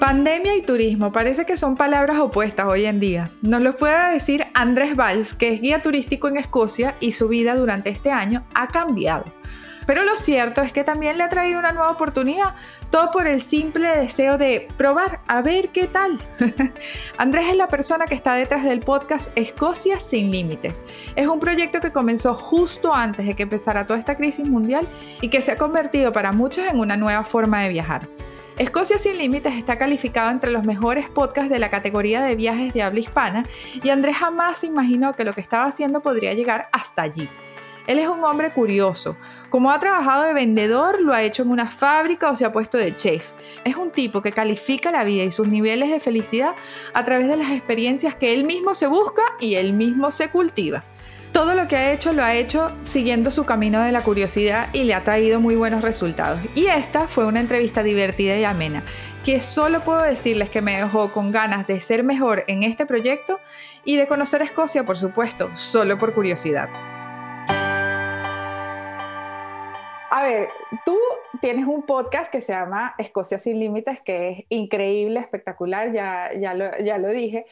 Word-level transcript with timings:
Pandemia 0.00 0.56
y 0.56 0.62
turismo 0.62 1.12
parece 1.12 1.44
que 1.44 1.58
son 1.58 1.76
palabras 1.76 2.18
opuestas 2.20 2.66
hoy 2.66 2.86
en 2.86 3.00
día. 3.00 3.30
Nos 3.42 3.60
lo 3.60 3.76
puede 3.76 4.12
decir 4.12 4.46
Andrés 4.54 4.96
Valls, 4.96 5.34
que 5.34 5.52
es 5.52 5.60
guía 5.60 5.82
turístico 5.82 6.26
en 6.26 6.38
Escocia 6.38 6.94
y 7.00 7.12
su 7.12 7.28
vida 7.28 7.54
durante 7.54 7.90
este 7.90 8.10
año 8.10 8.46
ha 8.54 8.66
cambiado. 8.66 9.26
Pero 9.86 10.02
lo 10.04 10.16
cierto 10.16 10.62
es 10.62 10.72
que 10.72 10.84
también 10.84 11.18
le 11.18 11.24
ha 11.24 11.28
traído 11.28 11.58
una 11.58 11.72
nueva 11.72 11.90
oportunidad, 11.90 12.54
todo 12.88 13.10
por 13.10 13.26
el 13.26 13.42
simple 13.42 13.88
deseo 13.88 14.38
de 14.38 14.68
probar, 14.78 15.20
a 15.26 15.42
ver 15.42 15.68
qué 15.68 15.86
tal. 15.86 16.18
Andrés 17.18 17.48
es 17.50 17.56
la 17.56 17.68
persona 17.68 18.06
que 18.06 18.14
está 18.14 18.32
detrás 18.32 18.64
del 18.64 18.80
podcast 18.80 19.36
Escocia 19.36 20.00
sin 20.00 20.30
Límites. 20.30 20.82
Es 21.14 21.26
un 21.26 21.40
proyecto 21.40 21.78
que 21.80 21.92
comenzó 21.92 22.32
justo 22.32 22.94
antes 22.94 23.26
de 23.26 23.34
que 23.34 23.42
empezara 23.42 23.86
toda 23.86 23.98
esta 23.98 24.16
crisis 24.16 24.48
mundial 24.48 24.88
y 25.20 25.28
que 25.28 25.42
se 25.42 25.52
ha 25.52 25.56
convertido 25.56 26.10
para 26.10 26.32
muchos 26.32 26.64
en 26.66 26.80
una 26.80 26.96
nueva 26.96 27.22
forma 27.24 27.60
de 27.60 27.68
viajar. 27.68 28.08
Escocia 28.60 28.98
sin 28.98 29.16
Límites 29.16 29.54
está 29.54 29.78
calificado 29.78 30.30
entre 30.30 30.50
los 30.50 30.64
mejores 30.64 31.08
podcasts 31.08 31.48
de 31.48 31.58
la 31.58 31.70
categoría 31.70 32.20
de 32.20 32.36
viajes 32.36 32.74
de 32.74 32.82
habla 32.82 33.00
hispana 33.00 33.42
y 33.82 33.88
Andrés 33.88 34.18
jamás 34.18 34.58
se 34.58 34.66
imaginó 34.66 35.14
que 35.14 35.24
lo 35.24 35.32
que 35.32 35.40
estaba 35.40 35.64
haciendo 35.64 36.02
podría 36.02 36.34
llegar 36.34 36.68
hasta 36.70 37.00
allí. 37.00 37.26
Él 37.86 37.98
es 37.98 38.06
un 38.06 38.22
hombre 38.22 38.52
curioso. 38.52 39.16
Como 39.48 39.70
ha 39.70 39.78
trabajado 39.80 40.24
de 40.24 40.34
vendedor, 40.34 41.00
lo 41.00 41.14
ha 41.14 41.22
hecho 41.22 41.42
en 41.42 41.50
una 41.50 41.70
fábrica 41.70 42.30
o 42.30 42.36
se 42.36 42.44
ha 42.44 42.52
puesto 42.52 42.76
de 42.76 42.94
chef. 42.94 43.32
Es 43.64 43.76
un 43.76 43.90
tipo 43.92 44.20
que 44.20 44.30
califica 44.30 44.92
la 44.92 45.04
vida 45.04 45.24
y 45.24 45.32
sus 45.32 45.48
niveles 45.48 45.90
de 45.90 45.98
felicidad 45.98 46.54
a 46.92 47.02
través 47.06 47.28
de 47.28 47.38
las 47.38 47.52
experiencias 47.52 48.14
que 48.14 48.34
él 48.34 48.44
mismo 48.44 48.74
se 48.74 48.88
busca 48.88 49.22
y 49.40 49.54
él 49.54 49.72
mismo 49.72 50.10
se 50.10 50.28
cultiva. 50.28 50.84
Todo 51.32 51.54
lo 51.54 51.68
que 51.68 51.76
ha 51.76 51.92
hecho 51.92 52.12
lo 52.12 52.24
ha 52.24 52.34
hecho 52.34 52.72
siguiendo 52.84 53.30
su 53.30 53.44
camino 53.46 53.80
de 53.82 53.92
la 53.92 54.02
curiosidad 54.02 54.68
y 54.72 54.82
le 54.82 54.94
ha 54.94 55.04
traído 55.04 55.38
muy 55.38 55.54
buenos 55.54 55.82
resultados. 55.82 56.40
Y 56.56 56.66
esta 56.66 57.06
fue 57.06 57.24
una 57.24 57.38
entrevista 57.38 57.84
divertida 57.84 58.36
y 58.36 58.42
amena, 58.42 58.82
que 59.24 59.40
solo 59.40 59.80
puedo 59.80 60.02
decirles 60.02 60.50
que 60.50 60.60
me 60.60 60.76
dejó 60.76 61.12
con 61.12 61.30
ganas 61.30 61.68
de 61.68 61.78
ser 61.78 62.02
mejor 62.02 62.42
en 62.48 62.64
este 62.64 62.84
proyecto 62.84 63.38
y 63.84 63.96
de 63.96 64.08
conocer 64.08 64.42
Escocia, 64.42 64.84
por 64.84 64.96
supuesto, 64.98 65.54
solo 65.54 65.98
por 65.98 66.14
curiosidad. 66.14 66.68
A 70.12 70.22
ver, 70.24 70.48
tú 70.84 70.98
tienes 71.40 71.66
un 71.66 71.82
podcast 71.86 72.32
que 72.32 72.40
se 72.40 72.52
llama 72.52 72.96
Escocia 72.98 73.38
sin 73.38 73.60
Límites, 73.60 74.00
que 74.00 74.30
es 74.30 74.44
increíble, 74.48 75.20
espectacular, 75.20 75.92
ya, 75.92 76.32
ya, 76.36 76.54
lo, 76.54 76.76
ya 76.78 76.98
lo 76.98 77.08
dije. 77.08 77.46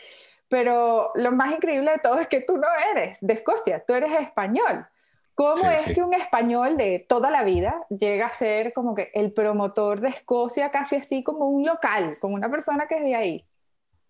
Pero 0.48 1.10
lo 1.14 1.32
más 1.32 1.52
increíble 1.52 1.90
de 1.92 1.98
todo 1.98 2.18
es 2.18 2.28
que 2.28 2.40
tú 2.40 2.56
no 2.56 2.66
eres 2.92 3.18
de 3.20 3.34
Escocia, 3.34 3.84
tú 3.86 3.94
eres 3.94 4.18
español. 4.20 4.86
¿Cómo 5.34 5.70
es 5.70 5.84
que 5.94 6.02
un 6.02 6.14
español 6.14 6.76
de 6.76 7.06
toda 7.08 7.30
la 7.30 7.44
vida 7.44 7.86
llega 7.90 8.26
a 8.26 8.30
ser 8.30 8.72
como 8.72 8.96
que 8.96 9.12
el 9.14 9.32
promotor 9.32 10.00
de 10.00 10.08
Escocia, 10.08 10.72
casi 10.72 10.96
así 10.96 11.22
como 11.22 11.48
un 11.48 11.64
local, 11.64 12.18
como 12.20 12.34
una 12.34 12.50
persona 12.50 12.88
que 12.88 12.96
es 12.96 13.04
de 13.04 13.14
ahí? 13.14 13.46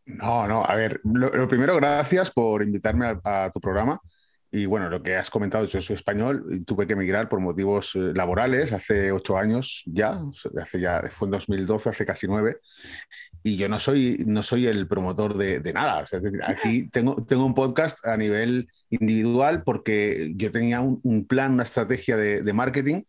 No, 0.06 0.48
no, 0.48 0.64
a 0.64 0.74
ver, 0.74 1.02
lo, 1.04 1.46
primero, 1.46 1.76
gracias 1.76 2.30
por 2.30 2.62
invitarme 2.62 3.18
a, 3.22 3.50
tu 3.50 3.60
programa. 3.60 4.00
Y 4.50 4.64
bueno, 4.64 4.88
lo 4.88 5.02
que 5.02 5.16
has 5.16 5.28
comentado, 5.28 5.66
yo 5.66 5.80
soy 5.80 5.94
español 5.94 6.46
y 6.50 6.60
tuve 6.60 6.86
que 6.86 6.94
emigrar 6.94 7.28
por 7.28 7.40
motivos 7.40 7.94
eh, 7.94 8.12
laborales 8.14 8.72
hace 8.72 9.12
ocho 9.12 9.36
años 9.36 9.82
ya, 9.86 10.22
hace 10.60 10.80
ya, 10.80 11.02
fue 11.10 11.26
en 11.26 11.32
2012, 11.32 11.90
hace 11.90 12.06
casi 12.06 12.26
nueve 12.26 12.58
y 13.42 13.56
yo 13.56 13.68
no 13.68 13.78
soy, 13.78 14.24
no 14.26 14.42
soy 14.42 14.66
el 14.66 14.88
promotor 14.88 15.36
de, 15.36 15.72
nada. 15.72 16.04
aquí 16.44 16.88
tengo, 16.92 17.24
tengo 17.24 17.44
un 17.44 17.54
podcast 17.54 18.04
a 18.06 18.16
nivel 18.16 18.68
individual 18.90 19.62
porque 19.64 20.32
yo 20.36 20.50
tenía 20.50 20.80
un, 20.80 21.26
plan, 21.26 21.52
una 21.52 21.62
estrategia 21.62 22.16
de, 22.16 22.52
marketing 22.52 23.02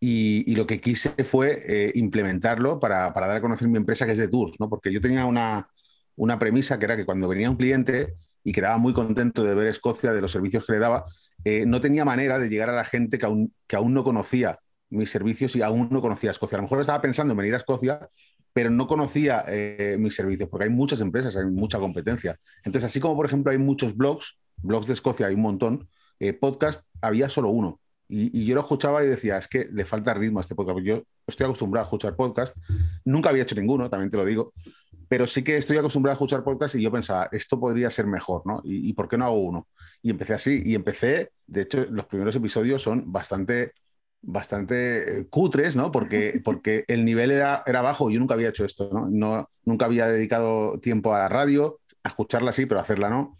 y, 0.00 0.54
lo 0.54 0.66
que 0.66 0.80
quise 0.80 1.10
fue 1.24 1.60
eh, 1.66 1.92
implementarlo 1.94 2.80
para, 2.80 3.10
dar 3.10 3.30
a 3.30 3.40
conocer 3.40 3.68
mi 3.68 3.76
empresa 3.76 4.06
que 4.06 4.12
es 4.12 4.18
de 4.18 4.28
tours, 4.28 4.58
¿no? 4.58 4.68
porque 4.68 4.92
yo 4.92 5.00
tenía 5.00 5.26
una, 5.26 5.68
una 6.16 6.38
premisa 6.38 6.78
que 6.78 6.86
era 6.86 6.96
que 6.96 7.04
cuando 7.04 7.28
venía 7.28 7.50
un 7.50 7.56
cliente 7.56 8.14
y 8.46 8.52
quedaba 8.52 8.78
muy 8.78 8.92
contento 8.92 9.42
de 9.42 9.56
ver 9.56 9.66
Escocia, 9.66 10.12
de 10.12 10.20
los 10.20 10.30
servicios 10.30 10.64
que 10.64 10.74
le 10.74 10.78
daba, 10.78 11.04
eh, 11.42 11.66
no 11.66 11.80
tenía 11.80 12.04
manera 12.04 12.38
de 12.38 12.48
llegar 12.48 12.70
a 12.70 12.76
la 12.76 12.84
gente 12.84 13.18
que 13.18 13.26
aún, 13.26 13.52
que 13.66 13.74
aún 13.74 13.92
no 13.92 14.04
conocía 14.04 14.60
mis 14.88 15.10
servicios 15.10 15.56
y 15.56 15.62
aún 15.62 15.88
no 15.90 16.00
conocía 16.00 16.30
Escocia. 16.30 16.54
A 16.54 16.60
lo 16.60 16.62
mejor 16.62 16.80
estaba 16.80 17.00
pensando 17.00 17.32
en 17.32 17.38
venir 17.38 17.54
a 17.54 17.56
Escocia, 17.56 18.08
pero 18.52 18.70
no 18.70 18.86
conocía 18.86 19.44
eh, 19.48 19.96
mis 19.98 20.14
servicios, 20.14 20.48
porque 20.48 20.66
hay 20.66 20.70
muchas 20.70 21.00
empresas, 21.00 21.34
hay 21.34 21.46
mucha 21.46 21.80
competencia. 21.80 22.38
Entonces, 22.62 22.88
así 22.88 23.00
como, 23.00 23.16
por 23.16 23.26
ejemplo, 23.26 23.50
hay 23.50 23.58
muchos 23.58 23.96
blogs, 23.96 24.38
blogs 24.58 24.86
de 24.86 24.92
Escocia 24.92 25.26
hay 25.26 25.34
un 25.34 25.42
montón, 25.42 25.88
eh, 26.20 26.32
podcast 26.32 26.84
había 27.00 27.28
solo 27.28 27.48
uno. 27.48 27.80
Y, 28.08 28.44
yo 28.44 28.54
lo 28.54 28.60
escuchaba 28.60 29.02
y 29.02 29.08
decía, 29.08 29.38
es 29.38 29.48
que 29.48 29.66
le 29.72 29.84
falta 29.84 30.14
ritmo 30.14 30.38
a 30.38 30.42
este 30.42 30.54
podcast. 30.54 30.78
Yo 30.84 31.02
estoy 31.26 31.46
acostumbrado 31.46 31.84
a 31.84 31.88
escuchar 31.88 32.14
podcast, 32.14 32.56
nunca 33.04 33.30
había 33.30 33.42
hecho 33.42 33.56
ninguno, 33.56 33.90
también 33.90 34.08
te 34.08 34.16
lo 34.16 34.24
digo, 34.24 34.52
pero 35.08 35.26
sí 35.26 35.42
que 35.42 35.56
estoy 35.56 35.76
acostumbrado 35.76 36.12
a 36.12 36.16
escuchar 36.16 36.44
podcast 36.44 36.74
y 36.74 36.82
yo 36.82 36.90
pensaba, 36.90 37.28
esto 37.32 37.58
podría 37.60 37.90
ser 37.90 38.06
mejor, 38.06 38.42
¿no? 38.46 38.60
¿Y, 38.64 38.90
y 38.90 38.92
por 38.92 39.08
qué 39.08 39.18
no 39.18 39.26
hago 39.26 39.42
uno? 39.42 39.68
Y 40.02 40.10
empecé 40.10 40.34
así, 40.34 40.62
y 40.64 40.74
empecé, 40.74 41.32
de 41.46 41.62
hecho, 41.62 41.86
los 41.90 42.06
primeros 42.06 42.34
episodios 42.36 42.82
son 42.82 43.12
bastante 43.12 43.72
bastante 44.26 45.20
eh, 45.20 45.26
cutres, 45.28 45.76
¿no? 45.76 45.90
Porque, 45.90 46.40
porque 46.44 46.84
el 46.88 47.04
nivel 47.04 47.30
era, 47.30 47.62
era 47.66 47.82
bajo. 47.82 48.10
Yo 48.10 48.18
nunca 48.18 48.34
había 48.34 48.48
hecho 48.48 48.64
esto, 48.64 48.90
¿no? 48.92 49.08
¿no? 49.10 49.50
Nunca 49.64 49.86
había 49.86 50.08
dedicado 50.08 50.78
tiempo 50.80 51.14
a 51.14 51.18
la 51.18 51.28
radio, 51.28 51.80
a 52.02 52.08
escucharla 52.08 52.52
sí, 52.52 52.66
pero 52.66 52.80
a 52.80 52.82
hacerla 52.82 53.08
no. 53.08 53.36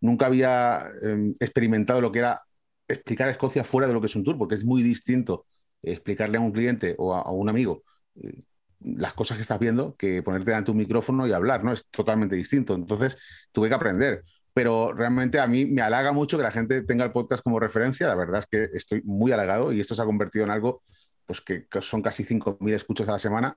Nunca 0.00 0.26
había 0.26 0.84
em, 1.02 1.34
experimentado 1.40 2.00
lo 2.00 2.12
que 2.12 2.20
era 2.20 2.42
explicar 2.86 3.28
a 3.28 3.32
Escocia 3.32 3.64
fuera 3.64 3.86
de 3.88 3.94
lo 3.94 4.00
que 4.00 4.06
es 4.06 4.16
un 4.16 4.24
tour, 4.24 4.38
porque 4.38 4.54
es 4.54 4.64
muy 4.64 4.82
distinto 4.82 5.46
explicarle 5.82 6.38
a 6.38 6.40
un 6.40 6.52
cliente 6.52 6.94
o 6.98 7.14
a, 7.14 7.30
un 7.30 7.48
amigo 7.48 7.84
eh, 8.16 8.42
las 8.80 9.14
cosas 9.14 9.36
que 9.36 9.42
estás 9.42 9.58
viendo 9.58 9.96
que 9.96 10.22
ponerte 10.22 10.50
delante 10.50 10.70
un 10.70 10.76
micrófono 10.76 11.26
y 11.26 11.32
hablar, 11.32 11.64
¿no? 11.64 11.72
Es 11.72 11.86
totalmente 11.90 12.36
distinto. 12.36 12.74
Entonces 12.74 13.18
tuve 13.52 13.68
que 13.68 13.74
aprender 13.74 14.24
pero 14.58 14.92
realmente 14.92 15.38
a 15.38 15.46
mí 15.46 15.66
me 15.66 15.82
halaga 15.82 16.10
mucho 16.10 16.36
que 16.36 16.42
la 16.42 16.50
gente 16.50 16.82
tenga 16.82 17.04
el 17.04 17.12
podcast 17.12 17.44
como 17.44 17.60
referencia. 17.60 18.08
La 18.08 18.16
verdad 18.16 18.40
es 18.40 18.46
que 18.46 18.76
estoy 18.76 19.02
muy 19.04 19.30
halagado 19.30 19.72
y 19.72 19.80
esto 19.80 19.94
se 19.94 20.02
ha 20.02 20.04
convertido 20.04 20.44
en 20.44 20.50
algo 20.50 20.82
pues 21.26 21.40
que 21.40 21.66
son 21.80 22.02
casi 22.02 22.24
5.000 22.24 22.74
escuchas 22.74 23.08
a 23.08 23.12
la 23.12 23.18
semana. 23.20 23.54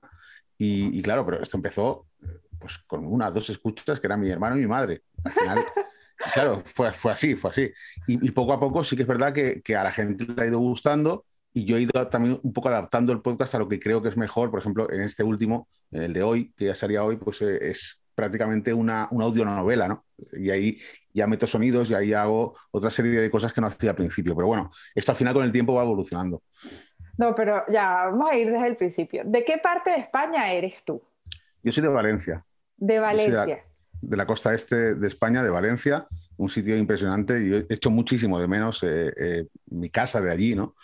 Y, 0.58 1.02
claro, 1.02 1.24
pero 1.26 1.42
esto 1.42 1.56
empezó 1.56 2.06
pues 2.60 2.78
con 2.86 3.04
una, 3.04 3.32
dos 3.32 3.50
escuchas 3.50 3.98
que 3.98 4.06
eran 4.06 4.20
mi 4.20 4.30
hermano 4.30 4.56
y 4.56 4.60
mi 4.60 4.68
madre. 4.68 5.02
Al 5.24 5.32
final, 5.32 5.58
claro, 6.34 6.62
fue, 6.64 6.92
fue 6.92 7.10
así, 7.10 7.34
fue 7.34 7.50
así. 7.50 7.72
Y, 8.06 8.30
poco 8.30 8.52
a 8.52 8.60
poco 8.60 8.84
sí 8.84 8.94
que 8.94 9.02
es 9.02 9.08
verdad 9.08 9.32
que, 9.32 9.60
a 9.74 9.82
la 9.82 9.90
gente 9.90 10.24
le 10.24 10.40
ha 10.40 10.46
ido 10.46 10.60
gustando 10.60 11.24
y 11.54 11.64
yo 11.64 11.76
he 11.76 11.82
ido 11.82 12.08
también 12.08 12.40
un 12.42 12.52
poco 12.52 12.68
adaptando 12.68 13.12
el 13.12 13.20
podcast 13.20 13.54
a 13.54 13.58
lo 13.58 13.68
que 13.68 13.78
creo 13.78 14.02
que 14.02 14.08
es 14.08 14.16
mejor. 14.16 14.50
Por 14.50 14.60
ejemplo, 14.60 14.90
en 14.90 15.02
este 15.02 15.22
último, 15.22 15.68
en 15.90 16.02
el 16.02 16.12
de 16.12 16.22
hoy, 16.22 16.52
que 16.56 16.66
ya 16.66 16.74
salía 16.74 17.04
hoy, 17.04 17.16
pues 17.16 17.42
eh, 17.42 17.70
es 17.70 18.00
prácticamente 18.14 18.72
una, 18.72 19.08
una 19.10 19.24
audionovela, 19.24 19.88
¿no? 19.88 20.04
Y 20.32 20.50
ahí 20.50 20.78
ya 21.12 21.26
meto 21.26 21.46
sonidos 21.46 21.90
y 21.90 21.94
ahí 21.94 22.12
hago 22.12 22.54
otra 22.70 22.90
serie 22.90 23.20
de 23.20 23.30
cosas 23.30 23.52
que 23.52 23.60
no 23.60 23.66
hacía 23.66 23.90
al 23.90 23.96
principio. 23.96 24.34
Pero 24.34 24.46
bueno, 24.46 24.70
esto 24.94 25.12
al 25.12 25.16
final 25.16 25.34
con 25.34 25.44
el 25.44 25.52
tiempo 25.52 25.74
va 25.74 25.82
evolucionando. 25.82 26.42
No, 27.18 27.34
pero 27.34 27.64
ya, 27.68 28.06
vamos 28.06 28.30
a 28.30 28.36
ir 28.36 28.50
desde 28.50 28.66
el 28.66 28.76
principio. 28.76 29.22
¿De 29.24 29.44
qué 29.44 29.58
parte 29.58 29.90
de 29.90 29.96
España 29.96 30.50
eres 30.50 30.82
tú? 30.84 31.02
Yo 31.62 31.72
soy 31.72 31.82
de 31.82 31.88
Valencia. 31.88 32.44
De 32.76 32.98
Valencia. 32.98 33.64
De 34.00 34.16
la, 34.16 34.26
costa 34.26 34.54
este 34.54 34.94
de 34.94 35.06
España, 35.06 35.42
de 35.42 35.50
Valencia, 35.50 36.06
un 36.36 36.50
sitio 36.50 36.76
impresionante. 36.76 37.40
Y 37.44 37.54
he 37.54 37.66
hecho 37.68 37.90
muchísimo 37.90 38.40
de 38.40 38.48
menos 38.48 38.82
eh, 38.82 39.12
eh, 39.16 39.46
mi 39.66 39.90
casa 39.90 40.20
de 40.20 40.30
allí, 40.32 40.54
¿no? 40.54 40.74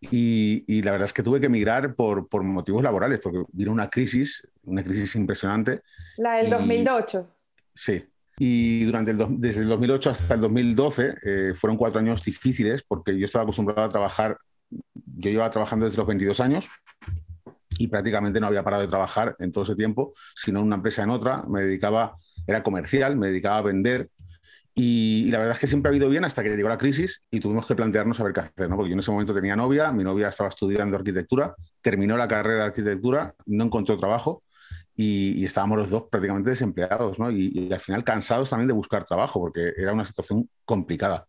Y, 0.00 0.82
la 0.82 0.92
verdad 0.92 1.06
es 1.06 1.12
que 1.12 1.22
tuve 1.22 1.40
que 1.40 1.46
emigrar 1.46 1.94
por, 1.94 2.28
por, 2.28 2.42
motivos 2.42 2.82
laborales, 2.82 3.18
porque 3.20 3.42
vino 3.52 3.72
una 3.72 3.90
crisis, 3.90 4.46
una 4.62 4.82
crisis 4.82 5.16
impresionante. 5.16 5.82
La 6.16 6.36
del 6.36 6.50
2008. 6.50 7.28
Sí. 7.74 8.04
Y 8.38 8.84
durante 8.84 9.10
el, 9.10 9.18
desde 9.40 9.62
el 9.62 9.68
2008 9.68 10.10
hasta 10.10 10.34
el 10.34 10.40
2012 10.42 11.14
eh, 11.24 11.52
fueron 11.54 11.76
cuatro 11.76 12.00
años 12.00 12.22
difíciles, 12.22 12.84
porque 12.86 13.18
yo 13.18 13.24
estaba 13.24 13.42
acostumbrado 13.42 13.82
a 13.82 13.88
trabajar, 13.88 14.38
yo 14.70 15.30
llevaba 15.30 15.50
trabajando 15.50 15.86
desde 15.86 15.98
los 15.98 16.06
22 16.06 16.38
años 16.38 16.68
y 17.78 17.88
prácticamente 17.88 18.38
no 18.38 18.46
había 18.46 18.62
parado 18.62 18.82
de 18.82 18.88
trabajar 18.88 19.34
en 19.40 19.50
todo 19.50 19.64
ese 19.64 19.74
tiempo, 19.74 20.12
sino 20.34 20.60
en 20.60 20.66
una 20.66 20.76
empresa 20.76 21.02
en 21.02 21.10
otra. 21.10 21.42
Me 21.48 21.62
dedicaba, 21.62 22.16
era 22.46 22.62
comercial, 22.62 23.16
me 23.16 23.28
dedicaba 23.28 23.58
a 23.58 23.62
vender 23.62 24.10
y, 24.80 25.28
la 25.32 25.38
verdad 25.38 25.54
es 25.54 25.58
que 25.58 25.66
siempre 25.66 25.90
ha 25.90 25.94
ido 25.94 26.08
bien 26.08 26.24
hasta 26.24 26.44
que 26.44 26.56
llegó 26.56 26.68
la 26.68 26.78
crisis 26.78 27.24
y 27.32 27.40
tuvimos 27.40 27.66
que 27.66 27.74
plantearnos 27.74 28.20
a 28.20 28.22
ver 28.22 28.32
qué 28.32 28.40
hacer, 28.40 28.70
¿no? 28.70 28.76
Porque 28.76 28.90
yo 28.90 28.94
en 28.94 29.00
ese 29.00 29.10
momento 29.10 29.34
tenía 29.34 29.56
novia, 29.56 29.90
mi 29.90 30.04
novia 30.04 30.28
estaba 30.28 30.48
estudiando 30.48 30.96
arquitectura, 30.96 31.56
terminó 31.82 32.16
la 32.16 32.28
carrera 32.28 32.60
de 32.60 32.66
arquitectura, 32.66 33.34
no 33.46 33.64
encontró 33.64 33.96
trabajo 33.96 34.44
y, 34.94 35.44
estábamos 35.44 35.78
los 35.78 35.90
dos 35.90 36.04
prácticamente 36.08 36.50
desempleados, 36.50 37.18
¿no? 37.18 37.28
Y, 37.28 37.68
al 37.72 37.80
final 37.80 38.04
cansados 38.04 38.50
también 38.50 38.68
de 38.68 38.72
buscar 38.72 39.04
trabajo 39.04 39.40
porque 39.40 39.72
era 39.76 39.92
una 39.92 40.04
situación 40.04 40.48
complicada. 40.64 41.26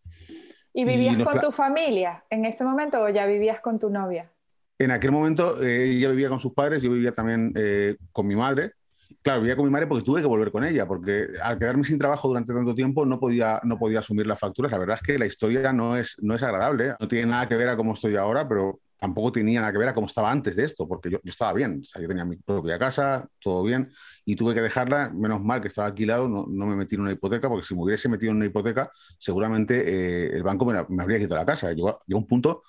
¿Y 0.71 0.85
vivías 0.85 1.17
con 1.17 1.41
tu 1.41 1.51
familia 1.51 2.23
en 2.29 2.45
ese 2.45 2.63
momento 2.63 3.01
o 3.01 3.09
ya 3.09 3.25
vivías 3.25 3.61
con 3.61 3.79
tu 3.79 3.89
novia? 3.89 4.31
En 4.77 4.91
aquel 4.91 5.11
momento 5.11 5.61
eh, 5.63 5.89
ella 5.89 6.09
vivía 6.09 6.29
con 6.29 6.39
sus 6.39 6.53
padres, 6.53 6.83
yo 6.83 6.91
vivía 6.91 7.13
también 7.13 7.51
eh, 7.55 7.97
con 8.11 8.27
mi 8.27 8.35
madre 8.35 8.73
claro, 9.21 9.41
vivía 9.41 9.55
con 9.55 9.65
mi 9.65 9.71
madre 9.71 9.87
porque 9.87 10.03
tuve 10.03 10.21
que 10.21 10.27
volver 10.27 10.51
con 10.51 10.63
ella, 10.63 10.87
porque 10.87 11.27
al 11.43 11.57
quedarme 11.59 11.83
sin 11.83 11.97
trabajo 11.97 12.27
durante 12.27 12.53
tanto 12.53 12.75
tiempo 12.75 13.05
no 13.05 13.19
podía, 13.19 13.59
no 13.63 13.77
podía 13.77 13.99
asumir 13.99 14.27
las 14.27 14.39
facturas. 14.39 14.71
La 14.71 14.77
verdad 14.77 14.97
es 15.01 15.05
que 15.05 15.17
la 15.17 15.25
historia 15.25 15.73
no 15.73 15.97
es, 15.97 16.15
no 16.21 16.35
es 16.35 16.43
agradable, 16.43 16.95
no 16.99 17.07
tiene 17.07 17.27
nada 17.27 17.47
que 17.47 17.55
ver 17.55 17.69
a 17.69 17.77
cómo 17.77 17.93
estoy 17.93 18.15
ahora, 18.15 18.47
pero 18.47 18.79
tampoco 18.99 19.31
tenía 19.31 19.61
nada 19.61 19.71
que 19.71 19.77
ver 19.77 19.87
a 19.87 19.93
cómo 19.93 20.07
estaba 20.07 20.29
antes 20.29 20.55
de 20.55 20.65
esto, 20.65 20.87
porque 20.87 21.09
yo, 21.09 21.19
estaba 21.23 21.53
bien, 21.53 21.79
o 21.81 21.85
sea, 21.85 22.01
yo 22.01 22.07
tenía 22.07 22.25
mi 22.25 22.35
propia 22.35 22.77
casa, 22.77 23.27
todo 23.39 23.63
bien, 23.63 23.89
y 24.25 24.35
tuve 24.35 24.53
que 24.53 24.61
dejarla, 24.61 25.09
menos 25.09 25.41
mal 25.41 25.61
que 25.61 25.69
estaba 25.69 25.87
alquilado, 25.87 26.27
no, 26.27 26.45
no 26.49 26.65
me 26.65 26.75
metí 26.75 26.95
en 26.95 27.01
una 27.01 27.11
hipoteca, 27.13 27.47
porque 27.47 27.65
si 27.65 27.73
me 27.75 27.83
hubiese 27.83 28.09
metido 28.09 28.31
en 28.31 28.37
una 28.37 28.45
hipoteca, 28.45 28.91
seguramente 29.17 29.83
eh, 29.87 30.35
el 30.35 30.43
banco 30.43 30.65
me, 30.65 30.85
me, 30.89 31.03
habría 31.03 31.17
quitado 31.17 31.37
la 31.37 31.45
casa. 31.45 31.71
Llegó, 31.71 32.01
llegó 32.05 32.19
un 32.19 32.27
punto, 32.27 32.63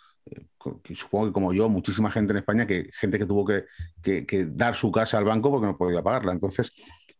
supongo 0.95 1.27
que 1.27 1.33
como 1.33 1.53
yo, 1.53 1.69
muchísima 1.69 2.11
gente 2.11 2.33
en 2.33 2.39
España, 2.39 2.67
que 2.67 2.89
gente 2.93 3.19
que 3.19 3.27
tuvo 3.27 3.45
que, 3.45 3.65
que, 4.03 4.27
que 4.27 4.47
dar 4.47 4.75
su 4.75 4.91
casa 4.91 5.19
al 5.19 5.25
banco 5.25 5.51
porque 5.51 5.67
no 5.67 5.77
podía 5.77 6.03
pagarla. 6.03 6.33
Entonces, 6.33 6.73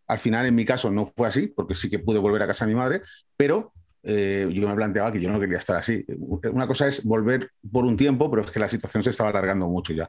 al 0.07 0.19
final, 0.19 0.47
en 0.47 0.55
mi 0.55 0.65
caso, 0.65 0.91
no 0.91 1.07
fue 1.07 1.29
así, 1.29 1.47
porque 1.47 1.75
sí 1.75 1.89
que 1.89 1.99
pude 1.99 2.19
volver 2.19 2.43
a 2.43 2.47
casa 2.47 2.65
a 2.65 2.69
mi 2.69 2.75
madre, 2.75 3.03
pero 3.37 3.73
eh, 4.03 4.49
yo 4.53 4.69
me 4.69 4.75
planteaba 4.75 5.13
que 5.13 5.21
yo 5.21 5.31
no 5.31 5.39
quería 5.39 5.59
estar 5.59 5.77
así. 5.77 6.05
Una 6.53 6.67
cosa 6.67 6.89
es 6.89 7.05
volver 7.05 7.51
por 7.71 7.85
un 7.85 7.97
tiempo, 7.97 8.31
pero 8.31 8.43
es 8.43 8.51
que 8.51 8.61
la 8.61 8.69
situación 8.69 9.03
se 9.03 9.11
estaba 9.11 9.31
alargando 9.31 9.69
mucho 9.69 9.93
ya. 9.93 10.09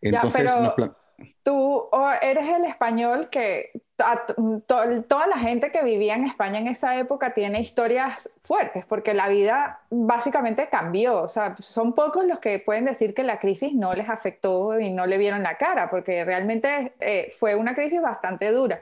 Entonces, 0.00 0.50
tú 1.42 1.88
eres 2.20 2.48
el 2.48 2.64
español 2.64 3.28
que 3.30 3.70
toda 3.96 5.26
la 5.26 5.38
gente 5.38 5.70
que 5.70 5.82
vivía 5.82 6.14
en 6.14 6.24
España 6.24 6.58
en 6.58 6.66
esa 6.66 6.98
época 6.98 7.32
tiene 7.32 7.60
historias 7.60 8.30
fuertes, 8.42 8.84
porque 8.84 9.14
la 9.14 9.28
vida 9.28 9.80
básicamente 9.90 10.68
cambió. 10.68 11.22
O 11.22 11.28
sea, 11.28 11.56
son 11.60 11.94
pocos 11.94 12.24
los 12.26 12.38
que 12.38 12.58
pueden 12.58 12.84
decir 12.84 13.14
que 13.14 13.22
la 13.22 13.38
crisis 13.38 13.72
no 13.72 13.94
les 13.94 14.08
afectó 14.08 14.78
y 14.78 14.92
no 14.92 15.06
le 15.06 15.16
vieron 15.16 15.42
la 15.42 15.56
cara, 15.56 15.88
porque 15.90 16.24
realmente 16.24 16.92
eh, 17.00 17.32
fue 17.38 17.54
una 17.54 17.74
crisis 17.74 18.02
bastante 18.02 18.50
dura. 18.52 18.80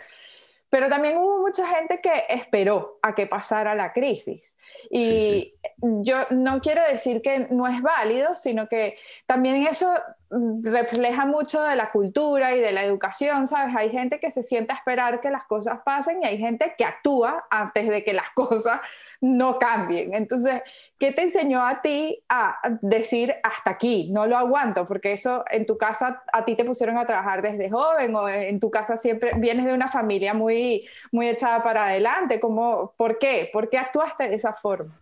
Pero 0.69 0.89
también 0.89 1.19
hubo 1.19 1.39
mucha 1.39 1.69
gente 1.69 2.01
que 2.01 2.25
esperó 2.29 2.99
a 3.01 3.15
que 3.15 3.29
pasara 3.29 3.77
la 3.77 3.93
crisis. 3.93 4.59
Y 4.91 5.55
yo 5.81 6.17
no 6.31 6.61
quiero 6.61 6.83
decir 6.91 7.23
que 7.23 7.47
no 7.51 7.69
es 7.69 7.81
válido, 7.81 8.35
sino 8.35 8.69
que 8.69 8.99
también 9.27 9.65
eso 9.69 9.95
refleja 10.31 11.27
mucho 11.27 11.63
de 11.63 11.77
la 11.77 11.91
cultura 11.93 12.55
y 12.55 12.61
de 12.61 12.73
la 12.73 12.83
educación, 12.83 13.47
¿sabes? 13.47 13.75
Hay 13.77 13.91
gente 13.91 14.19
que 14.19 14.31
se 14.31 14.43
sienta 14.43 14.75
a 14.75 14.79
esperar 14.79 15.21
que 15.21 15.31
las 15.31 15.45
cosas 15.45 15.81
pasen 15.85 16.23
y 16.23 16.27
hay 16.27 16.39
gente 16.39 16.75
que 16.77 16.85
actúa 16.85 17.47
antes 17.51 17.89
de 17.89 18.03
que 18.03 18.13
las 18.13 18.31
cosas 18.35 18.81
no 19.21 19.59
cambien. 19.59 20.15
Entonces, 20.15 20.63
¿qué 20.99 21.13
te 21.13 21.23
enseñó 21.23 21.65
a 21.65 21.83
ti 21.83 22.23
a 22.29 22.59
decir 22.81 23.35
hasta 23.43 23.71
aquí, 23.71 24.11
no 24.13 24.27
lo 24.27 24.37
aguanto? 24.37 24.89
Porque 24.89 25.13
eso 25.13 25.45
en 25.51 25.67
tu 25.67 25.79
casa 25.79 26.23
a 26.33 26.45
ti 26.45 26.57
te 26.57 26.65
pusieron 26.65 26.99
a 26.99 27.07
trabajar 27.07 27.43
desde 27.43 27.71
joven 27.71 28.15
o 28.17 28.29
en 28.29 28.59
tu 28.61 28.71
casa 28.71 28.97
siempre 28.97 29.33
vienes 29.37 29.67
de 29.67 29.73
una 29.73 29.89
familia 29.89 30.35
muy, 30.35 30.87
muy 31.13 31.29
echada 31.29 31.63
para 31.63 31.87
adelante. 31.87 32.41
¿Cómo, 32.41 32.95
¿Por 32.97 33.19
qué? 33.19 33.51
¿Por 33.53 33.69
qué 33.69 33.79
actuaste 33.79 34.29
de 34.29 34.35
esa 34.35 34.55
forma? 34.55 34.99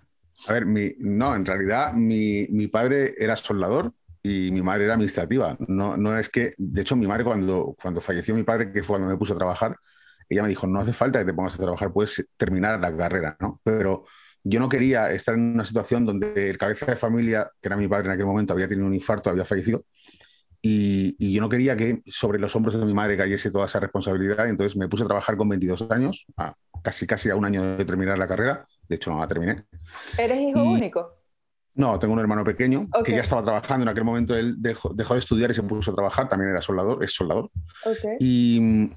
A 0.49 0.53
ver, 0.53 0.67
mi, 0.67 0.95
no, 0.99 1.35
en 1.37 1.45
realidad 1.45 1.93
mi, 1.93 2.47
mi 2.49 2.67
padre 2.67 3.15
era 3.19 3.37
soldador 3.37 3.93
y 4.23 4.51
mi 4.51 4.63
madre 4.63 4.85
era 4.85 4.95
administrativa. 4.95 5.57
No, 5.67 5.97
no 5.97 6.17
es 6.19 6.29
que, 6.29 6.53
de 6.57 6.83
hecho, 6.83 6.97
mi 6.97 7.07
madre 7.07 7.25
cuando, 7.25 7.77
cuando 7.81 8.01
falleció 8.01 8.35
mi 8.35 8.45
padre, 8.45 8.73
que 8.73 8.83
fue 8.83 8.95
cuando 8.95 9.09
me 9.09 9.17
puso 9.17 9.35
a 9.35 9.37
trabajar, 9.37 9.77
ella 10.29 10.43
me 10.43 10.49
dijo, 10.49 10.67
no 10.67 10.81
hace 10.81 10.93
falta 10.93 11.19
que 11.19 11.25
te 11.27 11.35
pongas 11.35 11.55
a 11.55 11.59
trabajar, 11.59 11.93
puedes 11.93 12.27
terminar 12.37 12.81
la 12.81 12.97
carrera, 12.97 13.37
¿no? 13.41 13.61
Pero 13.65 14.05
yo 14.45 14.61
no 14.61 14.69
quería 14.69 15.11
estar 15.13 15.35
en 15.35 15.55
una 15.55 15.65
situación 15.65 16.07
donde 16.07 16.51
el 16.51 16.59
cabeza 16.59 16.87
de 16.87 16.97
familia, 16.97 17.51
que 17.61 17.69
era 17.69 17.77
mi 17.77 17.89
padre 17.89 18.07
en 18.07 18.13
aquel 18.13 18.27
momento, 18.27 18.53
había 18.53 18.69
tenido 18.69 18.87
un 18.87 18.95
infarto, 18.95 19.31
había 19.31 19.45
fallecido, 19.45 19.85
y, 20.65 21.17
y, 21.19 21.33
yo 21.33 21.41
no 21.41 21.49
quería 21.49 21.77
que 21.77 22.03
sobre 22.07 22.39
los 22.39 22.55
hombros 22.55 22.79
de 22.79 22.87
mi 22.87 22.95
madre 22.95 23.17
cayese 23.17 23.51
toda 23.51 23.67
esa 23.67 23.81
responsabilidad, 23.81 24.49
entonces 24.49 24.77
me 24.77 24.89
puse 24.89 25.03
a 25.03 25.07
trabajar 25.07 25.37
con 25.37 25.49
22 25.49 25.91
años, 25.91 26.25
a 26.37 26.55
casi, 26.85 27.05
casi 27.05 27.31
a 27.31 27.37
un 27.37 27.45
año 27.45 27.77
de 27.77 27.85
terminar 27.85 28.17
la 28.17 28.29
carrera, 28.29 28.65
de 28.89 28.95
hecho 28.95 29.11
no 29.11 29.19
la 29.19 29.27
terminé. 29.27 29.65
¿Eres 30.17 30.41
hijo 30.41 30.63
único? 30.63 31.22
No, 31.75 31.99
tengo 31.99 32.15
un 32.15 32.21
hermano 32.21 32.45
pequeño 32.45 32.89
que 33.05 33.13
ya 33.13 33.23
estaba 33.23 33.43
trabajando. 33.43 33.85
En 33.85 33.89
aquel 33.89 34.05
momento 34.05 34.37
él 34.37 34.57
dejó, 34.59 34.93
de 34.93 35.19
estudiar 35.19 35.51
y 35.51 35.55
se 35.55 35.63
puso 35.63 35.91
a 35.91 35.95
trabajar. 35.95 36.29
También 36.29 36.51
era 36.51 36.61
soldador, 36.61 37.03
es 37.03 37.13
soldador. 37.13 37.51
Y, 38.21 38.91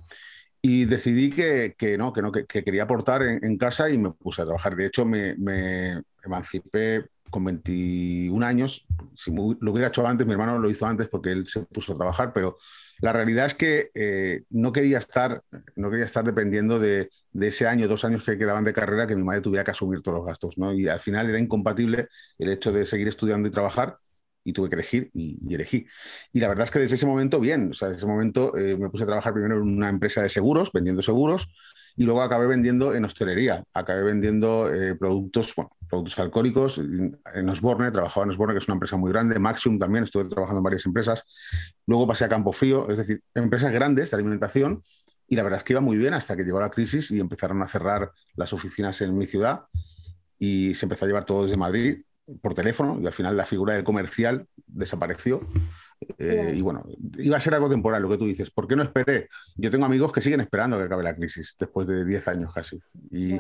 y, 0.62 0.86
decidí 0.86 1.30
que, 1.30 1.76
que, 1.78 1.98
no, 1.98 2.12
que, 2.12 2.22
no, 2.22 2.32
que, 2.32 2.46
quería 2.46 2.84
aportar 2.84 3.24
en, 3.24 3.58
casa 3.58 3.90
y 3.90 3.98
me 3.98 4.12
puse 4.12 4.42
a 4.42 4.46
trabajar. 4.46 4.76
De 4.76 4.86
hecho, 4.86 5.06
me, 5.06 5.36
me 5.38 6.02
emancipé 6.24 7.06
con 7.30 7.46
21 7.46 8.46
años. 8.46 8.85
Si 9.16 9.32
lo 9.34 9.72
hubiera 9.72 9.88
hecho 9.88 10.06
antes, 10.06 10.26
mi 10.26 10.34
hermano 10.34 10.60
lo 10.60 10.70
hizo 10.70 10.86
antes 10.86 11.08
porque 11.08 11.32
él 11.32 11.48
se 11.48 11.62
puso 11.62 11.94
a 11.94 11.96
trabajar, 11.96 12.34
pero 12.34 12.58
la 13.00 13.12
realidad 13.12 13.46
es 13.46 13.54
que 13.54 13.92
eh, 13.94 14.44
no, 14.50 14.72
quería 14.72 14.98
estar, 14.98 15.42
no 15.76 15.90
quería 15.90 16.06
estar 16.06 16.24
dependiendo 16.24 16.80
de, 16.80 17.10
ese 17.40 17.68
año, 17.68 17.88
dos 17.88 18.06
años 18.06 18.24
que 18.24 18.38
quedaban 18.38 18.64
de 18.64 18.74
carrera, 18.74 19.08
que 19.08 19.16
mi 19.16 19.24
madre 19.24 19.42
tuviera 19.42 19.64
que 19.64 19.72
asumir 19.72 20.02
todos 20.02 20.20
los 20.20 20.26
gastos. 20.26 20.58
¿no? 20.58 20.74
Y 20.74 20.88
al 20.88 21.00
final 21.00 21.30
era 21.30 21.40
incompatible 21.40 22.08
el 22.38 22.50
hecho 22.50 22.72
de 22.72 22.86
seguir 22.86 23.08
estudiando 23.08 23.48
y 23.48 23.52
trabajar 23.52 23.98
y 24.44 24.54
tuve 24.54 24.70
que 24.70 24.76
elegir 24.76 25.12
y, 25.14 25.54
elegí. 25.54 25.86
Y 26.32 26.40
la 26.40 26.48
verdad 26.48 26.66
es 26.66 26.72
que 26.72 26.80
desde 26.80 26.96
ese 26.96 27.06
momento, 27.06 27.40
bien, 27.40 27.72
o 27.72 27.74
sea, 27.74 27.90
desde 27.90 27.98
ese 27.98 28.08
momento 28.08 28.56
eh, 28.56 28.78
me 28.78 28.90
puse 28.90 29.04
a 29.04 29.08
trabajar 29.08 29.34
primero 29.34 29.56
en 29.56 29.64
una 29.64 29.90
empresa 29.90 30.22
de 30.22 30.30
seguros, 30.30 30.72
vendiendo 30.72 31.02
seguros, 31.02 31.50
y 31.98 32.04
luego 32.04 32.22
acabé 32.22 32.48
vendiendo 32.48 32.94
en 32.94 33.06
hostelería, 33.06 33.64
acabé 33.74 34.04
vendiendo 34.04 34.74
eh, 34.74 34.96
productos, 34.96 35.54
productos 35.90 36.20
alcohólicos. 36.20 36.78
En 36.78 37.50
Osborne, 37.50 37.92
trabajaba 37.92 38.26
en 38.26 38.32
Osborne, 38.32 38.54
que 38.54 38.58
es 38.58 38.68
una 38.68 38.76
empresa 38.76 38.98
muy 38.98 39.12
grande, 39.12 39.40
Maximum 39.40 39.80
también, 39.80 40.04
estuve 40.04 40.26
trabajando 40.26 40.60
en 40.60 40.64
varias 40.64 40.86
empresas. 40.86 41.24
Luego 41.88 42.06
pasé 42.08 42.26
a 42.26 42.30
Campo 42.30 42.52
Frío, 42.52 42.90
es 42.90 42.98
decir, 42.98 43.22
empresas 43.34 43.72
grandes 43.72 44.12
de 44.12 44.16
alimentación. 44.18 44.82
Y 45.28 45.36
la 45.36 45.44
verdad 45.44 45.58
es 45.58 45.64
que 45.64 45.74
iba 45.74 45.82
muy 45.82 45.98
bien 45.98 46.14
hasta 46.14 46.36
que 46.36 46.44
llegó 46.44 46.60
la 46.60 46.70
crisis 46.70 47.10
y 47.12 47.20
empezaron 47.20 47.62
a 47.62 47.68
cerrar 47.68 48.12
las 48.36 48.54
oficinas 48.54 49.02
en 49.02 49.18
mi 49.18 49.26
ciudad 49.26 49.62
y 50.38 50.74
se 50.76 50.86
empezó 50.86 51.06
a 51.06 51.08
llevar 51.08 51.26
todo 51.26 51.44
desde 51.44 51.58
Madrid 51.58 52.02
por 52.42 52.54
teléfono 52.54 53.00
y 53.02 53.08
al 53.08 53.14
final 53.14 53.38
la 53.38 53.46
figura 53.46 53.74
del 53.74 53.84
comercial 53.84 54.48
desapareció. 54.68 55.48
Eh, 56.18 56.54
y 56.56 56.62
bueno, 56.62 56.84
iba 57.18 57.38
a 57.38 57.40
ser 57.40 57.54
algo 57.56 57.70
temporal 57.70 58.02
lo 58.02 58.10
que 58.10 58.18
tú 58.18 58.26
dices. 58.26 58.52
¿Por 58.52 58.68
qué 58.68 58.76
no 58.76 58.84
esperé? 58.84 59.30
Yo 59.56 59.72
tengo 59.72 59.86
amigos 59.86 60.12
que 60.12 60.22
siguen 60.22 60.42
esperando 60.42 60.78
que 60.78 60.84
acabe 60.84 61.04
la 61.04 61.14
crisis 61.14 61.56
después 61.60 61.88
de 61.88 62.06
10 62.06 62.28
años 62.28 62.54
casi. 62.54 62.80
Y, 63.12 63.40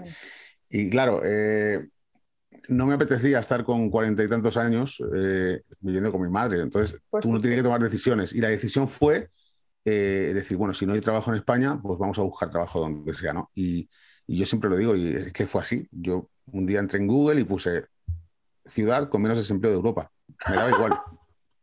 y 0.69 0.89
claro, 0.89 1.21
eh, 1.23 1.87
no 2.69 2.85
me 2.85 2.95
apetecía 2.95 3.39
estar 3.39 3.63
con 3.63 3.89
cuarenta 3.89 4.23
y 4.23 4.29
tantos 4.29 4.57
años 4.57 5.01
eh, 5.15 5.61
viviendo 5.79 6.11
con 6.11 6.21
mi 6.21 6.29
madre. 6.29 6.61
Entonces, 6.61 7.01
tú 7.21 7.31
no 7.31 7.39
tienes 7.39 7.59
que 7.59 7.63
tomar 7.63 7.81
decisiones. 7.81 8.33
Y 8.33 8.41
la 8.41 8.49
decisión 8.49 8.87
fue 8.87 9.29
decir, 9.83 10.57
bueno, 10.57 10.73
si 10.73 10.87
no 10.87 10.93
hay 10.93 11.01
trabajo 11.01 11.29
en 11.31 11.37
España, 11.37 11.79
pues 11.79 11.99
vamos 11.99 12.17
a 12.17 12.23
buscar 12.23 12.49
trabajo 12.49 12.79
donde 12.79 13.13
sea, 13.13 13.33
¿no? 13.33 13.51
Y, 13.53 13.87
y 14.27 14.37
yo 14.37 14.45
siempre 14.45 14.69
lo 14.69 14.77
digo, 14.77 14.95
y 14.95 15.15
es 15.15 15.31
que 15.31 15.45
fue 15.45 15.61
así. 15.61 15.87
Yo 15.91 16.29
un 16.47 16.65
día 16.65 16.79
entré 16.79 16.99
en 16.99 17.07
Google 17.07 17.39
y 17.39 17.43
puse 17.43 17.85
ciudad 18.65 19.09
con 19.09 19.21
menos 19.21 19.37
desempleo 19.37 19.71
de 19.71 19.77
Europa. 19.77 20.11
Me 20.49 20.55
daba 20.55 20.71
igual. 20.71 20.93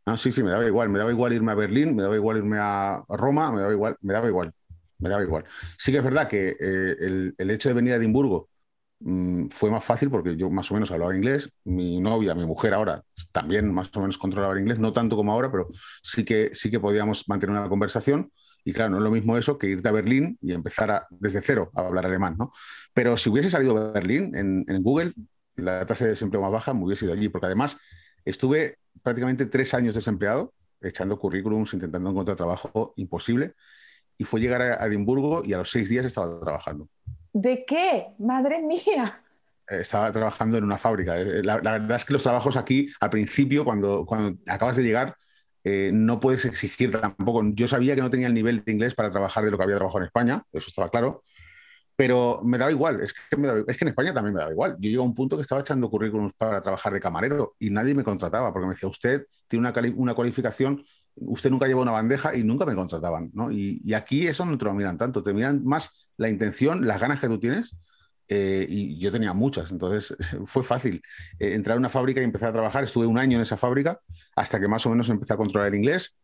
Ah, 0.05 0.17
sí, 0.17 0.31
sí, 0.31 0.43
me 0.43 0.51
daba 0.51 0.65
igual. 0.65 0.89
Me 0.89 0.99
daba 0.99 1.11
igual 1.11 1.33
irme 1.33 1.51
a 1.51 1.55
Berlín, 1.55 1.95
me 1.95 2.03
daba 2.03 2.15
igual 2.15 2.37
irme 2.37 2.57
a 2.59 3.03
Roma, 3.07 3.51
me 3.51 3.61
daba 3.61 3.71
igual, 3.71 3.97
me 4.01 4.13
daba 4.13 4.27
igual. 4.27 4.53
Me 4.99 5.09
daba 5.09 5.23
igual. 5.23 5.45
Sí 5.77 5.91
que 5.91 5.97
es 5.97 6.03
verdad 6.03 6.27
que 6.29 6.49
eh, 6.49 6.95
el, 6.99 7.35
el, 7.37 7.51
hecho 7.51 7.67
de 7.69 7.75
venir 7.75 7.93
a 7.93 7.97
Edimburgo 7.97 8.49
mm, 8.99 9.47
fue 9.49 9.69
más 9.69 9.83
fácil 9.83 10.09
porque 10.09 10.37
yo 10.37 10.49
más 10.49 10.71
o 10.71 10.73
menos 10.73 10.91
hablaba 10.91 11.15
inglés. 11.15 11.49
Mi 11.65 11.99
novia, 11.99 12.35
mi 12.35 12.45
mujer 12.45 12.73
ahora 12.73 13.03
también 13.31 13.73
más 13.73 13.89
o 13.95 14.01
menos 14.01 14.17
controlaba 14.17 14.53
el 14.53 14.59
inglés, 14.61 14.79
no 14.79 14.93
tanto 14.93 15.15
como 15.15 15.33
ahora, 15.33 15.51
pero 15.51 15.67
sí 16.01 16.23
que, 16.25 16.51
sí 16.53 16.69
que 16.71 16.79
podíamos 16.79 17.27
mantener 17.27 17.55
una 17.57 17.69
conversación. 17.69 18.31
Y 18.65 18.71
claro, 18.73 18.91
no 18.91 18.97
es 18.97 19.03
lo 19.03 19.11
mismo 19.11 19.37
eso 19.37 19.57
que 19.57 19.67
irte 19.67 19.89
a 19.89 19.91
Berlín 19.91 20.37
y 20.41 20.53
empezar 20.53 21.05
desde 21.09 21.41
cero 21.41 21.69
a 21.75 21.81
hablar 21.81 22.05
alemán, 22.05 22.35
¿no? 22.37 22.53
Pero 22.93 23.17
si 23.17 23.29
hubiese 23.29 23.49
salido 23.49 23.77
a 23.77 23.91
Berlín 23.91 24.33
en, 24.35 24.63
en 24.67 24.83
Google, 24.83 25.13
la 25.55 25.85
tasa 25.85 26.05
de 26.05 26.11
desempleo 26.11 26.41
más 26.41 26.51
baja, 26.51 26.73
me 26.73 26.85
hubiese 26.85 27.05
ido 27.05 27.13
allí, 27.13 27.27
porque 27.27 27.47
además 27.47 27.77
estuve 28.23 28.77
prácticamente 29.01 29.45
tres 29.45 29.73
años 29.73 29.95
desempleado, 29.95 30.53
echando 30.81 31.17
currículums, 31.17 31.73
intentando 31.73 32.09
encontrar 32.09 32.37
trabajo 32.37 32.93
imposible, 32.97 33.53
y 34.17 34.25
fue 34.25 34.39
llegar 34.39 34.61
a 34.61 34.85
Edimburgo 34.85 35.43
y 35.43 35.53
a 35.53 35.57
los 35.57 35.71
seis 35.71 35.89
días 35.89 36.05
estaba 36.05 36.39
trabajando. 36.39 36.87
¿De 37.31 37.65
qué? 37.65 38.07
Madre 38.19 38.61
mía. 38.61 39.21
Eh, 39.69 39.81
estaba 39.81 40.11
trabajando 40.11 40.57
en 40.57 40.63
una 40.63 40.77
fábrica. 40.77 41.19
Eh, 41.19 41.41
la, 41.43 41.57
verdad 41.57 41.95
es 41.95 42.05
que 42.05 42.13
los 42.13 42.23
trabajos 42.23 42.57
aquí, 42.57 42.87
al 42.99 43.09
principio, 43.09 43.65
cuando, 43.65 44.05
cuando 44.05 44.37
acabas 44.47 44.75
de 44.75 44.83
llegar, 44.83 45.15
eh, 45.63 45.91
no 45.93 46.19
puedes 46.19 46.45
exigir 46.45 46.91
tampoco. 46.91 47.41
Yo 47.53 47.67
sabía 47.67 47.95
que 47.95 48.01
no 48.01 48.09
tenía 48.09 48.27
el 48.27 48.33
nivel 48.33 48.63
de 48.63 48.71
inglés 48.71 48.93
para 48.93 49.09
trabajar 49.09 49.43
de 49.43 49.51
lo 49.51 49.57
que 49.57 49.63
había 49.63 49.75
trabajado 49.77 49.99
en 49.99 50.05
España, 50.05 50.43
eso 50.51 50.67
estaba 50.67 50.89
claro, 50.89 51.23
pero 51.95 52.41
me 52.43 52.57
daba 52.57 52.71
igual, 52.71 53.01
es 53.01 53.13
que, 53.13 53.19
es 53.67 53.77
que 53.77 53.85
en 53.85 53.89
España 53.89 54.13
también 54.13 54.33
me 54.33 54.39
daba 54.39 54.51
igual. 54.51 54.73
Yo 54.79 54.89
llegué 54.89 54.97
a 54.97 55.01
un 55.01 55.13
punto 55.13 55.35
que 55.35 55.43
estaba 55.43 55.61
echando 55.61 55.89
currículums 55.89 56.33
para 56.33 56.61
trabajar 56.61 56.91
de 56.91 56.99
camarero 56.99 57.55
y 57.59 57.69
nadie 57.69 57.93
me 57.93 58.03
contrataba 58.03 58.51
porque 58.51 58.67
me 58.67 58.73
decía, 58.73 58.89
usted 58.89 59.27
tiene 59.47 59.69
una, 59.69 59.93
una 59.95 60.15
cualificación, 60.15 60.83
usted 61.15 61.51
nunca 61.51 61.67
lleva 61.67 61.81
una 61.81 61.91
bandeja 61.91 62.35
y 62.35 62.43
nunca 62.43 62.65
me 62.65 62.73
contrataban. 62.73 63.29
¿no? 63.33 63.51
Y, 63.51 63.81
y, 63.83 63.93
aquí 63.93 64.25
eso 64.25 64.45
no 64.45 64.57
te 64.57 64.65
lo 64.65 64.73
miran 64.73 64.97
tanto, 64.97 65.21
te 65.21 65.33
miran 65.33 65.63
más 65.63 66.07
la 66.17 66.29
intención, 66.29 66.87
las 66.87 66.99
ganas 66.99 67.19
que 67.19 67.27
tú 67.27 67.39
tienes. 67.39 67.75
Eh, 68.29 68.65
y 68.67 68.97
yo 68.99 69.11
tenía 69.11 69.33
muchas, 69.33 69.69
entonces 69.69 70.15
fue 70.45 70.63
fácil 70.63 71.01
eh, 71.39 71.53
entrar 71.53 71.75
a 71.75 71.79
una 71.79 71.89
fábrica 71.89 72.21
y 72.21 72.23
empezar 72.23 72.49
a 72.49 72.53
trabajar. 72.53 72.83
Estuve 72.83 73.05
un 73.05 73.19
año 73.19 73.37
en 73.37 73.43
esa 73.43 73.57
fábrica 73.57 73.99
hasta 74.35 74.59
que 74.59 74.67
más 74.67 74.85
o 74.85 74.89
menos 74.89 75.09
empecé 75.09 75.33
a 75.33 75.37
controlar 75.37 75.67
el 75.67 75.75
inglés. 75.75 76.15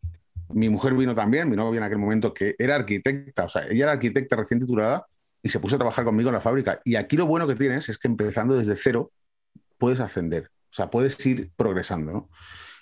Mi 0.49 0.69
mujer 0.69 0.95
vino 0.95 1.13
también, 1.13 1.47
mi 1.47 1.55
novia 1.55 1.77
en 1.77 1.83
aquel 1.83 1.99
momento 1.99 2.33
que 2.33 2.55
era 2.57 2.75
arquitecta, 2.75 3.45
o 3.45 3.49
sea, 3.49 3.67
ella 3.69 3.83
era 3.83 3.91
arquitecta 3.91 4.35
recién 4.35 4.59
titulada 4.59 5.05
y 5.41 5.49
se 5.49 5.59
puso 5.59 5.75
a 5.75 5.79
trabajar 5.79 6.05
conmigo 6.05 6.29
en 6.29 6.35
la 6.35 6.41
fábrica. 6.41 6.81
Y 6.83 6.95
aquí 6.95 7.17
lo 7.17 7.25
bueno 7.25 7.47
que 7.47 7.55
tienes 7.55 7.89
es 7.89 7.97
que 7.97 8.07
empezando 8.07 8.55
desde 8.55 8.75
cero 8.75 9.11
puedes 9.77 9.99
ascender, 9.99 10.51
o 10.71 10.73
sea, 10.73 10.89
puedes 10.89 11.25
ir 11.25 11.51
progresando, 11.55 12.11
¿no? 12.11 12.29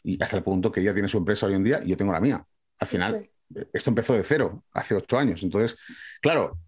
y 0.08 0.22
hasta 0.24 0.38
el 0.38 0.44
punto 0.44 0.72
que 0.72 0.80
ella 0.80 0.94
tiene 0.94 1.10
su 1.10 1.18
empresa 1.18 1.48
hoy 1.48 1.54
en 1.54 1.64
día 1.64 1.82
y 1.84 1.90
yo 1.90 1.98
tengo 1.98 2.14
la 2.14 2.22
mía. 2.22 2.46
Al 2.80 2.88
final, 2.88 3.30
esto 3.74 3.90
empezó 3.90 4.14
de 4.14 4.24
cero, 4.24 4.64
hace 4.72 4.96
ocho 4.96 5.18
años. 5.18 5.44
Entonces, 5.44 5.78
claro, 6.22 6.60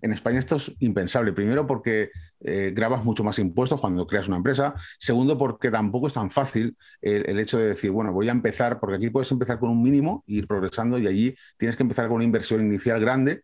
en 0.00 0.12
España 0.12 0.38
esto 0.38 0.56
es 0.56 0.72
impensable. 0.78 1.34
Primero 1.34 1.66
porque 1.66 2.10
eh, 2.40 2.72
grabas 2.74 3.04
mucho 3.04 3.22
más 3.24 3.38
impuestos 3.38 3.78
cuando 3.78 4.06
creas 4.06 4.28
una 4.28 4.38
empresa. 4.38 4.74
Segundo 4.98 5.36
porque 5.36 5.70
tampoco 5.70 6.06
es 6.06 6.14
tan 6.14 6.30
fácil 6.30 6.78
el, 7.02 7.38
hecho 7.38 7.58
de 7.58 7.68
decir, 7.68 7.90
bueno, 7.90 8.12
voy 8.12 8.28
a 8.28 8.32
empezar, 8.32 8.80
porque 8.80 8.96
aquí 8.96 9.10
puedes 9.10 9.30
empezar 9.32 9.58
con 9.58 9.68
un 9.68 9.82
mínimo 9.82 10.24
e 10.26 10.34
ir 10.34 10.46
progresando 10.46 10.98
y 10.98 11.06
allí 11.06 11.34
tienes 11.58 11.76
que 11.76 11.82
empezar 11.82 12.06
con 12.06 12.16
una 12.16 12.24
inversión 12.24 12.64
inicial 12.64 13.00
grande 13.00 13.42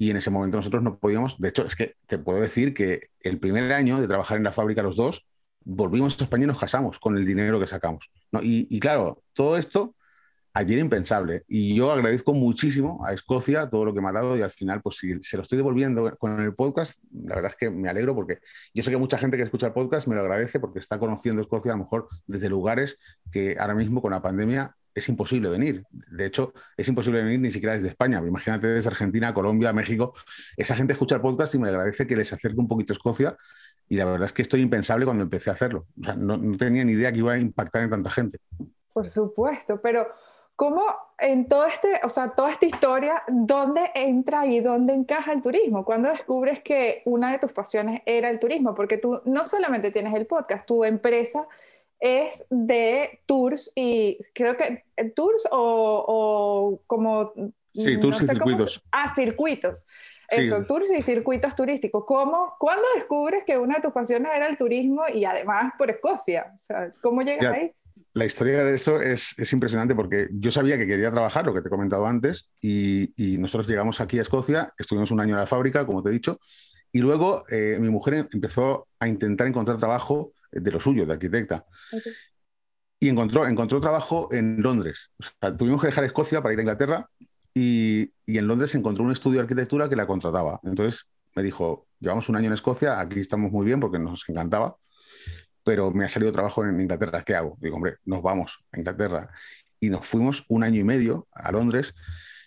y 0.00 0.10
en 0.10 0.16
ese 0.16 0.30
momento 0.30 0.56
nosotros 0.56 0.82
no 0.82 0.98
podíamos. 0.98 1.38
De 1.38 1.50
hecho, 1.50 1.66
es 1.66 1.76
que 1.76 1.96
te 2.06 2.16
puedo 2.16 2.40
decir 2.40 2.72
que 2.72 3.10
el 3.20 3.38
primer 3.38 3.70
año 3.70 4.00
de 4.00 4.08
trabajar 4.08 4.38
en 4.38 4.44
la 4.44 4.50
fábrica 4.50 4.82
los 4.82 4.96
dos, 4.96 5.26
volvimos 5.62 6.18
a 6.18 6.24
España 6.24 6.44
y 6.44 6.46
nos 6.46 6.58
casamos 6.58 6.98
con 6.98 7.18
el 7.18 7.26
dinero 7.26 7.60
que 7.60 7.66
sacamos. 7.66 8.10
y 8.42 8.80
claro, 8.80 9.22
todo 9.34 9.58
esto 9.58 9.94
ayer 10.52 10.78
impensable. 10.78 11.44
Y 11.48 11.74
yo 11.74 11.90
agradezco 11.90 12.32
muchísimo 12.32 13.04
a 13.06 13.12
Escocia 13.12 13.68
todo 13.68 13.84
lo 13.84 13.94
que 13.94 14.00
me 14.00 14.08
ha 14.08 14.12
dado 14.12 14.36
y 14.36 14.42
al 14.42 14.50
final, 14.50 14.80
pues 14.82 14.96
si 14.96 15.22
se 15.22 15.36
lo 15.36 15.42
estoy 15.42 15.56
devolviendo 15.56 16.16
con 16.16 16.40
el 16.40 16.54
podcast, 16.54 16.98
la 17.12 17.36
verdad 17.36 17.52
es 17.52 17.56
que 17.56 17.70
me 17.70 17.88
alegro 17.88 18.14
porque 18.14 18.38
yo 18.74 18.82
sé 18.82 18.90
que 18.90 18.96
mucha 18.96 19.18
gente 19.18 19.36
que 19.36 19.42
escucha 19.42 19.68
el 19.68 19.72
podcast 19.72 20.08
me 20.08 20.14
lo 20.14 20.22
agradece 20.22 20.60
porque 20.60 20.78
está 20.78 20.98
conociendo 20.98 21.40
Escocia 21.40 21.72
a 21.72 21.76
lo 21.76 21.84
mejor 21.84 22.08
desde 22.26 22.48
lugares 22.48 22.98
que 23.30 23.56
ahora 23.58 23.74
mismo 23.74 24.02
con 24.02 24.12
la 24.12 24.22
pandemia 24.22 24.76
es 24.94 25.08
imposible 25.08 25.48
venir. 25.48 25.84
De 25.90 26.26
hecho, 26.26 26.52
es 26.76 26.88
imposible 26.88 27.22
venir 27.22 27.40
ni 27.40 27.50
siquiera 27.50 27.74
desde 27.74 27.88
España. 27.88 28.18
Imagínate 28.18 28.66
desde 28.66 28.88
Argentina, 28.88 29.32
Colombia, 29.34 29.72
México. 29.72 30.12
Esa 30.56 30.74
gente 30.74 30.92
escucha 30.92 31.16
el 31.16 31.20
podcast 31.20 31.54
y 31.54 31.58
me 31.58 31.68
agradece 31.68 32.06
que 32.06 32.16
les 32.16 32.32
acerque 32.32 32.58
un 32.58 32.68
poquito 32.68 32.92
a 32.92 32.96
Escocia. 32.96 33.36
Y 33.88 33.96
la 33.96 34.04
verdad 34.04 34.26
es 34.26 34.32
que 34.32 34.42
esto 34.42 34.56
es 34.56 34.62
impensable 34.62 35.04
cuando 35.04 35.22
empecé 35.22 35.50
a 35.50 35.54
hacerlo. 35.54 35.86
no, 35.96 36.36
no 36.36 36.56
tenía 36.56 36.84
ni 36.84 36.92
idea 36.92 37.12
que 37.12 37.18
iba 37.18 37.32
a 37.32 37.38
impactar 37.38 37.82
en 37.82 37.90
tanta 37.90 38.10
gente. 38.10 38.38
Por 38.92 39.08
supuesto, 39.08 39.80
pero 39.80 40.06
¿Cómo 40.60 40.84
en 41.18 41.48
todo 41.48 41.64
este, 41.64 42.00
o 42.04 42.10
sea, 42.10 42.28
toda 42.28 42.50
esta 42.50 42.66
historia, 42.66 43.22
dónde 43.28 43.90
entra 43.94 44.44
y 44.44 44.60
dónde 44.60 44.92
encaja 44.92 45.32
el 45.32 45.40
turismo? 45.40 45.86
¿Cuándo 45.86 46.10
descubres 46.10 46.62
que 46.62 47.00
una 47.06 47.32
de 47.32 47.38
tus 47.38 47.54
pasiones 47.54 48.02
era 48.04 48.28
el 48.28 48.38
turismo? 48.38 48.74
Porque 48.74 48.98
tú 48.98 49.22
no 49.24 49.46
solamente 49.46 49.90
tienes 49.90 50.12
el 50.12 50.26
podcast, 50.26 50.66
tu 50.66 50.84
empresa 50.84 51.48
es 52.00 52.46
de 52.50 53.20
tours 53.26 53.72
y 53.74 54.18
creo 54.34 54.56
que 54.56 54.84
eh, 54.96 55.10
tours 55.10 55.46
o, 55.50 56.80
como... 56.86 57.32
Sí, 57.74 58.00
tours 58.00 58.22
y 58.22 58.26
circuitos. 58.26 58.82
ah, 58.90 59.14
circuitos. 59.14 59.86
Eso, 60.28 60.60
tours 60.66 60.90
y 60.92 61.02
circuitos 61.02 61.54
turísticos. 61.54 62.04
¿Cómo, 62.06 62.54
¿Cuándo 62.58 62.84
descubres 62.94 63.42
que 63.44 63.58
una 63.58 63.76
de 63.76 63.82
tus 63.82 63.92
pasiones 63.92 64.30
era 64.34 64.48
el 64.48 64.56
turismo 64.56 65.02
y 65.12 65.24
además 65.24 65.72
por 65.76 65.90
Escocia? 65.90 66.52
O 66.54 66.58
sea, 66.58 66.92
¿cómo 67.00 67.22
llegas 67.22 67.52
ahí? 67.52 67.72
la 68.12 68.24
historia 68.24 68.64
de 68.64 68.74
eso 68.74 69.00
es, 69.00 69.34
impresionante 69.52 69.94
porque 69.94 70.28
yo 70.32 70.50
sabía 70.50 70.76
que 70.76 70.86
quería 70.86 71.10
trabajar, 71.10 71.46
lo 71.46 71.54
que 71.54 71.62
te 71.62 71.68
he 71.68 71.70
comentado 71.70 72.06
antes, 72.06 72.50
y, 72.60 73.12
nosotros 73.38 73.68
llegamos 73.68 74.00
aquí 74.00 74.18
a 74.18 74.22
Escocia, 74.22 74.74
estuvimos 74.78 75.10
un 75.10 75.20
año 75.20 75.34
en 75.34 75.40
la 75.40 75.46
fábrica, 75.46 75.86
como 75.86 76.02
te 76.02 76.10
he 76.10 76.12
dicho, 76.12 76.40
y 76.92 77.00
luego 77.00 77.44
eh, 77.50 77.78
mi 77.80 77.88
mujer 77.88 78.28
empezó 78.32 78.88
a 78.98 79.06
intentar 79.06 79.46
encontrar 79.46 79.78
trabajo 79.78 80.32
de 80.50 80.70
lo 80.70 80.80
suyo, 80.80 81.06
de 81.06 81.12
arquitecta. 81.12 81.64
Y 82.98 83.08
encontró, 83.08 83.46
encontró 83.46 83.80
trabajo 83.80 84.28
en 84.32 84.62
Londres. 84.62 85.10
tuvimos 85.56 85.80
que 85.80 85.88
dejar 85.88 86.04
Escocia 86.04 86.42
para 86.42 86.52
ir 86.52 86.58
a 86.58 86.62
Inglaterra 86.62 87.10
y, 87.54 88.12
y 88.26 88.38
en 88.38 88.46
Londres 88.46 88.74
encontró 88.74 89.04
un 89.04 89.12
estudio 89.12 89.38
de 89.38 89.42
arquitectura 89.44 89.88
que 89.88 89.96
la 89.96 90.06
contrataba. 90.06 90.60
Entonces 90.64 91.06
me 91.34 91.42
dijo, 91.42 91.86
llevamos 91.98 92.28
un 92.28 92.36
año 92.36 92.48
en 92.48 92.52
Escocia, 92.52 93.00
aquí 93.00 93.20
estamos 93.20 93.50
muy 93.52 93.64
bien 93.64 93.80
porque 93.80 93.98
nos 93.98 94.28
encantaba 94.28 94.76
pero 95.64 95.90
me 95.90 96.04
ha 96.04 96.08
salido 96.08 96.32
trabajo 96.32 96.64
en 96.64 96.80
Inglaterra, 96.80 97.22
¿qué 97.22 97.34
hago? 97.34 97.56
Digo, 97.60 97.76
hombre, 97.76 97.96
nos 98.04 98.22
vamos 98.22 98.64
a 98.72 98.78
Inglaterra. 98.78 99.30
Y 99.78 99.90
nos 99.90 100.06
fuimos 100.06 100.44
un 100.48 100.64
año 100.64 100.80
y 100.80 100.84
medio 100.84 101.28
a 101.32 101.52
Londres 101.52 101.94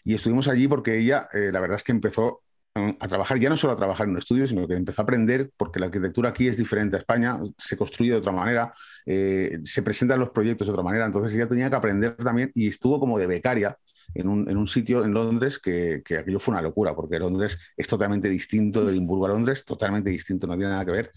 y 0.03 0.13
estuvimos 0.13 0.47
allí 0.47 0.67
porque 0.67 0.97
ella, 0.97 1.29
eh, 1.33 1.49
la 1.51 1.59
verdad 1.59 1.77
es 1.77 1.83
que 1.83 1.91
empezó 1.91 2.42
a 2.75 3.07
trabajar, 3.07 3.37
ya 3.39 3.49
no 3.49 3.57
solo 3.57 3.73
a 3.73 3.75
trabajar 3.75 4.07
en 4.07 4.11
un 4.11 4.17
estudio, 4.17 4.47
sino 4.47 4.67
que 4.67 4.73
empezó 4.73 5.01
a 5.01 5.03
aprender, 5.03 5.51
porque 5.57 5.79
la 5.79 5.87
arquitectura 5.87 6.29
aquí 6.29 6.47
es 6.47 6.57
diferente 6.57 6.95
a 6.95 6.99
España, 6.99 7.39
se 7.57 7.77
construye 7.77 8.11
de 8.11 8.17
otra 8.17 8.31
manera, 8.31 8.71
eh, 9.05 9.59
se 9.63 9.83
presentan 9.83 10.19
los 10.19 10.29
proyectos 10.29 10.67
de 10.67 10.73
otra 10.73 10.83
manera, 10.83 11.05
entonces 11.05 11.35
ella 11.35 11.47
tenía 11.47 11.69
que 11.69 11.75
aprender 11.75 12.15
también 12.15 12.51
y 12.55 12.67
estuvo 12.67 12.99
como 12.99 13.19
de 13.19 13.27
becaria 13.27 13.77
en 14.15 14.27
un, 14.27 14.49
en 14.49 14.57
un 14.57 14.67
sitio 14.67 15.03
en 15.03 15.13
Londres 15.13 15.59
que, 15.59 16.01
que, 16.03 16.17
aquello 16.17 16.39
fue 16.39 16.53
una 16.53 16.61
locura, 16.61 16.95
porque 16.95 17.19
Londres 17.19 17.59
es 17.77 17.87
totalmente 17.87 18.27
distinto 18.27 18.83
de 18.83 18.91
Edimburgo 18.91 19.25
a 19.25 19.29
Londres, 19.29 19.63
totalmente 19.65 20.09
distinto, 20.09 20.47
no 20.47 20.55
tiene 20.55 20.71
nada 20.71 20.85
que 20.85 20.91
ver. 20.91 21.11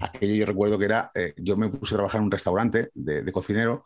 Aquello 0.00 0.34
yo 0.34 0.46
recuerdo 0.46 0.78
que 0.78 0.84
era, 0.84 1.10
eh, 1.14 1.34
yo 1.36 1.56
me 1.56 1.68
puse 1.68 1.94
a 1.94 1.98
trabajar 1.98 2.20
en 2.20 2.26
un 2.26 2.30
restaurante 2.30 2.90
de, 2.94 3.32
cocinero 3.32 3.84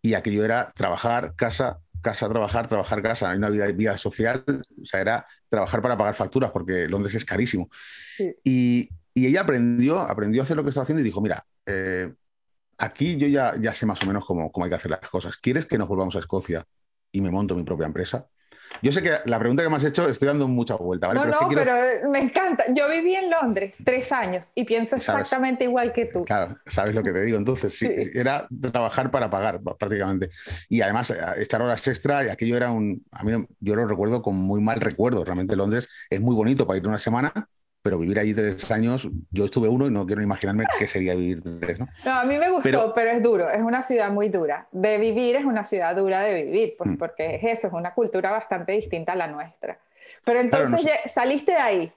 y 0.00 0.14
aquello 0.14 0.44
era 0.44 0.72
trabajar, 0.74 1.34
casa, 1.36 1.80
casa, 2.04 2.28
trabajar, 2.28 2.68
trabajar, 2.68 3.02
casa. 3.02 3.30
Hay 3.30 3.38
una 3.38 3.50
vida, 3.50 3.66
vida 3.72 3.96
social, 3.96 4.44
o 4.46 4.86
sea, 4.86 5.00
era 5.00 5.26
trabajar 5.48 5.82
para 5.82 5.96
pagar 5.96 6.14
facturas 6.14 6.52
porque 6.52 6.86
Londres 6.86 7.16
es 7.16 7.24
carísimo. 7.24 7.68
Y, 8.44 8.88
y, 9.12 9.26
ella 9.26 9.40
aprendió, 9.40 9.98
aprendió 10.00 10.42
a 10.42 10.44
hacer 10.44 10.56
lo 10.56 10.62
que 10.62 10.68
estaba 10.68 10.84
haciendo 10.84 11.00
y 11.00 11.04
dijo, 11.04 11.20
mira, 11.20 11.44
eh, 11.66 12.12
aquí 12.78 13.16
yo 13.16 13.26
ya, 13.26 13.56
ya 13.60 13.74
sé 13.74 13.86
más 13.86 14.02
o 14.02 14.06
menos 14.06 14.24
cómo, 14.24 14.52
cómo 14.52 14.64
hay 14.64 14.70
que 14.70 14.76
hacer 14.76 14.92
las 14.92 15.00
cosas. 15.00 15.36
¿Quieres 15.38 15.66
que 15.66 15.78
nos 15.78 15.88
volvamos 15.88 16.14
a 16.14 16.20
Escocia 16.20 16.64
y 17.10 17.20
me 17.20 17.32
monto 17.32 17.56
mi 17.56 17.64
propia 17.64 17.86
empresa? 17.86 18.28
Yo 18.82 18.92
sé 18.92 19.02
que 19.02 19.18
la 19.24 19.38
pregunta 19.38 19.62
que 19.62 19.68
me 19.68 19.76
has 19.76 19.84
hecho 19.84 20.08
estoy 20.08 20.28
dando 20.28 20.46
mucha 20.48 20.76
vuelta, 20.76 21.08
¿vale? 21.08 21.20
No, 21.20 21.26
no, 21.26 21.48
pero 21.48 21.76
eh, 21.76 22.02
me 22.10 22.20
encanta. 22.20 22.64
Yo 22.74 22.88
viví 22.88 23.14
en 23.14 23.30
Londres 23.30 23.76
tres 23.84 24.12
años 24.12 24.50
y 24.54 24.64
pienso 24.64 24.96
exactamente 24.96 25.64
igual 25.64 25.92
que 25.92 26.06
tú. 26.06 26.24
Claro, 26.24 26.58
sabes 26.66 26.94
lo 26.94 27.02
que 27.02 27.12
te 27.12 27.22
digo. 27.22 27.38
Entonces, 27.38 27.76
sí, 27.76 27.88
era 28.14 28.46
trabajar 28.60 29.10
para 29.10 29.30
pagar 29.30 29.60
prácticamente. 29.62 30.30
Y 30.68 30.80
además, 30.80 31.10
eh, 31.10 31.18
echar 31.38 31.62
horas 31.62 31.86
extra 31.88 32.24
y 32.24 32.28
aquello 32.28 32.56
era 32.56 32.70
un... 32.70 33.04
A 33.12 33.22
mí 33.22 33.46
yo 33.60 33.76
lo 33.76 33.86
recuerdo 33.86 34.22
con 34.22 34.36
muy 34.36 34.60
mal 34.60 34.80
recuerdo. 34.80 35.24
Realmente 35.24 35.56
Londres 35.56 35.88
es 36.10 36.20
muy 36.20 36.34
bonito 36.34 36.66
para 36.66 36.78
ir 36.78 36.86
una 36.86 36.98
semana, 36.98 37.32
pero 37.84 37.98
vivir 37.98 38.18
allí 38.18 38.32
tres 38.32 38.70
años, 38.70 39.06
yo 39.30 39.44
estuve 39.44 39.68
uno 39.68 39.86
y 39.86 39.90
no 39.90 40.06
quiero 40.06 40.22
imaginarme 40.22 40.64
qué 40.78 40.86
sería 40.86 41.14
vivir 41.14 41.42
tres, 41.60 41.78
¿no? 41.78 41.86
No, 42.06 42.12
a 42.12 42.24
mí 42.24 42.38
me 42.38 42.50
gustó, 42.50 42.94
pero, 42.94 43.10
es 43.10 43.22
duro, 43.22 43.50
es 43.50 43.60
una 43.60 43.82
ciudad 43.82 44.10
muy 44.10 44.30
dura. 44.30 44.66
De 44.72 44.96
vivir 44.96 45.36
es 45.36 45.44
una 45.44 45.66
ciudad 45.66 45.94
dura 45.94 46.22
de 46.22 46.44
vivir, 46.44 46.76
pues, 46.78 46.92
mm. 46.92 46.96
porque 46.96 47.34
es 47.34 47.58
eso, 47.58 47.66
es 47.66 47.74
una 47.74 47.92
cultura 47.92 48.30
bastante 48.30 48.72
distinta 48.72 49.12
a 49.12 49.16
la 49.16 49.26
nuestra. 49.26 49.78
Pero 50.24 50.40
entonces 50.40 50.90
saliste 51.12 51.52
de 51.52 51.58
ahí. 51.58 51.92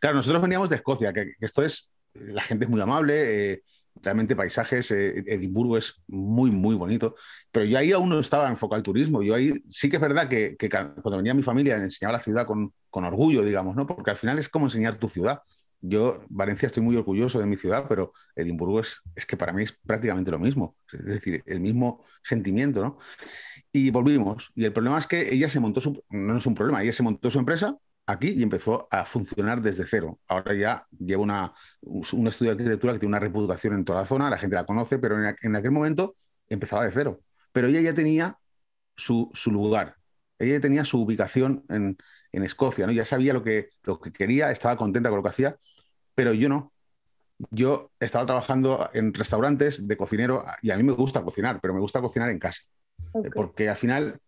Claro, 0.00 0.16
nosotros 0.16 0.40
veníamos 0.40 0.70
de 0.70 0.76
Escocia, 0.76 1.12
que, 1.12 1.34
esto 1.38 1.62
es, 1.62 1.90
la 2.14 2.42
gente 2.42 2.64
es 2.64 2.70
muy 2.70 2.80
amable, 2.80 3.52
eh, 3.52 3.62
realmente 4.02 4.36
paisajes, 4.36 4.90
eh, 4.90 5.24
Edimburgo 5.26 5.78
es 5.78 6.02
muy, 6.06 6.50
muy 6.50 6.74
bonito, 6.74 7.14
pero 7.50 7.64
yo 7.64 7.78
ahí 7.78 7.92
aún 7.92 8.08
no 8.08 8.18
estaba 8.18 8.48
enfocado 8.48 8.76
al 8.76 8.82
turismo, 8.82 9.22
yo 9.22 9.34
ahí 9.34 9.54
sí 9.68 9.88
que 9.88 9.96
es 9.96 10.02
verdad 10.02 10.28
que, 10.28 10.56
cuando 10.58 11.16
venía 11.16 11.34
mi 11.34 11.42
familia 11.42 11.76
enseñaba 11.76 12.18
la 12.18 12.22
ciudad 12.22 12.46
con, 12.46 12.72
con, 12.90 13.04
orgullo, 13.04 13.44
digamos, 13.44 13.76
¿no? 13.76 13.86
porque 13.86 14.10
al 14.10 14.16
final 14.16 14.38
es 14.38 14.48
como 14.48 14.66
enseñar 14.66 14.96
tu 14.96 15.08
ciudad. 15.08 15.40
Yo, 15.86 16.24
Valencia, 16.30 16.66
estoy 16.66 16.82
muy 16.82 16.96
orgulloso 16.96 17.38
de 17.38 17.44
mi 17.44 17.56
ciudad, 17.56 17.84
pero 17.86 18.14
Edimburgo 18.34 18.80
es, 18.80 19.02
es 19.14 19.26
que 19.26 19.36
para 19.36 19.52
mí 19.52 19.64
es 19.64 19.72
prácticamente 19.72 20.30
lo 20.30 20.38
mismo, 20.38 20.76
es 20.90 21.04
decir, 21.04 21.42
el 21.44 21.60
mismo 21.60 22.02
sentimiento, 22.22 22.82
¿no? 22.82 22.98
Y 23.70 23.90
volvimos, 23.90 24.50
y 24.54 24.64
el 24.64 24.72
problema 24.72 24.98
es 24.98 25.06
que 25.06 25.34
ella 25.34 25.48
se 25.50 25.60
montó 25.60 25.82
su, 25.82 26.02
no 26.08 26.38
es 26.38 26.46
un 26.46 26.54
problema, 26.54 26.82
ella 26.82 26.92
se 26.92 27.02
montó 27.02 27.30
su 27.30 27.38
empresa, 27.38 27.76
aquí 28.06 28.30
y 28.30 28.42
empezó 28.42 28.88
a 28.90 29.04
funcionar 29.04 29.62
desde 29.62 29.86
cero. 29.86 30.18
Ahora 30.28 30.54
ya 30.54 30.86
lleva 30.98 31.22
una, 31.22 31.52
un 31.82 32.26
estudio 32.26 32.54
de 32.54 32.62
arquitectura 32.62 32.92
que 32.92 32.98
tiene 32.98 33.10
una 33.10 33.20
reputación 33.20 33.74
en 33.74 33.84
toda 33.84 34.00
la 34.00 34.06
zona, 34.06 34.30
la 34.30 34.38
gente 34.38 34.56
la 34.56 34.66
conoce, 34.66 34.98
pero 34.98 35.18
en, 35.18 35.56
aquel 35.56 35.70
momento 35.70 36.16
empezaba 36.48 36.84
de 36.84 36.90
cero. 36.90 37.20
Pero 37.52 37.68
ella 37.68 37.80
ya 37.80 37.94
tenía 37.94 38.38
su, 38.96 39.30
lugar, 39.46 39.96
ella 40.38 40.54
ya 40.54 40.60
tenía 40.60 40.84
su 40.84 41.00
ubicación 41.00 41.64
en, 41.68 41.96
Escocia, 42.32 42.84
¿no? 42.84 42.92
ya 42.92 43.04
sabía 43.04 43.32
lo 43.32 43.44
que, 43.44 43.68
lo 43.84 44.00
que 44.00 44.12
quería, 44.12 44.50
estaba 44.50 44.76
contenta 44.76 45.08
con 45.08 45.18
lo 45.18 45.22
que 45.22 45.28
hacía, 45.28 45.56
pero 46.16 46.34
yo 46.34 46.48
no. 46.48 46.72
Yo 47.50 47.92
estaba 48.00 48.26
trabajando 48.26 48.90
en 48.92 49.14
restaurantes 49.14 49.86
de 49.86 49.96
cocinero 49.96 50.44
y 50.60 50.70
a 50.70 50.76
mí 50.76 50.82
me 50.82 50.92
gusta 50.92 51.22
cocinar, 51.22 51.60
pero 51.60 51.74
me 51.74 51.80
gusta 51.80 52.00
cocinar 52.00 52.30
en 52.30 52.40
casa. 52.40 52.62
Porque 53.34 53.68
al 53.68 53.76
final 53.76 54.20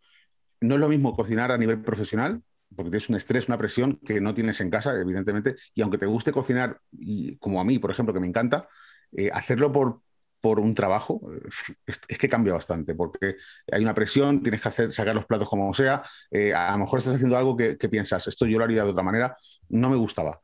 no 0.61 0.75
es 0.76 0.80
lo 0.80 0.88
mismo 0.88 1.16
cocinar 1.16 1.50
a 1.50 1.59
nivel 1.59 1.83
profesional 1.83 2.42
porque 2.76 2.90
tienes 2.90 3.09
un 3.09 3.16
estrés, 3.16 3.49
una 3.49 3.59
presión 3.59 3.99
que 4.04 4.21
no 4.21 4.35
tienes 4.35 4.61
en 4.61 4.71
casa, 4.71 4.95
evidentemente, 4.99 5.56
y 5.75 5.83
aunque 5.83 5.99
te 5.99 6.06
guste 6.06 6.33
cocinar, 6.33 6.80
y 6.92 7.37
como 7.38 7.61
a 7.61 7.64
mí, 7.64 7.78
por 7.78 7.90
ejemplo, 7.90 8.14
que 8.14 8.21
me 8.21 8.26
encanta, 8.26 8.68
eh, 9.12 9.30
hacerlo 9.33 9.73
por, 9.73 10.02
por 10.40 10.61
un 10.61 10.75
trabajo 10.75 11.21
es, 11.87 12.18
que 12.18 12.28
cambia 12.28 12.52
bastante, 12.52 12.95
porque 12.95 13.37
hay 13.73 13.83
una 13.83 13.95
presión, 13.95 14.42
tienes 14.42 14.61
que 14.61 14.68
hacer, 14.68 14.92
sacar 14.92 15.14
los 15.14 15.26
platos 15.26 15.49
como 15.49 15.73
sea, 15.75 16.02
eh, 16.30 16.54
a 16.54 16.73
lo 16.73 16.78
mejor 16.78 16.99
estás 16.99 17.14
haciendo 17.14 17.37
algo 17.37 17.56
que, 17.56 17.76
piensas, 17.88 18.26
esto 18.28 18.47
yo 18.47 18.59
lo 18.59 18.64
haría 18.64 18.85
de 18.85 18.90
otra 18.90 19.02
manera, 19.02 19.35
no 19.68 19.88
me 19.88 19.97
gustaba. 19.97 20.40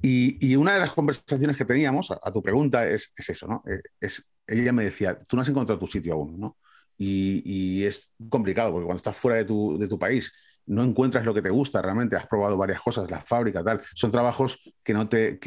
Y, 0.00 0.56
una 0.56 0.74
de 0.74 0.80
las 0.80 0.92
conversaciones 0.92 1.56
que 1.56 1.64
teníamos, 1.64 2.10
a, 2.10 2.32
tu 2.32 2.42
pregunta, 2.42 2.86
es, 2.88 3.12
eso, 3.16 3.46
¿no? 3.46 3.62
Eh, 3.68 3.80
es, 4.00 4.24
ella 4.46 4.72
me 4.72 4.84
decía, 4.84 5.18
tú 5.28 5.36
no 5.36 5.42
has 5.42 5.48
encontrado 5.48 5.78
tu 5.78 5.86
sitio 5.86 6.14
aún, 6.14 6.38
¿no? 6.40 6.56
Y, 6.96 7.42
y, 7.44 7.84
es 7.84 8.12
complicado, 8.30 8.72
porque 8.72 8.86
cuando 8.86 8.98
estás 8.98 9.16
fuera 9.16 9.36
de 9.36 9.44
tu, 9.44 9.76
de 9.78 9.86
tu 9.86 9.98
país 9.98 10.32
no 10.66 10.82
encuentras 10.82 11.24
lo 11.24 11.32
que 11.32 11.42
te 11.42 11.50
gusta 11.50 11.80
realmente, 11.80 12.16
has 12.16 12.26
probado 12.26 12.56
varias 12.56 12.80
cosas, 12.80 13.10
la 13.10 13.20
fábrica, 13.20 13.62
tal. 13.62 13.82
Son 13.94 14.10
trabajos 14.10 14.58
que 14.82 14.92
no 14.92 15.08
te, 15.08 15.38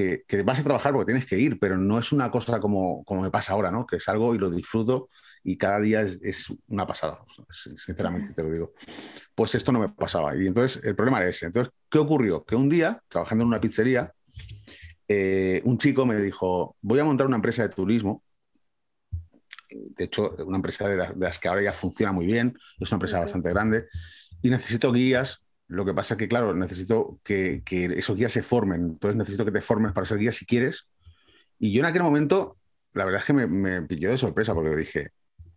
vas 0.46 0.60
a 0.60 0.64
trabajar 0.64 0.94
porque 0.94 1.08
tienes 1.08 1.26
que 1.26 1.38
ir, 1.38 1.60
pero 1.60 1.78
no 1.78 2.00
es 2.00 2.12
una 2.12 2.32
cosa 2.32 2.60
como, 2.60 3.04
como 3.04 3.22
me 3.22 3.32
pasa 3.32 3.54
ahora, 3.54 3.72
¿no? 3.72 3.86
Que 3.86 4.00
salgo 4.00 4.34
y 4.34 4.38
lo 4.38 4.50
disfruto 4.50 5.10
y 5.44 5.58
cada 5.58 5.80
día 5.80 6.02
es, 6.02 6.48
una 6.68 6.86
pasada, 6.86 7.20
sinceramente 7.54 8.34
te 8.34 8.44
lo 8.44 8.52
digo. 8.52 8.74
Pues 9.36 9.56
esto 9.56 9.72
no 9.72 9.80
me 9.80 9.90
pasaba. 9.90 10.36
Y 10.36 10.48
entonces 10.48 10.84
el 10.84 10.96
problema 10.96 11.20
era 11.20 11.30
ese. 11.30 11.48
Entonces, 11.48 11.74
¿qué 11.90 11.98
ocurrió? 11.98 12.44
Que 12.44 12.56
un 12.56 12.70
día, 12.70 13.02
trabajando 13.08 13.44
en 13.44 13.48
una 13.50 13.62
pizzería, 13.62 14.14
eh, 15.08 15.62
un 15.66 15.78
chico 15.78 16.06
me 16.06 16.22
dijo, 16.22 16.76
voy 16.82 17.00
a 17.00 17.04
montar 17.04 17.28
una 17.28 17.38
empresa 17.38 17.64
de 17.64 17.70
turismo. 17.70 18.24
De 19.70 20.06
hecho, 20.06 20.36
una 20.46 20.58
empresa 20.58 20.88
de, 20.88 21.16
las 21.18 21.40
que 21.40 21.48
ahora 21.48 21.62
ya 21.62 21.74
funciona 21.74 22.12
muy 22.12 22.26
bien, 22.26 22.58
es 22.80 22.92
una 22.92 22.98
empresa 22.98 23.20
bastante 23.20 23.50
grande, 23.50 23.88
y 24.42 24.50
necesito 24.50 24.92
guías 24.92 25.42
lo 25.70 25.86
que 25.86 25.94
pasa 25.94 26.16
es 26.16 26.18
que, 26.18 26.28
claro, 26.28 26.56
necesito 26.56 27.20
que, 27.24 27.62
esos 27.96 28.18
guías 28.18 28.34
se 28.34 28.42
formen. 28.42 28.82
Entonces 28.82 29.16
necesito 29.16 29.46
que 29.46 29.52
te 29.52 29.62
formes 29.62 29.94
para 29.94 30.06
ser 30.06 30.18
guía 30.18 30.32
si 30.32 30.46
quieres. 30.46 30.88
Y 31.60 31.72
yo 31.72 31.82
en 31.82 31.86
aquel 31.86 32.02
momento, 32.02 32.58
la 32.94 33.06
verdad 33.06 33.20
es 33.20 33.26
que 33.26 33.34
me, 33.34 33.82
pilló 33.84 34.10
de 34.10 34.18
sorpresa 34.18 34.56
porque 34.56 34.76
dije, 34.76 35.12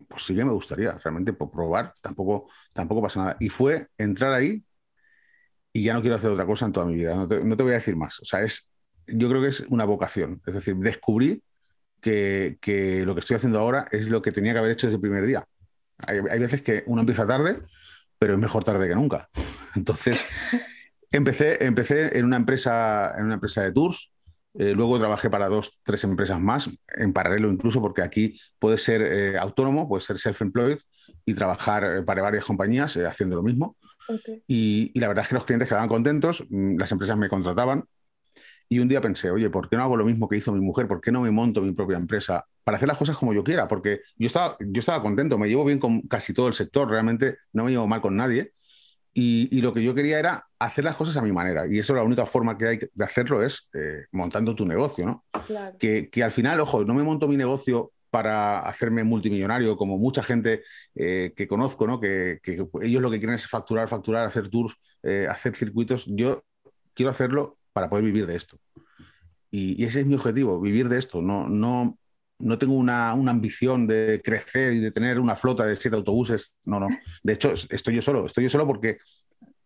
pues 0.08 0.24
sí 0.24 0.36
que 0.36 0.44
me 0.44 0.52
gustaría, 0.52 0.98
realmente 0.98 1.32
por 1.32 1.50
probar, 1.50 1.94
tampoco, 2.02 2.50
tampoco 2.74 3.00
pasa 3.00 3.20
nada. 3.20 3.36
Y 3.40 3.48
fue 3.48 3.88
entrar 3.96 4.34
ahí 4.34 4.62
y 5.72 5.82
ya 5.82 5.94
no 5.94 6.02
quiero 6.02 6.16
hacer 6.16 6.30
otra 6.30 6.44
cosa 6.44 6.66
en 6.66 6.72
toda 6.72 6.84
mi 6.84 6.94
vida. 6.94 7.14
No 7.14 7.26
te, 7.26 7.62
voy 7.62 7.72
a 7.72 7.76
decir 7.76 7.96
más. 7.96 8.20
O 8.20 8.26
sea, 8.26 8.42
es, 8.42 8.68
yo 9.06 9.30
creo 9.30 9.40
que 9.40 9.48
es 9.48 9.60
una 9.70 9.86
vocación. 9.86 10.42
Es 10.46 10.52
decir, 10.52 10.76
descubrí 10.76 11.42
que, 12.02 12.58
lo 13.06 13.14
que 13.14 13.20
estoy 13.20 13.36
haciendo 13.36 13.60
ahora 13.60 13.88
es 13.90 14.10
lo 14.10 14.20
que 14.20 14.30
tenía 14.30 14.52
que 14.52 14.58
haber 14.58 14.72
hecho 14.72 14.88
desde 14.88 14.96
el 14.96 15.00
primer 15.00 15.24
día. 15.24 15.46
Hay, 15.96 16.18
hay 16.30 16.38
veces 16.38 16.60
que 16.60 16.82
uno 16.86 17.00
empieza 17.00 17.26
tarde, 17.26 17.62
pero 18.22 18.34
es 18.34 18.38
mejor 18.38 18.62
tarde 18.62 18.86
que 18.86 18.94
nunca. 18.94 19.28
Entonces, 19.74 20.24
empecé, 21.10 21.64
empecé 21.64 22.16
en, 22.16 22.24
una 22.24 22.36
empresa, 22.36 23.12
en 23.18 23.24
una 23.24 23.34
empresa 23.34 23.62
de 23.62 23.72
tours, 23.72 24.12
eh, 24.54 24.74
luego 24.76 24.96
trabajé 24.96 25.28
para 25.28 25.48
dos, 25.48 25.80
tres 25.82 26.04
empresas 26.04 26.38
más, 26.38 26.70
en 26.94 27.12
paralelo 27.12 27.50
incluso, 27.50 27.80
porque 27.80 28.00
aquí 28.00 28.38
puedes 28.60 28.80
ser 28.80 29.02
eh, 29.02 29.38
autónomo, 29.38 29.88
puedes 29.88 30.04
ser 30.04 30.20
self-employed 30.20 30.78
y 31.24 31.34
trabajar 31.34 31.82
eh, 31.82 32.02
para 32.02 32.22
varias 32.22 32.44
compañías 32.44 32.96
haciendo 32.96 33.34
lo 33.34 33.42
mismo. 33.42 33.76
Y, 34.46 34.92
y, 34.94 35.00
la 35.00 35.08
verdad 35.08 35.22
es 35.24 35.28
que 35.28 35.34
los 35.34 35.44
clientes 35.44 35.68
quedaban 35.68 35.88
contentos, 35.88 36.44
mm, 36.48 36.78
las 36.78 36.92
empresas 36.92 37.18
me 37.18 37.28
contrataban. 37.28 37.86
Y 38.72 38.78
un 38.78 38.88
día 38.88 39.02
pensé, 39.02 39.30
oye, 39.30 39.50
¿por 39.50 39.68
qué 39.68 39.76
no 39.76 39.82
hago 39.82 39.98
lo 39.98 40.04
mismo 40.06 40.26
que 40.26 40.38
hizo 40.38 40.50
mi 40.50 40.60
mujer? 40.60 40.88
¿Por 40.88 41.02
qué 41.02 41.12
no 41.12 41.20
me 41.20 41.30
monto 41.30 41.60
mi 41.60 41.72
propia 41.72 41.98
empresa 41.98 42.46
para 42.64 42.76
hacer 42.76 42.88
las 42.88 42.96
cosas 42.96 43.18
como 43.18 43.34
yo 43.34 43.44
quiera? 43.44 43.68
Porque 43.68 44.00
yo 44.16 44.28
estaba, 44.28 44.56
yo 44.60 44.80
estaba 44.80 45.02
contento, 45.02 45.36
me 45.36 45.46
llevo 45.46 45.66
bien 45.66 45.78
con 45.78 46.00
casi 46.08 46.32
todo 46.32 46.48
el 46.48 46.54
sector, 46.54 46.88
realmente 46.88 47.36
no 47.52 47.64
me 47.64 47.70
llevo 47.70 47.86
mal 47.86 48.00
con 48.00 48.16
nadie. 48.16 48.54
Y, 49.12 49.60
lo 49.60 49.74
que 49.74 49.82
yo 49.82 49.94
quería 49.94 50.18
era 50.18 50.46
hacer 50.58 50.84
las 50.84 50.96
cosas 50.96 51.18
a 51.18 51.22
mi 51.22 51.32
manera. 51.32 51.66
Y 51.66 51.78
eso 51.78 51.94
la 51.94 52.02
única 52.02 52.24
forma 52.24 52.56
que 52.56 52.66
hay 52.66 52.78
de 52.94 53.04
hacerlo 53.04 53.42
es 53.42 53.68
eh, 53.74 54.06
montando 54.10 54.54
tu 54.54 54.64
negocio, 54.64 55.04
¿no? 55.04 55.26
Que, 55.78 56.08
al 56.24 56.32
final, 56.32 56.58
ojo, 56.60 56.82
no 56.86 56.94
me 56.94 57.02
monto 57.02 57.28
mi 57.28 57.36
negocio 57.36 57.92
para 58.08 58.60
hacerme 58.60 59.04
multimillonario, 59.04 59.76
como 59.76 59.98
mucha 59.98 60.22
gente 60.22 60.62
eh, 60.94 61.34
que 61.36 61.46
conozco, 61.46 61.86
¿no? 61.86 62.00
Que, 62.00 62.40
ellos 62.42 63.02
lo 63.02 63.10
que 63.10 63.18
quieren 63.18 63.34
es 63.34 63.46
facturar, 63.46 63.86
facturar, 63.86 64.24
hacer 64.24 64.48
tours, 64.48 64.74
eh, 65.02 65.26
hacer 65.28 65.56
circuitos. 65.56 66.06
Yo 66.06 66.42
quiero 66.94 67.10
hacerlo 67.10 67.58
para 67.72 67.88
poder 67.88 68.04
vivir 68.04 68.26
de 68.26 68.36
esto. 68.36 68.58
Y, 69.50 69.82
y, 69.82 69.84
ese 69.86 70.00
es 70.00 70.06
mi 70.06 70.14
objetivo, 70.14 70.60
vivir 70.60 70.88
de 70.88 70.98
esto. 70.98 71.20
No, 71.20 71.48
no, 71.48 71.98
no 72.42 72.58
tengo 72.58 72.74
una, 72.74 73.10
ambición 73.10 73.86
de 73.86 74.20
crecer 74.22 74.72
y 74.72 74.80
de 74.80 74.90
tener 74.90 75.20
una 75.20 75.36
flota 75.36 75.64
de 75.64 75.76
siete 75.76 75.96
autobuses. 75.96 76.52
No, 76.64 76.80
no. 76.80 76.88
De 77.22 77.32
hecho, 77.32 77.52
estoy 77.70 77.94
yo 77.94 78.02
solo. 78.02 78.26
Estoy 78.26 78.44
yo 78.44 78.50
solo 78.50 78.66
porque 78.66 78.98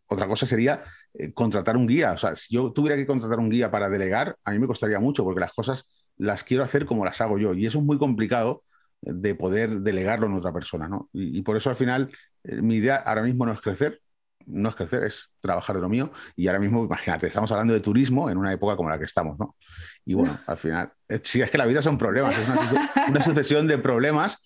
otra 0.06 0.26
cosa 0.26 0.46
sería 0.46 0.82
eh, 1.14 1.32
contratar 1.32 1.76
un 1.76 1.86
guía. 1.86 2.12
O 2.12 2.18
sea, 2.18 2.36
si 2.36 2.54
yo 2.54 2.72
tuviera 2.72 2.96
que 2.96 3.06
contratar 3.06 3.38
un 3.38 3.48
guía 3.48 3.70
para 3.70 3.88
delegar, 3.88 4.36
a 4.44 4.52
mí 4.52 4.58
me 4.58 4.66
costaría 4.66 5.00
mucho 5.00 5.24
porque 5.24 5.40
las 5.40 5.52
cosas 5.52 5.88
las 6.18 6.44
quiero 6.44 6.64
hacer 6.64 6.84
como 6.84 7.04
las 7.04 7.20
hago 7.20 7.38
yo. 7.38 7.54
Y 7.54 7.66
eso 7.66 7.78
es 7.78 7.84
muy 7.84 7.98
complicado 7.98 8.62
de 9.00 9.34
poder 9.34 9.80
delegarlo 9.80 10.26
en 10.26 10.34
otra 10.34 10.52
persona. 10.52 10.88
¿no? 10.88 11.08
Y, 11.12 11.42
por 11.42 11.56
eso 11.56 11.70
al 11.70 11.76
final 11.76 12.10
eh, 12.44 12.60
mi 12.60 12.76
idea 12.76 12.96
ahora 12.96 13.22
mismo 13.22 13.46
no 13.46 13.52
es 13.52 13.60
crecer, 13.60 14.00
no 14.46 14.68
es 14.68 14.74
crecer, 14.74 15.04
es 15.04 15.30
trabajar 15.40 15.76
de 15.76 15.82
lo 15.82 15.88
mío. 15.88 16.10
Y 16.34 16.46
ahora 16.46 16.60
mismo, 16.60 16.84
imagínate, 16.84 17.26
estamos 17.26 17.50
hablando 17.52 17.74
de 17.74 17.80
turismo 17.80 18.30
en 18.30 18.38
una 18.38 18.52
época 18.52 18.76
como 18.76 18.88
la 18.88 18.98
que 18.98 19.04
estamos, 19.04 19.38
¿no? 19.38 19.56
Y 20.04 20.14
bueno, 20.14 20.38
al 20.46 20.56
final, 20.56 20.92
eh, 21.08 21.20
si 21.22 21.42
es 21.42 21.50
que 21.50 21.58
la 21.58 21.66
vida 21.66 21.82
son 21.82 21.98
problemas, 21.98 22.36
es 22.38 22.48
una, 23.08 23.22
sucesión 23.22 23.66
de 23.66 23.78
problemas 23.78 24.38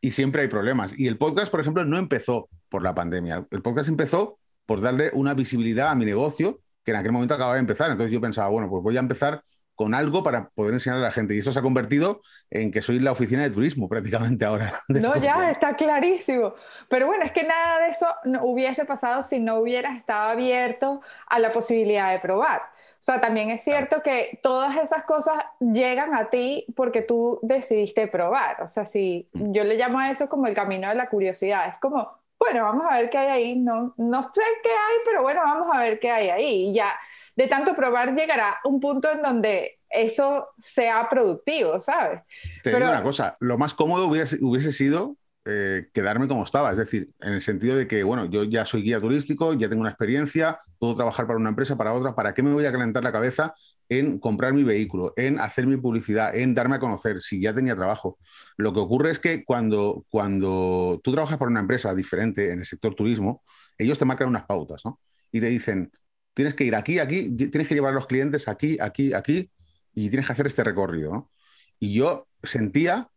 y 0.00 0.10
siempre 0.10 0.42
hay 0.42 0.48
problemas. 0.48 0.94
Y 0.96 1.06
el 1.06 1.18
podcast, 1.18 1.50
por 1.50 1.60
ejemplo, 1.60 1.84
no 1.84 1.98
empezó 1.98 2.48
por 2.68 2.82
la 2.82 2.94
pandemia. 2.94 3.46
El 3.50 3.62
podcast 3.62 3.88
empezó 3.88 4.38
por 4.66 4.80
darle 4.80 5.10
una 5.14 5.34
visibilidad 5.34 5.90
a 5.90 5.94
mi 5.94 6.04
negocio 6.04 6.60
que 6.84 6.90
en 6.90 6.96
aquel 6.96 7.12
momento 7.12 7.34
acababa 7.34 7.54
de 7.54 7.60
empezar. 7.60 7.90
Entonces 7.90 8.12
yo 8.12 8.20
pensaba, 8.20 8.48
bueno, 8.48 8.68
pues 8.68 8.82
voy 8.82 8.96
a 8.96 9.00
empezar 9.00 9.42
con 9.82 9.94
algo 9.94 10.22
para 10.22 10.48
poder 10.50 10.74
enseñar 10.74 10.98
a 10.98 11.02
la 11.02 11.10
gente. 11.10 11.34
Y 11.34 11.38
eso 11.38 11.50
se 11.50 11.58
ha 11.58 11.62
convertido 11.62 12.20
en 12.50 12.70
que 12.70 12.82
soy 12.82 13.00
la 13.00 13.10
oficina 13.10 13.42
de 13.42 13.50
turismo 13.50 13.88
prácticamente 13.88 14.44
ahora. 14.44 14.72
No, 14.88 15.16
ya 15.16 15.50
está 15.50 15.74
clarísimo. 15.74 16.54
Pero 16.88 17.06
bueno, 17.08 17.24
es 17.24 17.32
que 17.32 17.42
nada 17.42 17.80
de 17.80 17.88
eso 17.88 18.06
no 18.24 18.44
hubiese 18.44 18.84
pasado 18.84 19.24
si 19.24 19.40
no 19.40 19.56
hubieras 19.56 19.96
estado 19.96 20.30
abierto 20.30 21.00
a 21.26 21.40
la 21.40 21.50
posibilidad 21.50 22.12
de 22.12 22.20
probar. 22.20 22.60
O 22.60 23.04
sea, 23.04 23.20
también 23.20 23.50
es 23.50 23.64
cierto 23.64 24.02
que 24.02 24.38
todas 24.40 24.76
esas 24.76 25.02
cosas 25.02 25.42
llegan 25.58 26.14
a 26.14 26.30
ti 26.30 26.66
porque 26.76 27.02
tú 27.02 27.40
decidiste 27.42 28.06
probar. 28.06 28.62
O 28.62 28.68
sea, 28.68 28.86
si 28.86 29.28
mm. 29.32 29.52
yo 29.52 29.64
le 29.64 29.74
llamo 29.76 29.98
a 29.98 30.10
eso 30.12 30.28
como 30.28 30.46
el 30.46 30.54
camino 30.54 30.88
de 30.88 30.94
la 30.94 31.08
curiosidad, 31.08 31.66
es 31.68 31.74
como, 31.80 32.08
bueno, 32.38 32.62
vamos 32.62 32.86
a 32.88 32.98
ver 32.98 33.10
qué 33.10 33.18
hay 33.18 33.28
ahí. 33.28 33.56
No, 33.56 33.94
no 33.96 34.22
sé 34.22 34.42
qué 34.62 34.70
hay, 34.70 34.98
pero 35.04 35.22
bueno, 35.22 35.40
vamos 35.42 35.74
a 35.74 35.80
ver 35.80 35.98
qué 35.98 36.12
hay 36.12 36.28
ahí. 36.28 36.68
Y 36.68 36.74
ya 36.74 36.94
de 37.36 37.46
tanto 37.46 37.74
probar 37.74 38.14
llegará 38.14 38.58
un 38.64 38.80
punto 38.80 39.10
en 39.10 39.22
donde 39.22 39.78
eso 39.88 40.48
sea 40.58 41.08
productivo, 41.08 41.80
¿sabes? 41.80 42.22
Te 42.62 42.74
digo 42.74 42.88
una 42.88 43.02
cosa, 43.02 43.36
lo 43.40 43.58
más 43.58 43.74
cómodo 43.74 44.06
hubiese, 44.06 44.38
hubiese 44.40 44.72
sido 44.72 45.16
eh, 45.44 45.88
quedarme 45.92 46.28
como 46.28 46.44
estaba, 46.44 46.70
es 46.70 46.78
decir, 46.78 47.10
en 47.20 47.32
el 47.32 47.40
sentido 47.40 47.76
de 47.76 47.88
que, 47.88 48.04
bueno, 48.04 48.26
yo 48.26 48.44
ya 48.44 48.64
soy 48.64 48.82
guía 48.82 49.00
turístico, 49.00 49.54
ya 49.54 49.68
tengo 49.68 49.80
una 49.80 49.90
experiencia, 49.90 50.56
puedo 50.78 50.94
trabajar 50.94 51.26
para 51.26 51.36
una 51.36 51.48
empresa, 51.48 51.76
para 51.76 51.92
otra, 51.92 52.14
¿para 52.14 52.32
qué 52.32 52.44
me 52.44 52.52
voy 52.52 52.64
a 52.64 52.70
calentar 52.70 53.02
la 53.02 53.10
cabeza 53.10 53.52
en 53.88 54.20
comprar 54.20 54.52
mi 54.52 54.62
vehículo, 54.62 55.12
en 55.16 55.40
hacer 55.40 55.66
mi 55.66 55.76
publicidad, 55.76 56.34
en 56.36 56.54
darme 56.54 56.76
a 56.76 56.78
conocer, 56.78 57.20
si 57.22 57.40
ya 57.40 57.52
tenía 57.52 57.74
trabajo? 57.74 58.18
Lo 58.56 58.72
que 58.72 58.78
ocurre 58.78 59.10
es 59.10 59.18
que 59.18 59.44
cuando, 59.44 60.04
cuando 60.10 61.00
tú 61.02 61.10
trabajas 61.10 61.38
para 61.38 61.50
una 61.50 61.60
empresa 61.60 61.92
diferente 61.92 62.52
en 62.52 62.60
el 62.60 62.64
sector 62.64 62.94
turismo, 62.94 63.42
ellos 63.78 63.98
te 63.98 64.04
marcan 64.04 64.28
unas 64.28 64.44
pautas, 64.44 64.82
¿no? 64.84 65.00
Y 65.32 65.40
te 65.40 65.46
dicen, 65.46 65.90
tienes 66.34 66.54
que 66.54 66.64
ir 66.64 66.74
aquí, 66.74 66.98
aquí, 66.98 67.30
tienes 67.30 67.68
que 67.68 67.74
llevar 67.74 67.92
a 67.92 67.94
los 67.94 68.06
clientes 68.06 68.48
aquí, 68.48 68.76
aquí, 68.80 69.12
aquí, 69.12 69.50
y 69.94 70.08
tienes 70.08 70.26
que 70.26 70.32
hacer 70.32 70.46
este 70.46 70.64
recorrido. 70.64 71.30
Y 71.78 71.94
yo 71.94 72.28
sentía 72.42 73.08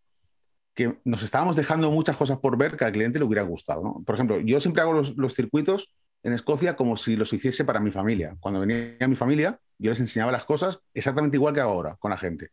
que 0.73 0.99
nos 1.06 1.23
estábamos 1.23 1.56
dejando 1.56 1.89
muchas 1.89 2.17
cosas 2.17 2.38
por 2.39 2.58
ver 2.58 2.75
que 2.75 2.84
al 2.84 2.91
cliente 2.91 3.19
le 3.19 3.25
hubiera 3.25 3.43
gustado. 3.43 4.04
Por 4.06 4.15
ejemplo, 4.15 4.39
yo 4.41 4.60
siempre 4.60 4.82
hago 4.82 4.93
los, 4.93 5.34
circuitos 5.34 5.93
en 6.21 6.34
Escocia 6.34 6.75
como 6.75 6.97
si 6.97 7.15
los 7.15 7.32
hiciese 7.32 7.63
para 7.63 7.80
mi 7.80 7.91
familia. 7.91 8.36
Cuando 8.41 8.60
venía 8.60 9.08
mi 9.08 9.15
familia, 9.15 9.60
yo 9.78 9.91
les 9.91 9.99
enseñaba 10.01 10.32
las 10.32 10.43
cosas 10.43 10.80
exactamente 10.93 11.38
igual 11.38 11.54
que 11.54 11.62
ahora 11.62 11.95
con 11.97 12.12
la 12.12 12.17
gente. 12.17 12.49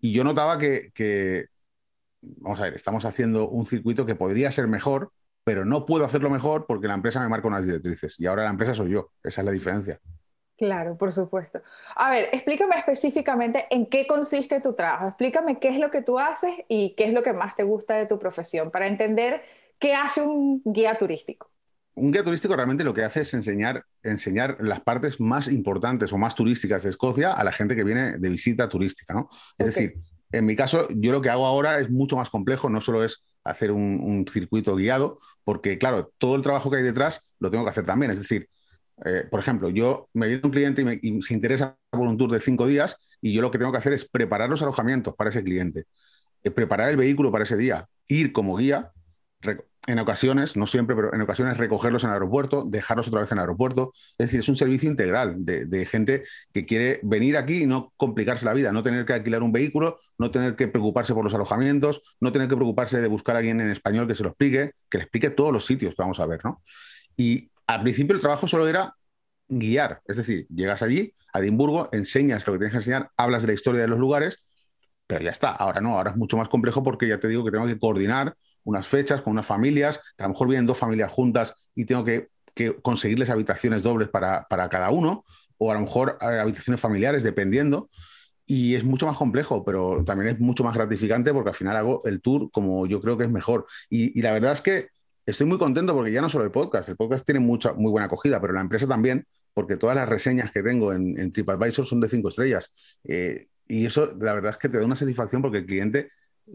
Y 0.00 0.12
yo 0.12 0.22
notaba 0.22 0.58
que, 0.58 0.92
que, 0.94 1.46
vamos 2.20 2.60
a 2.60 2.64
ver, 2.64 2.74
estamos 2.74 3.04
haciendo 3.04 3.48
un 3.48 3.66
circuito 3.66 4.06
que 4.06 4.14
podría 4.14 4.52
ser 4.52 4.68
mejor, 4.68 5.12
pero 5.46 5.64
no 5.64 5.86
puedo 5.86 6.04
hacerlo 6.04 6.28
mejor 6.28 6.66
porque 6.66 6.88
la 6.88 6.94
empresa 6.94 7.20
me 7.20 7.28
marca 7.28 7.46
unas 7.46 7.64
directrices 7.64 8.18
y 8.18 8.26
ahora 8.26 8.42
la 8.42 8.50
empresa 8.50 8.74
soy 8.74 8.90
yo. 8.90 9.12
Esa 9.22 9.42
es 9.42 9.44
la 9.44 9.52
diferencia. 9.52 10.00
Claro, 10.56 10.98
por 10.98 11.12
supuesto. 11.12 11.62
A 11.94 12.10
ver, 12.10 12.30
explícame 12.32 12.76
específicamente 12.76 13.66
en 13.70 13.86
qué 13.86 14.08
consiste 14.08 14.60
tu 14.60 14.74
trabajo. 14.74 15.06
Explícame 15.06 15.60
qué 15.60 15.68
es 15.68 15.78
lo 15.78 15.92
que 15.92 16.02
tú 16.02 16.18
haces 16.18 16.50
y 16.66 16.96
qué 16.96 17.04
es 17.04 17.12
lo 17.12 17.22
que 17.22 17.32
más 17.32 17.54
te 17.54 17.62
gusta 17.62 17.94
de 17.94 18.06
tu 18.06 18.18
profesión 18.18 18.72
para 18.72 18.88
entender 18.88 19.40
qué 19.78 19.94
hace 19.94 20.20
un 20.20 20.62
guía 20.64 20.96
turístico. 20.96 21.48
Un 21.94 22.10
guía 22.10 22.24
turístico 22.24 22.56
realmente 22.56 22.82
lo 22.82 22.92
que 22.92 23.04
hace 23.04 23.20
es 23.20 23.32
enseñar, 23.32 23.84
enseñar 24.02 24.56
las 24.58 24.80
partes 24.80 25.20
más 25.20 25.46
importantes 25.46 26.12
o 26.12 26.18
más 26.18 26.34
turísticas 26.34 26.82
de 26.82 26.90
Escocia 26.90 27.32
a 27.32 27.44
la 27.44 27.52
gente 27.52 27.76
que 27.76 27.84
viene 27.84 28.18
de 28.18 28.28
visita 28.28 28.68
turística. 28.68 29.14
¿no? 29.14 29.28
Es 29.56 29.66
decir, 29.66 29.94
en 30.32 30.44
mi 30.44 30.56
caso, 30.56 30.88
yo 30.90 31.12
lo 31.12 31.22
que 31.22 31.30
hago 31.30 31.46
ahora 31.46 31.78
es 31.78 31.88
mucho 31.88 32.16
más 32.16 32.30
complejo, 32.30 32.68
no 32.68 32.80
solo 32.80 33.04
es 33.04 33.22
hacer 33.50 33.72
un, 33.72 34.24
circuito 34.30 34.76
guiado, 34.76 35.18
porque 35.44 35.78
claro, 35.78 36.12
todo 36.18 36.36
el 36.36 36.42
trabajo 36.42 36.70
que 36.70 36.78
hay 36.78 36.82
detrás 36.82 37.22
lo 37.38 37.50
tengo 37.50 37.64
que 37.64 37.70
hacer 37.70 37.84
también. 37.84 38.10
Es 38.10 38.18
decir, 38.18 38.48
eh, 39.04 39.24
por 39.30 39.40
ejemplo, 39.40 39.70
yo 39.70 40.08
me 40.14 40.26
viene 40.28 40.42
un 40.44 40.50
cliente 40.50 41.00
y, 41.02 41.22
se 41.22 41.34
interesa 41.34 41.76
por 41.90 42.00
un 42.00 42.16
tour 42.16 42.30
de 42.30 42.40
cinco 42.40 42.66
días 42.66 42.96
y 43.20 43.32
yo 43.32 43.42
lo 43.42 43.50
que 43.50 43.58
tengo 43.58 43.72
que 43.72 43.78
hacer 43.78 43.92
es 43.92 44.08
preparar 44.08 44.50
los 44.50 44.62
alojamientos 44.62 45.14
para 45.14 45.30
ese 45.30 45.44
cliente, 45.44 45.84
eh, 46.42 46.50
preparar 46.50 46.90
el 46.90 46.96
vehículo 46.96 47.30
para 47.30 47.44
ese 47.44 47.56
día, 47.56 47.88
ir 48.08 48.32
como 48.32 48.56
guía, 48.56 48.92
en 49.86 49.98
ocasiones, 49.98 50.56
no 50.56 50.66
siempre, 50.66 50.96
pero 50.96 51.14
en 51.14 51.20
ocasiones 51.20 51.58
recogerlos 51.58 52.04
en 52.04 52.10
el 52.10 52.14
aeropuerto, 52.14 52.64
dejarlos 52.66 53.08
otra 53.08 53.20
vez 53.20 53.30
en 53.32 53.38
el 53.38 53.42
aeropuerto. 53.42 53.92
Es 54.18 54.26
decir, 54.26 54.40
es 54.40 54.48
un 54.48 54.56
servicio 54.56 54.90
integral 54.90 55.36
de, 55.38 55.86
gente 55.86 56.24
que 56.52 56.66
quiere 56.66 57.00
venir 57.02 57.36
aquí 57.36 57.62
y 57.62 57.66
no 57.66 57.92
complicarse 57.96 58.44
la 58.44 58.52
vida, 58.52 58.72
no 58.72 58.82
tener 58.82 59.04
que 59.04 59.12
alquilar 59.12 59.42
un 59.42 59.52
vehículo, 59.52 59.98
no 60.18 60.30
tener 60.30 60.56
que 60.56 60.68
preocuparse 60.68 61.14
por 61.14 61.24
los 61.24 61.34
alojamientos, 61.34 62.02
no 62.20 62.32
tener 62.32 62.48
que 62.48 62.56
preocuparse 62.56 63.00
de 63.00 63.08
buscar 63.08 63.36
a 63.36 63.38
alguien 63.38 63.60
en 63.60 63.70
español 63.70 64.08
que 64.08 64.14
se 64.14 64.24
lo 64.24 64.30
explique, 64.30 64.72
que 64.88 64.98
le 64.98 65.04
explique 65.04 65.30
todos 65.30 65.52
los 65.52 65.64
sitios 65.64 65.94
que 65.94 66.02
vamos 66.02 66.18
a 66.20 66.26
ver, 66.26 66.44
¿no? 66.44 66.62
Y 67.16 67.50
al 67.66 67.82
principio 67.82 68.14
el 68.14 68.20
trabajo 68.20 68.48
solo 68.48 68.66
era 68.68 68.94
guiar, 69.48 70.00
es 70.06 70.16
decir, 70.16 70.46
llegas 70.48 70.82
allí, 70.82 71.14
a 71.32 71.38
Edimburgo, 71.38 71.88
enseñas 71.92 72.46
lo 72.46 72.54
que 72.54 72.58
tienes 72.58 72.72
que 72.72 72.78
enseñar, 72.78 73.10
hablas 73.16 73.42
de 73.42 73.48
la 73.48 73.54
historia 73.54 73.80
de 73.80 73.88
los 73.88 73.98
lugares, 73.98 74.44
pero 75.06 75.24
ya 75.24 75.30
está, 75.30 75.50
ahora 75.50 75.80
no, 75.80 75.96
ahora 75.96 76.10
es 76.10 76.16
mucho 76.16 76.36
más 76.36 76.48
complejo 76.48 76.82
porque 76.82 77.06
ya 77.06 77.20
te 77.20 77.28
digo 77.28 77.44
que 77.44 77.52
tengo 77.52 77.66
que 77.66 77.78
coordinar 77.78 78.36
unas 78.66 78.86
fechas 78.86 79.22
con 79.22 79.32
unas 79.32 79.46
familias, 79.46 80.00
que 80.16 80.24
a 80.24 80.26
lo 80.26 80.30
mejor 80.30 80.48
vienen 80.48 80.66
dos 80.66 80.76
familias 80.76 81.10
juntas 81.10 81.54
y 81.74 81.86
tengo 81.86 82.04
que, 82.04 82.28
conseguirles 82.82 83.28
habitaciones 83.28 83.82
dobles 83.82 84.08
para, 84.08 84.46
cada 84.48 84.90
uno, 84.90 85.24
o 85.58 85.70
a 85.70 85.74
lo 85.74 85.80
mejor 85.80 86.16
eh, 86.20 86.38
habitaciones 86.38 86.80
familiares, 86.80 87.22
dependiendo. 87.22 87.90
Y 88.46 88.74
es 88.74 88.84
mucho 88.84 89.06
más 89.06 89.16
complejo, 89.16 89.62
pero 89.64 90.02
también 90.04 90.34
es 90.34 90.40
mucho 90.40 90.64
más 90.64 90.74
gratificante 90.74 91.32
porque 91.34 91.50
al 91.50 91.54
final 91.54 91.76
hago 91.76 92.02
el 92.06 92.22
tour 92.22 92.50
como 92.50 92.86
yo 92.86 93.00
creo 93.00 93.18
que 93.18 93.24
es 93.24 93.30
mejor. 93.30 93.66
Y, 93.90 94.20
la 94.22 94.32
verdad 94.32 94.52
es 94.52 94.62
que 94.62 94.88
estoy 95.26 95.46
muy 95.46 95.58
contento 95.58 95.94
porque 95.94 96.12
ya 96.12 96.22
no 96.22 96.30
solo 96.30 96.44
el 96.44 96.50
podcast, 96.50 96.88
el 96.88 96.96
podcast 96.96 97.26
tiene 97.26 97.40
mucha, 97.40 97.74
muy 97.74 97.90
buena 97.90 98.06
acogida, 98.06 98.40
pero 98.40 98.54
la 98.54 98.62
empresa 98.62 98.86
también, 98.86 99.26
porque 99.52 99.76
todas 99.76 99.94
las 99.94 100.08
reseñas 100.08 100.50
que 100.50 100.62
tengo 100.62 100.92
en, 100.92 101.32
TripAdvisor 101.32 101.84
son 101.84 102.00
de 102.00 102.08
cinco 102.08 102.30
estrellas. 102.30 102.72
Eh, 103.04 103.48
y 103.68 103.84
eso, 103.84 104.14
la 104.18 104.32
verdad 104.32 104.52
es 104.52 104.56
que 104.56 104.68
te 104.68 104.78
da 104.78 104.84
una 104.84 104.96
satisfacción 104.96 105.42
porque 105.42 105.58
el 105.58 105.66
cliente 105.66 106.08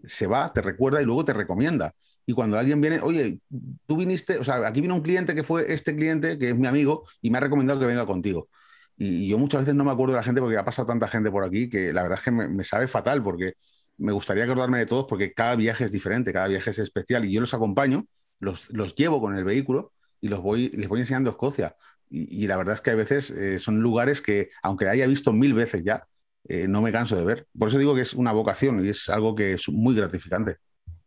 se 0.03 0.27
va, 0.27 0.51
te 0.53 0.61
recuerda 0.61 1.01
y 1.01 1.05
luego 1.05 1.25
te 1.25 1.33
recomienda. 1.33 1.93
Y 2.25 2.33
cuando 2.33 2.57
alguien 2.57 2.79
viene, 2.81 2.99
oye, 3.01 3.39
tú 3.85 3.97
viniste, 3.97 4.37
o 4.37 4.43
sea, 4.43 4.67
aquí 4.67 4.81
vino 4.81 4.95
un 4.95 5.01
cliente 5.01 5.35
que 5.35 5.43
fue 5.43 5.73
este 5.73 5.95
cliente, 5.95 6.37
que 6.37 6.49
es 6.49 6.55
mi 6.55 6.67
amigo, 6.67 7.03
y 7.21 7.29
me 7.31 7.37
ha 7.37 7.41
recomendado 7.41 7.79
que 7.79 7.85
venga 7.85 8.05
contigo. 8.05 8.49
Y, 8.97 9.27
yo 9.27 9.37
muchas 9.37 9.61
veces 9.61 9.75
no 9.75 9.83
me 9.83 9.91
acuerdo 9.91 10.13
de 10.13 10.17
la 10.17 10.23
gente 10.23 10.41
porque 10.41 10.57
ha 10.57 10.65
pasado 10.65 10.87
tanta 10.87 11.07
gente 11.07 11.31
por 11.31 11.43
aquí 11.43 11.69
que 11.69 11.91
la 11.93 12.03
verdad 12.03 12.19
es 12.19 12.23
que 12.23 12.31
me, 12.31 12.63
sabe 12.63 12.87
fatal 12.87 13.23
porque 13.23 13.55
me 13.97 14.11
gustaría 14.11 14.43
acordarme 14.43 14.79
de 14.79 14.85
todos 14.85 15.05
porque 15.07 15.33
cada 15.33 15.55
viaje 15.55 15.85
es 15.85 15.91
diferente, 15.91 16.31
cada 16.33 16.47
viaje 16.47 16.69
es 16.69 16.79
especial 16.79 17.25
y 17.25 17.31
yo 17.33 17.41
los 17.41 17.53
acompaño, 17.53 18.05
los, 18.39 18.69
los 18.71 18.95
llevo 18.95 19.19
con 19.21 19.35
el 19.37 19.43
vehículo 19.43 19.93
y 20.19 20.27
los 20.29 20.41
voy, 20.41 20.69
les 20.69 20.87
voy 20.87 20.99
enseñando 20.99 21.31
Escocia. 21.31 21.75
Y, 22.13 22.45
la 22.47 22.57
verdad 22.57 22.75
es 22.75 22.81
que 22.81 22.91
a 22.91 22.95
veces 22.95 23.31
eh, 23.31 23.57
son 23.57 23.79
lugares 23.79 24.21
que, 24.21 24.49
aunque 24.61 24.87
haya 24.89 25.07
visto 25.07 25.31
mil 25.31 25.53
veces 25.53 25.83
ya, 25.85 26.05
eh, 26.51 26.67
no 26.67 26.81
me 26.81 26.91
canso 26.91 27.15
de 27.15 27.23
ver. 27.23 27.47
Por 27.57 27.69
eso 27.69 27.77
digo 27.77 27.95
que 27.95 28.01
es 28.01 28.13
una 28.13 28.33
vocación 28.33 28.83
y 28.85 28.89
es 28.89 29.07
algo 29.07 29.33
que 29.33 29.53
es 29.53 29.69
muy 29.69 29.95
gratificante. 29.95 30.57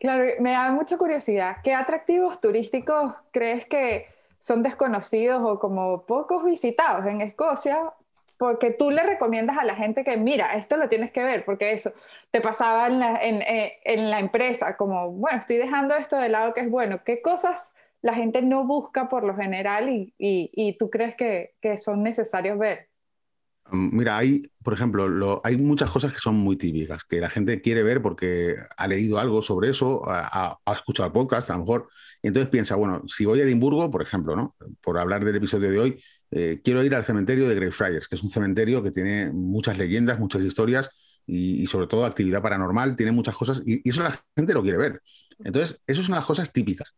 Claro, 0.00 0.24
me 0.40 0.52
da 0.52 0.72
mucha 0.72 0.96
curiosidad. 0.96 1.57
¿Qué 1.62 1.74
atractivos 1.74 2.40
turísticos 2.40 3.12
crees 3.30 3.66
que 3.66 4.07
son 4.38 4.62
desconocidos 4.62 5.42
o 5.44 5.59
como 5.59 6.07
pocos 6.07 6.44
visitados 6.44 7.04
en 7.04 7.20
Escocia? 7.20 7.92
Porque 8.38 8.70
tú 8.70 8.90
le 8.90 9.02
recomiendas 9.02 9.59
a 9.59 9.64
la 9.64 9.76
gente 9.76 10.02
que, 10.02 10.16
mira, 10.16 10.54
esto 10.54 10.78
lo 10.78 10.88
tienes 10.88 11.11
que 11.12 11.22
ver, 11.22 11.44
porque 11.44 11.72
eso 11.72 11.92
te 12.30 12.40
pasaba 12.40 12.87
en 12.87 12.98
la, 12.98 13.20
eh, 13.22 13.80
empresa, 13.85 14.78
como, 14.78 15.11
bueno, 15.11 15.40
estoy 15.40 15.57
dejando 15.57 15.94
esto 15.94 16.16
de 16.16 16.30
lado 16.30 16.54
que 16.54 16.62
es 16.62 16.70
bueno. 16.70 17.04
¿Qué 17.04 17.20
cosas 17.20 17.74
la 18.00 18.14
gente 18.14 18.40
no 18.40 18.64
busca 18.64 19.11
por 19.11 19.24
lo 19.24 19.37
general 19.37 19.90
y, 19.90 20.76
tú 20.78 20.88
crees 20.88 21.14
que, 21.16 21.54
que 21.61 21.76
son 21.76 22.02
necesarios 22.02 22.59
ver? 22.59 22.88
Mm, 23.70 23.96
mira, 23.96 24.16
hay, 24.18 24.42
por 24.62 24.74
ejemplo, 24.74 25.40
hay 25.44 25.57
muchas 25.57 25.90
cosas 25.90 26.12
que 26.12 26.18
son 26.18 26.37
muy 26.37 26.57
típicas, 26.57 27.05
que 27.05 27.20
la 27.20 27.31
gente 27.31 27.61
quiere 27.61 27.83
ver 27.83 28.03
porque 28.03 28.57
ha 28.77 28.87
leído 28.87 29.18
algo 29.18 29.42
sobre 29.42 29.70
eso, 29.70 30.03
ha, 30.07 30.59
escuchado 30.74 31.07
el 31.07 31.12
podcast, 31.12 31.50
a 31.50 31.55
lo 31.55 31.61
mejor, 31.61 31.88
entonces 32.22 32.50
piensa, 32.50 32.77
bueno, 32.77 33.03
si 33.07 33.24
voy 33.24 33.40
a 33.40 33.44
Edimburgo, 33.44 33.90
por 33.90 34.03
ejemplo, 34.03 34.37
¿no? 34.37 34.55
por 34.83 34.98
hablar 34.98 35.24
del 35.24 35.37
episodio 35.37 35.70
de 35.70 35.79
hoy, 35.79 36.05
eh, 36.31 36.61
quiero 36.62 36.85
ir 36.85 36.94
al 36.94 37.05
cementerio 37.05 37.48
de 37.48 37.55
Greyfriars, 37.55 38.09
que 38.09 38.16
es 38.16 38.22
un 38.22 38.31
cementerio 38.31 38.83
que 38.83 38.90
tiene 38.90 39.31
muchas 39.33 39.79
leyendas, 39.79 40.18
muchas 40.18 40.42
historias 40.42 40.90
y, 41.27 41.66
sobre 41.66 41.87
todo 41.87 42.05
actividad 42.05 42.42
paranormal, 42.42 42.96
tiene 42.96 43.12
muchas 43.12 43.37
cosas, 43.37 43.62
y, 43.64 43.88
eso 43.88 44.03
la 44.03 44.18
gente 44.37 44.53
lo 44.55 44.62
quiere 44.62 44.79
ver. 44.79 45.03
Entonces, 45.38 45.81
esas 45.87 46.05
son 46.05 46.14
las 46.14 46.24
cosas 46.24 46.53
típicas. 46.53 46.94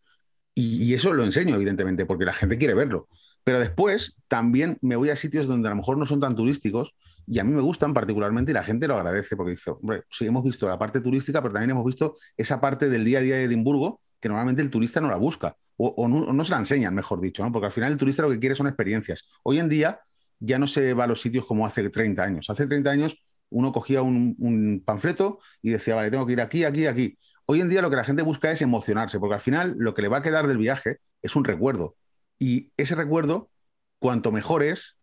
y 0.59 0.95
eso 0.95 1.13
lo 1.13 1.23
enseño, 1.25 1.55
evidentemente, 1.55 2.07
porque 2.07 2.25
la 2.25 2.33
gente 2.33 2.57
quiere 2.59 2.75
verlo. 2.75 3.09
Pero 3.47 3.61
después 3.61 4.17
también 4.27 4.77
me 4.81 4.97
voy 4.97 5.11
a 5.11 5.15
sitios 5.15 5.47
donde 5.47 5.69
a 5.69 5.71
lo 5.71 5.77
mejor 5.77 5.97
no 5.99 6.05
son 6.05 6.19
tan 6.19 6.35
turísticos 6.35 6.97
y 7.29 7.39
a 7.39 7.45
mí 7.45 7.53
me 7.53 7.61
gustan 7.61 7.95
particularmente 7.95 8.51
y 8.51 8.55
la 8.55 8.65
gente 8.65 8.89
lo 8.89 8.97
agradece 8.97 9.37
porque 9.37 9.53
dice, 9.53 9.71
hombre, 9.71 10.03
sí, 10.11 10.27
hemos 10.27 10.43
visto 10.43 10.67
la 10.67 10.77
parte 10.77 11.01
turística, 11.01 11.41
pero 11.41 11.55
también 11.55 11.71
hemos 11.71 11.85
visto 11.85 12.17
esa 12.37 12.61
parte 12.61 12.89
del 12.89 13.05
día 13.05 13.21
a 13.21 13.23
día 13.23 13.37
de 13.37 13.45
Edimburgo 13.45 14.01
que 14.19 14.29
normalmente 14.29 14.63
el 14.63 14.71
turista 14.71 15.01
no 15.01 15.07
la 15.07 15.15
busca 15.15 15.57
o, 15.77 16.09
no, 16.09 16.45
se 16.45 16.51
la 16.51 16.59
enseñan, 16.59 16.93
mejor 16.93 17.21
dicho, 17.21 17.45
¿no? 17.45 17.53
porque 17.53 17.67
al 17.67 17.73
final 17.73 17.93
el 17.93 17.99
turista 17.99 18.25
lo 18.25 18.31
que 18.31 18.41
quiere 18.41 18.57
son 18.57 18.67
experiencias. 18.67 19.29
Hoy 19.45 19.61
en 19.61 19.69
día 19.69 20.01
ya 20.41 20.59
no 20.59 20.67
se 20.67 20.93
va 20.93 21.05
a 21.05 21.07
los 21.07 21.21
sitios 21.21 21.47
como 21.47 21.65
hace 21.65 21.89
30 21.89 22.21
años. 22.25 22.51
Hace 22.51 22.67
30 22.67 22.91
años 22.91 23.17
uno 23.51 23.71
cogía 23.71 24.03
un, 24.03 24.35
un 24.41 24.83
panfleto 24.85 25.39
y 25.63 25.71
decía, 25.71 25.95
vale, 25.95 26.11
tengo 26.11 26.27
que 26.27 26.33
ir 26.33 26.41
aquí, 26.41 26.65
aquí, 26.65 26.87
aquí. 26.87 27.17
Hoy 27.45 27.61
en 27.61 27.69
día 27.69 27.81
lo 27.81 27.91
que 27.91 27.97
la 27.97 28.03
gente 28.03 28.23
busca 28.23 28.51
es 28.51 28.61
emocionarse, 28.61 29.21
porque 29.21 29.35
al 29.35 29.41
final 29.41 29.77
lo 29.79 29.95
que 29.95 30.03
le 30.03 30.09
va 30.09 30.17
a 30.17 30.23
quedar 30.23 30.49
del 30.49 30.59
viaje 30.59 30.99
es 31.23 31.37
un 31.37 31.45
recuerdo. 31.45 31.95
Y 32.38 32.72
ese 32.77 32.94
recuerdo, 32.94 33.51
cuanto 33.99 34.33
mejor 34.33 34.62
es, 34.62 34.96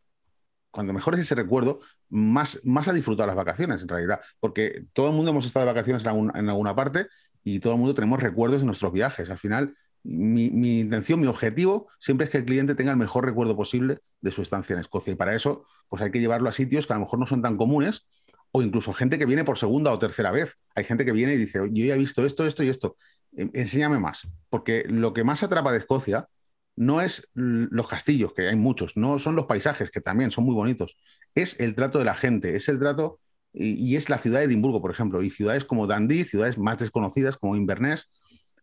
cuanto 0.71 0.93
mejor 0.93 1.13
es 1.15 1.21
ese 1.21 1.35
recuerdo, 1.35 1.79
más, 2.09 2.59
más 2.63 2.87
ha 2.87 2.93
disfrutado 2.93 3.27
las 3.27 3.35
vacaciones, 3.35 3.81
en 3.81 3.87
realidad. 3.87 4.21
Porque 4.39 4.85
todo 4.93 5.09
el 5.09 5.13
mundo 5.13 5.31
hemos 5.31 5.45
estado 5.45 5.65
de 5.65 5.71
vacaciones 5.71 6.03
en, 6.03 6.49
alguna 6.49 6.75
parte 6.75 7.07
y 7.43 7.59
todo 7.59 7.73
el 7.73 7.79
mundo 7.79 7.93
tenemos 7.93 8.21
recuerdos 8.21 8.61
de 8.61 8.65
nuestros 8.65 8.91
viajes. 8.91 9.29
Al 9.29 9.37
final, 9.37 9.75
mi, 10.03 10.49
mi, 10.49 10.79
intención, 10.79 11.19
mi 11.19 11.27
objetivo, 11.27 11.87
siempre 11.99 12.25
es 12.25 12.31
que 12.31 12.39
el 12.39 12.45
cliente 12.45 12.75
tenga 12.75 12.91
el 12.91 12.97
mejor 12.97 13.25
recuerdo 13.25 13.55
posible 13.55 13.99
de 14.21 14.31
su 14.31 14.41
estancia 14.41 14.73
en 14.73 14.79
Escocia. 14.79 15.13
Y 15.13 15.15
para 15.15 15.35
eso, 15.35 15.65
pues 15.89 16.01
hay 16.01 16.11
que 16.11 16.19
llevarlo 16.19 16.49
a 16.49 16.53
sitios 16.53 16.87
que 16.87 16.93
a 16.93 16.95
lo 16.95 17.01
mejor 17.01 17.19
no 17.19 17.25
son 17.25 17.41
tan 17.41 17.55
comunes, 17.57 18.07
o 18.55 18.61
incluso 18.61 18.93
gente 18.93 19.17
que 19.17 19.25
viene 19.25 19.43
por 19.43 19.57
segunda 19.57 19.91
o 19.91 19.99
tercera 19.99 20.31
vez. 20.31 20.57
Hay 20.75 20.83
gente 20.83 21.05
que 21.05 21.11
viene 21.11 21.33
y 21.33 21.37
dice, 21.37 21.59
yo 21.71 21.85
ya 21.85 21.95
he 21.95 21.97
visto 21.97 22.23
esto, 22.23 22.45
esto 22.45 22.63
y 22.63 22.69
esto. 22.69 22.95
Enséñame 23.35 23.99
más. 23.99 24.27
Porque 24.49 24.85
lo 24.87 25.11
que 25.13 25.23
más 25.23 25.41
atrapa 25.41 25.71
de 25.71 25.79
Escocia 25.79 26.27
no 26.75 27.01
es 27.01 27.29
los 27.33 27.87
castillos, 27.87 28.33
que 28.33 28.47
hay 28.47 28.55
muchos, 28.55 28.97
no 28.97 29.19
son 29.19 29.35
los 29.35 29.45
paisajes, 29.45 29.91
que 29.91 30.01
también 30.01 30.31
son 30.31 30.45
muy 30.45 30.55
bonitos, 30.55 30.97
es 31.35 31.59
el 31.59 31.75
trato 31.75 31.99
de 31.99 32.05
la 32.05 32.15
gente, 32.15 32.55
es 32.55 32.67
el 32.69 32.79
trato 32.79 33.19
y, 33.53 33.95
es 33.95 34.09
la 34.09 34.17
ciudad 34.17 34.39
de 34.39 34.45
Edimburgo, 34.45 34.81
por 34.81 34.91
ejemplo, 34.91 35.21
y 35.21 35.29
ciudades 35.29 35.65
como 35.65 35.85
Dundee, 35.85 36.25
ciudades 36.25 36.57
más 36.57 36.79
desconocidas 36.79 37.37
como 37.37 37.55
Inverness, 37.55 38.09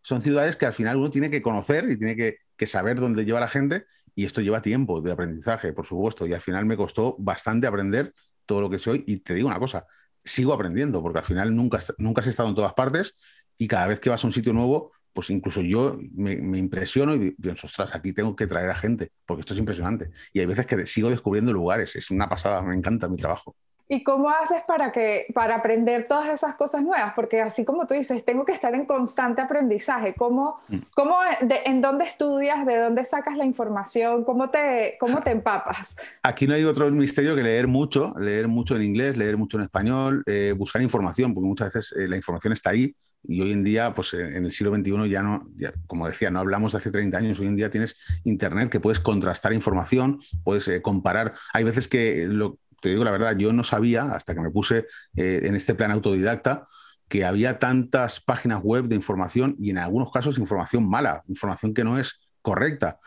son 0.02 0.22
ciudades 0.22 0.56
que 0.56 0.66
al 0.66 0.72
final 0.72 0.96
uno 0.96 1.10
tiene 1.10 1.30
que 1.30 1.42
conocer 1.42 1.88
y 1.90 1.98
tiene 1.98 2.16
que, 2.16 2.38
saber 2.66 3.00
dónde 3.00 3.24
lleva 3.24 3.40
la 3.40 3.48
gente 3.48 3.86
y 4.14 4.26
esto 4.26 4.42
lleva 4.42 4.60
tiempo 4.60 5.00
de 5.00 5.12
aprendizaje, 5.12 5.72
por 5.72 5.86
supuesto, 5.86 6.26
y 6.26 6.34
al 6.34 6.42
final 6.42 6.66
me 6.66 6.76
costó 6.76 7.16
bastante 7.18 7.66
aprender 7.66 8.12
todo 8.44 8.60
lo 8.60 8.68
que 8.68 8.78
soy 8.78 9.02
y 9.06 9.20
te 9.20 9.32
digo 9.32 9.48
una 9.48 9.58
cosa, 9.58 9.86
sigo 10.22 10.52
aprendiendo 10.52 11.02
porque 11.02 11.20
al 11.20 11.24
final 11.24 11.56
nunca, 11.56 11.78
nunca 11.96 12.20
has 12.20 12.26
estado 12.26 12.50
en 12.50 12.54
todas 12.54 12.74
partes 12.74 13.14
y 13.56 13.66
cada 13.66 13.86
vez 13.86 13.98
que 13.98 14.10
vas 14.10 14.22
a 14.22 14.26
un 14.26 14.32
sitio 14.34 14.52
nuevo 14.52 14.92
pues 15.12 15.30
incluso 15.30 15.60
yo 15.60 15.98
me, 16.14 16.32
impresiono 16.58 17.14
y 17.14 17.32
pienso, 17.32 17.66
ostras, 17.66 17.94
aquí 17.94 18.12
tengo 18.12 18.36
que 18.36 18.46
traer 18.46 18.70
a 18.70 18.74
gente, 18.74 19.10
porque 19.26 19.40
esto 19.40 19.54
es 19.54 19.60
impresionante. 19.60 20.10
Y 20.32 20.40
hay 20.40 20.46
veces 20.46 20.66
que 20.66 20.86
sigo 20.86 21.10
descubriendo 21.10 21.52
lugares, 21.52 21.96
es 21.96 22.10
una 22.10 22.28
pasada, 22.28 22.62
me 22.62 22.74
encanta 22.74 23.08
mi 23.08 23.16
trabajo. 23.16 23.56
¿Y 23.92 24.04
cómo 24.04 24.30
haces 24.30 24.62
para, 24.68 24.92
que, 24.92 25.26
para 25.34 25.56
aprender 25.56 26.06
todas 26.06 26.28
esas 26.28 26.54
cosas 26.54 26.80
nuevas? 26.80 27.12
Porque 27.16 27.40
así 27.40 27.64
como 27.64 27.88
tú 27.88 27.94
dices, 27.94 28.24
tengo 28.24 28.44
que 28.44 28.52
estar 28.52 28.72
en 28.76 28.86
constante 28.86 29.42
aprendizaje. 29.42 30.14
¿Cómo, 30.14 30.60
mm. 30.68 30.76
cómo 30.94 31.16
¿En 31.64 31.80
dónde 31.80 32.04
estudias? 32.04 32.64
¿De 32.64 32.78
dónde 32.78 33.04
sacas 33.04 33.36
la 33.36 33.44
información? 33.44 34.22
¿Cómo 34.22 34.48
te, 34.48 34.96
cómo 35.00 35.20
te 35.22 35.32
empapas? 35.32 35.96
Aquí 36.22 36.46
no 36.46 36.54
hay 36.54 36.62
otro 36.62 36.88
misterio 36.92 37.34
que 37.34 37.42
leer 37.42 37.66
mucho, 37.66 38.14
leer 38.16 38.46
mucho 38.46 38.76
en 38.76 38.82
inglés, 38.82 39.16
leer 39.16 39.36
mucho 39.36 39.56
en 39.56 39.64
español, 39.64 40.22
eh, 40.26 40.54
buscar 40.56 40.80
información, 40.82 41.34
porque 41.34 41.48
muchas 41.48 41.74
veces 41.74 41.92
eh, 41.98 42.06
la 42.06 42.14
información 42.14 42.52
está 42.52 42.70
ahí 42.70 42.94
y 43.22 43.40
hoy 43.40 43.52
en 43.52 43.62
día, 43.64 43.94
pues 43.94 44.14
en 44.14 44.44
el 44.44 44.50
siglo 44.50 44.74
XXI 44.74 45.08
ya 45.08 45.22
no, 45.22 45.48
como 45.86 46.06
decía, 46.06 46.30
no 46.30 46.40
hablamos 46.40 46.72
de 46.72 46.78
hace 46.78 46.90
30 46.90 47.18
años, 47.18 47.40
hoy 47.40 47.48
en 47.48 47.56
día 47.56 47.70
tienes 47.70 47.96
Internet 48.24 48.70
que 48.70 48.80
puedes 48.80 49.00
contrastar 49.00 49.52
información, 49.52 50.18
puedes 50.42 50.66
eh, 50.68 50.82
comparar. 50.82 51.34
Hay 51.52 51.64
veces 51.64 51.88
que 51.88 52.26
lo, 52.26 52.58
te 52.80 52.88
digo 52.88 53.04
la 53.04 53.10
verdad, 53.10 53.36
yo 53.36 53.52
no 53.52 53.62
sabía, 53.62 54.12
hasta 54.12 54.34
que 54.34 54.40
me 54.40 54.50
puse 54.50 54.86
eh, 55.16 55.40
en 55.42 55.54
este 55.54 55.74
plan 55.74 55.90
autodidacta, 55.90 56.64
que 57.08 57.24
había 57.24 57.58
tantas 57.58 58.20
páginas 58.20 58.62
web 58.62 58.86
de 58.86 58.94
información 58.94 59.56
y 59.58 59.70
en 59.70 59.78
algunos 59.78 60.10
casos 60.12 60.38
información 60.38 60.88
mala, 60.88 61.24
información 61.28 61.74
que 61.74 61.84
no 61.84 61.98
es 61.98 62.20
correcta. 62.40 62.98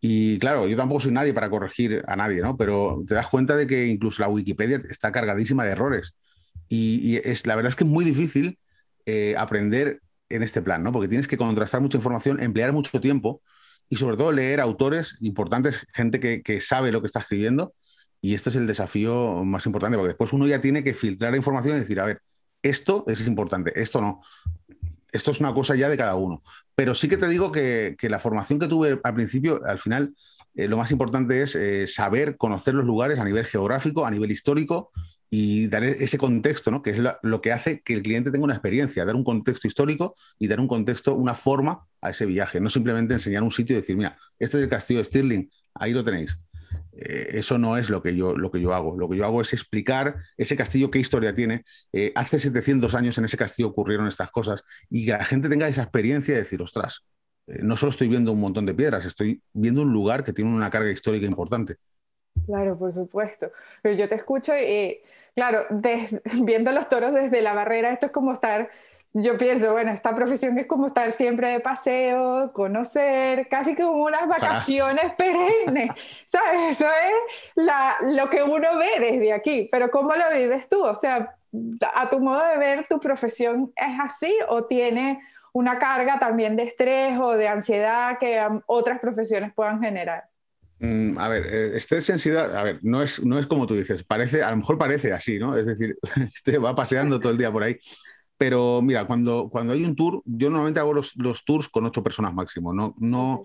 Y 0.00 0.38
claro, 0.38 0.68
yo 0.68 0.76
tampoco 0.76 1.00
soy 1.00 1.12
nadie 1.12 1.32
para 1.32 1.48
corregir 1.48 2.02
a 2.06 2.16
nadie, 2.16 2.42
¿no? 2.42 2.56
Pero 2.56 3.02
te 3.06 3.14
das 3.14 3.28
cuenta 3.28 3.56
de 3.56 3.66
que 3.66 3.86
incluso 3.86 4.22
la 4.22 4.28
Wikipedia 4.28 4.78
está 4.90 5.10
cargadísima 5.12 5.64
de 5.64 5.70
errores. 5.70 6.14
Y, 6.68 7.16
es, 7.24 7.46
la 7.46 7.56
verdad 7.56 7.70
es 7.70 7.76
que 7.76 7.84
es 7.84 7.90
muy 7.90 8.04
difícil 8.04 8.58
eh, 9.06 9.34
aprender 9.36 10.00
en 10.28 10.42
este 10.42 10.62
plan, 10.62 10.82
¿no? 10.82 10.92
Porque 10.92 11.08
tienes 11.08 11.28
que 11.28 11.36
contrastar 11.36 11.80
mucha 11.80 11.98
información, 11.98 12.42
emplear 12.42 12.72
mucho 12.72 13.00
tiempo 13.00 13.42
y 13.88 13.96
sobre 13.96 14.16
todo 14.16 14.32
leer 14.32 14.60
autores 14.60 15.16
importantes, 15.20 15.86
gente 15.92 16.20
que, 16.20 16.42
que 16.42 16.60
sabe 16.60 16.92
lo 16.92 17.00
que 17.00 17.06
está 17.06 17.20
escribiendo 17.20 17.74
y 18.24 18.32
este 18.32 18.48
es 18.48 18.56
el 18.56 18.66
desafío 18.66 19.44
más 19.44 19.66
importante, 19.66 19.98
porque 19.98 20.08
después 20.08 20.32
uno 20.32 20.46
ya 20.46 20.58
tiene 20.58 20.82
que 20.82 20.94
filtrar 20.94 21.32
la 21.32 21.36
información 21.36 21.76
y 21.76 21.80
decir, 21.80 22.00
a 22.00 22.06
ver, 22.06 22.22
esto 22.62 23.04
es 23.06 23.26
importante, 23.26 23.78
esto 23.78 24.00
no. 24.00 24.22
Esto 25.12 25.30
es 25.30 25.40
una 25.40 25.52
cosa 25.52 25.76
ya 25.76 25.90
de 25.90 25.98
cada 25.98 26.14
uno. 26.14 26.42
Pero 26.74 26.94
sí 26.94 27.06
que 27.06 27.18
te 27.18 27.28
digo 27.28 27.52
que, 27.52 27.96
la 28.00 28.18
formación 28.18 28.58
que 28.58 28.66
tuve 28.66 28.98
al 29.04 29.14
principio, 29.14 29.60
al 29.66 29.78
final, 29.78 30.14
eh, 30.54 30.68
lo 30.68 30.78
más 30.78 30.90
importante 30.90 31.42
es 31.42 31.54
eh, 31.54 31.86
saber 31.86 32.38
conocer 32.38 32.72
los 32.72 32.86
lugares 32.86 33.18
a 33.18 33.24
nivel 33.24 33.44
geográfico, 33.44 34.06
a 34.06 34.10
nivel 34.10 34.30
histórico 34.30 34.90
y 35.36 35.66
dar 35.66 35.82
ese 35.82 36.16
contexto, 36.16 36.70
¿no? 36.70 36.80
que 36.80 36.90
es 36.90 36.98
lo 37.22 37.40
que 37.40 37.50
hace 37.50 37.80
que 37.80 37.94
el 37.94 38.02
cliente 38.02 38.30
tenga 38.30 38.44
una 38.44 38.54
experiencia, 38.54 39.04
dar 39.04 39.16
un 39.16 39.24
contexto 39.24 39.66
histórico 39.66 40.14
y 40.38 40.46
dar 40.46 40.60
un 40.60 40.68
contexto, 40.68 41.16
una 41.16 41.34
forma 41.34 41.88
a 42.00 42.10
ese 42.10 42.24
viaje. 42.24 42.60
No 42.60 42.70
simplemente 42.70 43.14
enseñar 43.14 43.42
un 43.42 43.50
sitio 43.50 43.76
y 43.76 43.80
decir, 43.80 43.96
mira, 43.96 44.16
este 44.38 44.58
es 44.58 44.62
el 44.62 44.68
castillo 44.68 44.98
de 44.98 45.04
Stirling, 45.04 45.50
ahí 45.74 45.92
lo 45.92 46.04
tenéis. 46.04 46.38
eh, 46.92 47.30
eso 47.32 47.58
no 47.58 47.76
es 47.76 47.90
lo 47.90 48.00
que, 48.00 48.14
yo, 48.14 48.36
lo 48.36 48.52
que 48.52 48.60
yo 48.60 48.74
hago. 48.74 48.96
Lo 48.96 49.08
que 49.08 49.16
yo 49.16 49.24
hago 49.24 49.40
es 49.40 49.52
explicar 49.52 50.16
ese 50.36 50.54
castillo 50.54 50.90
qué 50.90 51.00
historia 51.00 51.34
tiene. 51.34 51.64
Eh, 51.92 52.12
hace 52.14 52.38
700 52.38 52.94
años 52.94 53.18
en 53.18 53.24
ese 53.24 53.36
castillo 53.36 53.70
ocurrieron 53.70 54.06
estas 54.06 54.30
cosas 54.30 54.62
y 54.88 55.06
que 55.06 55.12
la 55.12 55.24
gente 55.24 55.48
tenga 55.48 55.66
esa 55.66 55.82
experiencia 55.82 56.34
de 56.34 56.40
decir, 56.42 56.62
ostras, 56.62 57.04
eh, 57.48 57.58
no 57.62 57.76
solo 57.76 57.90
estoy 57.90 58.06
viendo 58.06 58.30
un 58.30 58.40
montón 58.40 58.66
de 58.66 58.74
piedras, 58.74 59.04
estoy 59.04 59.42
viendo 59.52 59.82
un 59.82 59.92
lugar 59.92 60.22
que 60.22 60.32
tiene 60.32 60.52
una 60.54 60.70
carga 60.70 60.92
histórica 60.92 61.26
importante. 61.26 61.78
Claro, 62.46 62.76
por 62.78 62.92
supuesto. 62.92 63.50
Pero 63.82 63.96
yo 63.96 64.08
te 64.08 64.16
escucho 64.16 64.56
y, 64.56 65.00
claro, 65.34 65.66
viendo 66.42 66.72
los 66.72 66.88
toros 66.88 67.14
desde 67.14 67.42
la 67.42 67.54
barrera, 67.54 67.92
esto 67.92 68.06
es 68.06 68.12
como 68.12 68.32
estar 68.32 68.70
yo 69.16 69.38
pienso, 69.38 69.70
bueno, 69.70 69.92
esta 69.92 70.12
profesión 70.14 70.58
es 70.58 70.66
como 70.66 70.88
estar 70.88 71.12
siempre 71.12 71.48
de 71.48 71.60
paseo, 71.60 72.52
conocer, 72.52 73.46
casi 73.48 73.76
como 73.76 74.02
unas 74.02 74.26
vacaciones 74.26 75.14
perennes, 75.16 75.90
¿sabes? 76.26 76.72
Eso 76.72 76.86
es 76.86 77.52
la, 77.54 77.94
lo 78.08 78.28
que 78.28 78.42
uno 78.42 78.76
ve 78.76 78.88
desde 78.98 79.32
aquí, 79.32 79.68
pero 79.70 79.88
¿cómo 79.90 80.14
lo 80.16 80.36
vives 80.36 80.68
tú? 80.68 80.82
O 80.82 80.96
sea, 80.96 81.36
a 81.94 82.10
tu 82.10 82.18
modo 82.18 82.44
de 82.44 82.58
ver, 82.58 82.86
¿tu 82.88 82.98
profesión 82.98 83.72
es 83.76 84.00
así 84.00 84.36
o 84.48 84.64
tiene 84.64 85.20
una 85.52 85.78
carga 85.78 86.18
también 86.18 86.56
de 86.56 86.64
estrés 86.64 87.16
o 87.16 87.36
de 87.36 87.46
ansiedad 87.46 88.18
que 88.18 88.44
otras 88.66 88.98
profesiones 88.98 89.52
puedan 89.54 89.80
generar? 89.80 90.24
Mm, 90.80 91.18
a 91.18 91.28
ver, 91.28 91.46
eh, 91.46 91.76
estrés 91.76 92.08
y 92.08 92.12
ansiedad, 92.12 92.56
a 92.56 92.62
ver, 92.62 92.80
no 92.82 93.02
es, 93.02 93.24
no 93.24 93.38
es 93.38 93.46
como 93.46 93.66
tú 93.66 93.74
dices, 93.74 94.04
parece, 94.04 94.42
a 94.42 94.50
lo 94.50 94.56
mejor 94.56 94.76
parece 94.76 95.12
así, 95.12 95.38
¿no? 95.38 95.56
Es 95.56 95.66
decir, 95.66 95.96
este 96.34 96.58
va 96.58 96.74
paseando 96.74 97.20
todo 97.20 97.32
el 97.32 97.38
día 97.38 97.50
por 97.52 97.62
ahí. 97.62 97.76
Pero 98.36 98.82
mira, 98.82 99.06
cuando, 99.06 99.48
cuando 99.50 99.72
hay 99.72 99.84
un 99.84 99.94
tour, 99.96 100.22
yo 100.24 100.50
normalmente 100.50 100.80
hago 100.80 100.92
los, 100.92 101.14
los 101.16 101.44
tours 101.44 101.68
con 101.68 101.86
ocho 101.86 102.02
personas 102.02 102.34
máximo. 102.34 102.74
No, 102.74 102.94
no, 102.98 103.44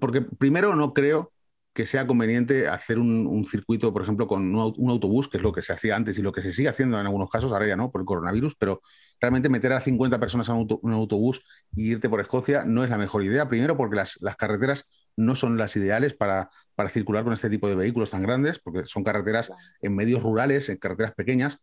porque 0.00 0.22
primero 0.22 0.74
no 0.76 0.92
creo 0.94 1.32
que 1.72 1.86
sea 1.86 2.06
conveniente 2.06 2.68
hacer 2.68 2.98
un, 2.98 3.44
circuito, 3.44 3.92
por 3.92 4.02
ejemplo, 4.02 4.26
con 4.26 4.54
un, 4.54 4.90
autobús, 4.90 5.28
que 5.28 5.36
es 5.36 5.42
lo 5.42 5.52
que 5.52 5.62
se 5.62 5.72
hacía 5.72 5.96
antes 5.96 6.18
y 6.18 6.22
lo 6.22 6.32
que 6.32 6.42
se 6.42 6.52
sigue 6.52 6.68
haciendo 6.68 6.98
en 6.98 7.06
algunos 7.06 7.30
casos, 7.30 7.52
ahora 7.52 7.66
ya 7.66 7.76
no, 7.76 7.90
por 7.90 8.00
el 8.00 8.06
coronavirus, 8.06 8.56
pero 8.56 8.80
realmente 9.20 9.48
meter 9.48 9.72
a 9.72 9.80
50 9.80 10.18
personas 10.18 10.48
en 10.48 10.56
un, 10.56 10.92
autobús 10.92 11.42
y 11.74 11.90
irte 11.92 12.08
por 12.08 12.20
Escocia 12.20 12.64
no 12.64 12.84
es 12.84 12.90
la 12.90 12.98
mejor 12.98 13.24
idea. 13.24 13.48
Primero, 13.48 13.76
porque 13.76 13.96
las, 13.96 14.18
las 14.20 14.36
carreteras 14.36 14.86
no 15.16 15.34
son 15.34 15.56
las 15.56 15.76
ideales 15.76 16.14
para, 16.14 16.50
para, 16.74 16.88
circular 16.88 17.24
con 17.24 17.32
este 17.32 17.50
tipo 17.50 17.68
de 17.68 17.74
vehículos 17.74 18.10
tan 18.10 18.22
grandes, 18.22 18.58
porque 18.58 18.84
son 18.86 19.04
carreteras 19.04 19.50
en 19.80 19.94
medios 19.94 20.22
rurales, 20.22 20.68
en 20.68 20.76
carreteras 20.76 21.14
pequeñas. 21.14 21.60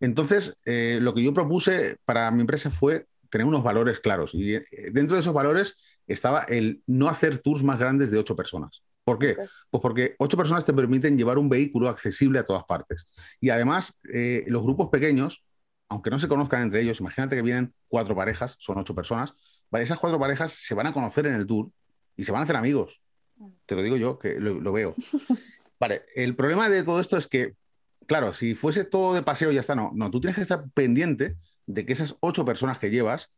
Entonces, 0.00 0.56
eh, 0.64 0.98
lo 1.00 1.14
que 1.14 1.22
yo 1.22 1.32
propuse 1.32 1.96
para 2.04 2.30
mi 2.30 2.42
empresa 2.42 2.70
fue 2.70 3.06
tener 3.30 3.46
unos 3.46 3.62
valores 3.62 4.00
claros. 4.00 4.34
Y 4.34 4.54
eh, 4.54 4.64
dentro 4.92 5.16
de 5.16 5.20
esos 5.20 5.32
valores 5.32 5.74
estaba 6.06 6.40
el 6.42 6.82
no 6.86 7.08
hacer 7.08 7.38
tours 7.38 7.62
más 7.62 7.78
grandes 7.78 8.10
de 8.10 8.18
ocho 8.18 8.36
personas. 8.36 8.82
¿Por 9.04 9.18
qué? 9.18 9.36
Pues 9.70 9.80
porque 9.80 10.16
ocho 10.18 10.36
personas 10.36 10.64
te 10.64 10.72
permiten 10.72 11.16
llevar 11.16 11.38
un 11.38 11.48
vehículo 11.48 11.88
accesible 11.88 12.40
a 12.40 12.44
todas 12.44 12.64
partes. 12.64 13.06
Y 13.40 13.50
además, 13.50 13.96
eh, 14.12 14.44
los 14.48 14.62
grupos 14.62 14.88
pequeños, 14.90 15.44
aunque 15.88 16.10
no 16.10 16.18
se 16.18 16.26
conozcan 16.26 16.62
entre 16.62 16.80
ellos, 16.80 17.00
imagínate 17.00 17.36
que 17.36 17.42
vienen 17.42 17.72
cuatro 17.88 18.16
parejas, 18.16 18.56
son 18.58 18.78
ocho 18.78 18.94
personas, 18.96 19.32
esas 19.72 19.98
cuatro 19.98 20.18
parejas 20.18 20.52
se 20.52 20.74
van 20.74 20.86
a 20.86 20.92
conocer 20.92 21.26
en 21.26 21.34
el 21.34 21.46
tour 21.46 21.70
y 22.16 22.24
se 22.24 22.32
van 22.32 22.40
a 22.40 22.44
hacer 22.44 22.56
amigos. 22.56 23.00
Te 23.66 23.74
lo 23.74 23.82
digo 23.82 23.96
yo, 23.96 24.18
que 24.18 24.40
lo 24.40 24.72
veo. 24.72 24.94
Vale, 25.80 26.04
el 26.14 26.34
problema 26.34 26.68
de 26.68 26.82
todo 26.82 27.00
esto 27.00 27.16
es 27.18 27.26
que 27.26 27.54
claro, 28.06 28.32
si 28.32 28.54
fuese 28.54 28.84
todo 28.84 29.14
de 29.14 29.22
paseo 29.22 29.50
y 29.50 29.54
ya 29.54 29.60
está, 29.60 29.74
no, 29.74 29.92
no, 29.94 30.10
tú 30.10 30.20
tienes 30.20 30.36
que 30.36 30.42
estar 30.42 30.64
pendiente 30.72 31.36
de 31.66 31.84
que 31.84 31.92
esas 31.92 32.16
ocho 32.20 32.44
personas 32.44 32.78
que 32.78 32.90
llevas, 32.90 33.30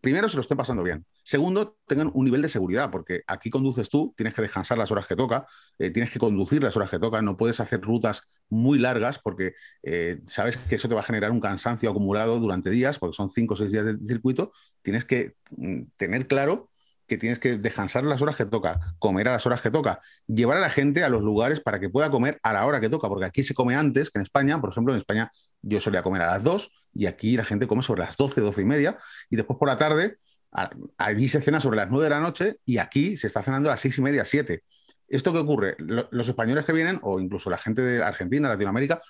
primero 0.00 0.28
se 0.28 0.36
lo 0.36 0.42
estén 0.42 0.56
pasando 0.56 0.82
bien. 0.82 1.06
Segundo, 1.22 1.76
tengan 1.86 2.10
un 2.12 2.24
nivel 2.24 2.42
de 2.42 2.48
seguridad, 2.48 2.90
porque 2.90 3.22
aquí 3.26 3.50
conduces 3.50 3.88
tú, 3.88 4.12
tienes 4.16 4.34
que 4.34 4.42
descansar 4.42 4.76
las 4.76 4.90
horas 4.90 5.06
que 5.06 5.16
toca, 5.16 5.46
eh, 5.78 5.90
tienes 5.90 6.10
que 6.10 6.18
conducir 6.18 6.62
las 6.62 6.76
horas 6.76 6.90
que 6.90 6.98
toca, 6.98 7.22
no 7.22 7.36
puedes 7.36 7.60
hacer 7.60 7.80
rutas 7.80 8.22
muy 8.48 8.78
largas 8.78 9.18
porque 9.18 9.54
eh, 9.82 10.20
sabes 10.26 10.56
que 10.56 10.74
eso 10.74 10.88
te 10.88 10.94
va 10.94 11.00
a 11.00 11.04
generar 11.04 11.30
un 11.30 11.40
cansancio 11.40 11.88
acumulado 11.88 12.38
durante 12.38 12.70
días, 12.70 12.98
porque 12.98 13.14
son 13.14 13.30
cinco 13.30 13.54
o 13.54 13.56
seis 13.56 13.72
días 13.72 13.86
de 13.86 14.04
circuito. 14.04 14.52
Tienes 14.82 15.04
que 15.04 15.36
mm, 15.56 15.82
tener 15.96 16.26
claro 16.26 16.71
que 17.12 17.18
tienes 17.18 17.38
que 17.38 17.58
descansar 17.58 18.04
las 18.04 18.22
horas 18.22 18.36
que 18.36 18.46
toca, 18.46 18.80
comer 18.98 19.28
a 19.28 19.32
las 19.32 19.44
horas 19.44 19.60
que 19.60 19.70
toca, 19.70 20.00
llevar 20.26 20.56
a 20.56 20.60
la 20.60 20.70
gente 20.70 21.04
a 21.04 21.10
los 21.10 21.20
lugares 21.20 21.60
para 21.60 21.78
que 21.78 21.90
pueda 21.90 22.10
comer 22.10 22.40
a 22.42 22.54
la 22.54 22.64
hora 22.64 22.80
que 22.80 22.88
toca, 22.88 23.06
porque 23.08 23.26
aquí 23.26 23.42
se 23.42 23.52
come 23.52 23.76
antes 23.76 24.10
que 24.10 24.18
en 24.18 24.22
España, 24.22 24.60
por 24.60 24.70
ejemplo, 24.70 24.94
en 24.94 25.00
España 25.00 25.30
yo 25.60 25.78
solía 25.78 26.02
comer 26.02 26.22
a 26.22 26.26
las 26.26 26.42
2 26.42 26.70
y 26.94 27.06
aquí 27.06 27.36
la 27.36 27.44
gente 27.44 27.66
come 27.66 27.82
sobre 27.82 28.00
las 28.00 28.16
12, 28.16 28.40
12 28.40 28.62
y 28.62 28.64
media 28.64 28.98
y 29.28 29.36
después 29.36 29.58
por 29.58 29.68
la 29.68 29.76
tarde, 29.76 30.16
allí 30.96 31.28
se 31.28 31.40
cena 31.42 31.60
sobre 31.60 31.76
las 31.76 31.90
9 31.90 32.04
de 32.04 32.10
la 32.10 32.20
noche 32.20 32.56
y 32.64 32.78
aquí 32.78 33.16
se 33.18 33.26
está 33.26 33.42
cenando 33.42 33.68
a 33.68 33.72
las 33.72 33.80
6 33.80 33.98
y 33.98 34.02
media, 34.02 34.24
7. 34.24 34.62
¿Esto 35.08 35.32
qué 35.34 35.38
ocurre? 35.38 35.76
Los 35.78 36.28
españoles 36.28 36.64
que 36.64 36.72
vienen, 36.72 36.98
o 37.02 37.20
incluso 37.20 37.50
la 37.50 37.58
gente 37.58 37.82
de 37.82 38.02
Argentina, 38.02 38.48
Latinoamérica, 38.48 39.02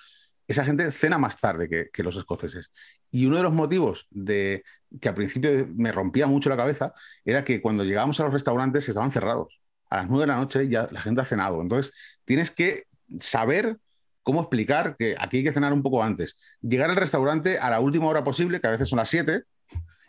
esa 0.47 0.65
gente 0.65 0.91
cena 0.91 1.17
más 1.17 1.39
tarde 1.39 1.89
que, 1.91 2.03
los 2.03 2.17
escoceses. 2.17 2.71
Y 3.11 3.25
uno 3.25 3.37
de 3.37 3.43
los 3.43 3.53
motivos 3.53 4.07
de 4.09 4.63
que 4.99 5.09
al 5.09 5.15
principio 5.15 5.67
me 5.75 5.91
rompía 5.91 6.27
mucho 6.27 6.49
la 6.49 6.57
cabeza 6.57 6.93
era 7.25 7.43
que 7.43 7.61
cuando 7.61 7.83
llegábamos 7.83 8.19
a 8.19 8.23
los 8.23 8.33
restaurantes 8.33 8.87
estaban 8.87 9.11
cerrados. 9.11 9.61
A 9.89 9.97
las 9.97 10.09
nueve 10.09 10.23
de 10.23 10.27
la 10.27 10.37
noche 10.37 10.67
ya 10.67 10.87
la 10.91 11.01
gente 11.01 11.21
ha 11.21 11.25
cenado. 11.25 11.61
Entonces 11.61 11.93
tienes 12.25 12.51
que 12.51 12.85
saber 13.19 13.77
cómo 14.23 14.41
explicar 14.41 14.95
que 14.97 15.15
aquí 15.19 15.37
hay 15.37 15.43
que 15.43 15.53
cenar 15.53 15.73
un 15.73 15.83
poco 15.83 16.01
antes. 16.03 16.37
Llegar 16.61 16.89
al 16.89 16.95
restaurante 16.95 17.59
a 17.59 17.69
la 17.69 17.79
última 17.79 18.07
hora 18.07 18.23
posible, 18.23 18.59
que 18.59 18.67
a 18.67 18.71
veces 18.71 18.89
son 18.89 18.97
las 18.97 19.09
siete, 19.09 19.43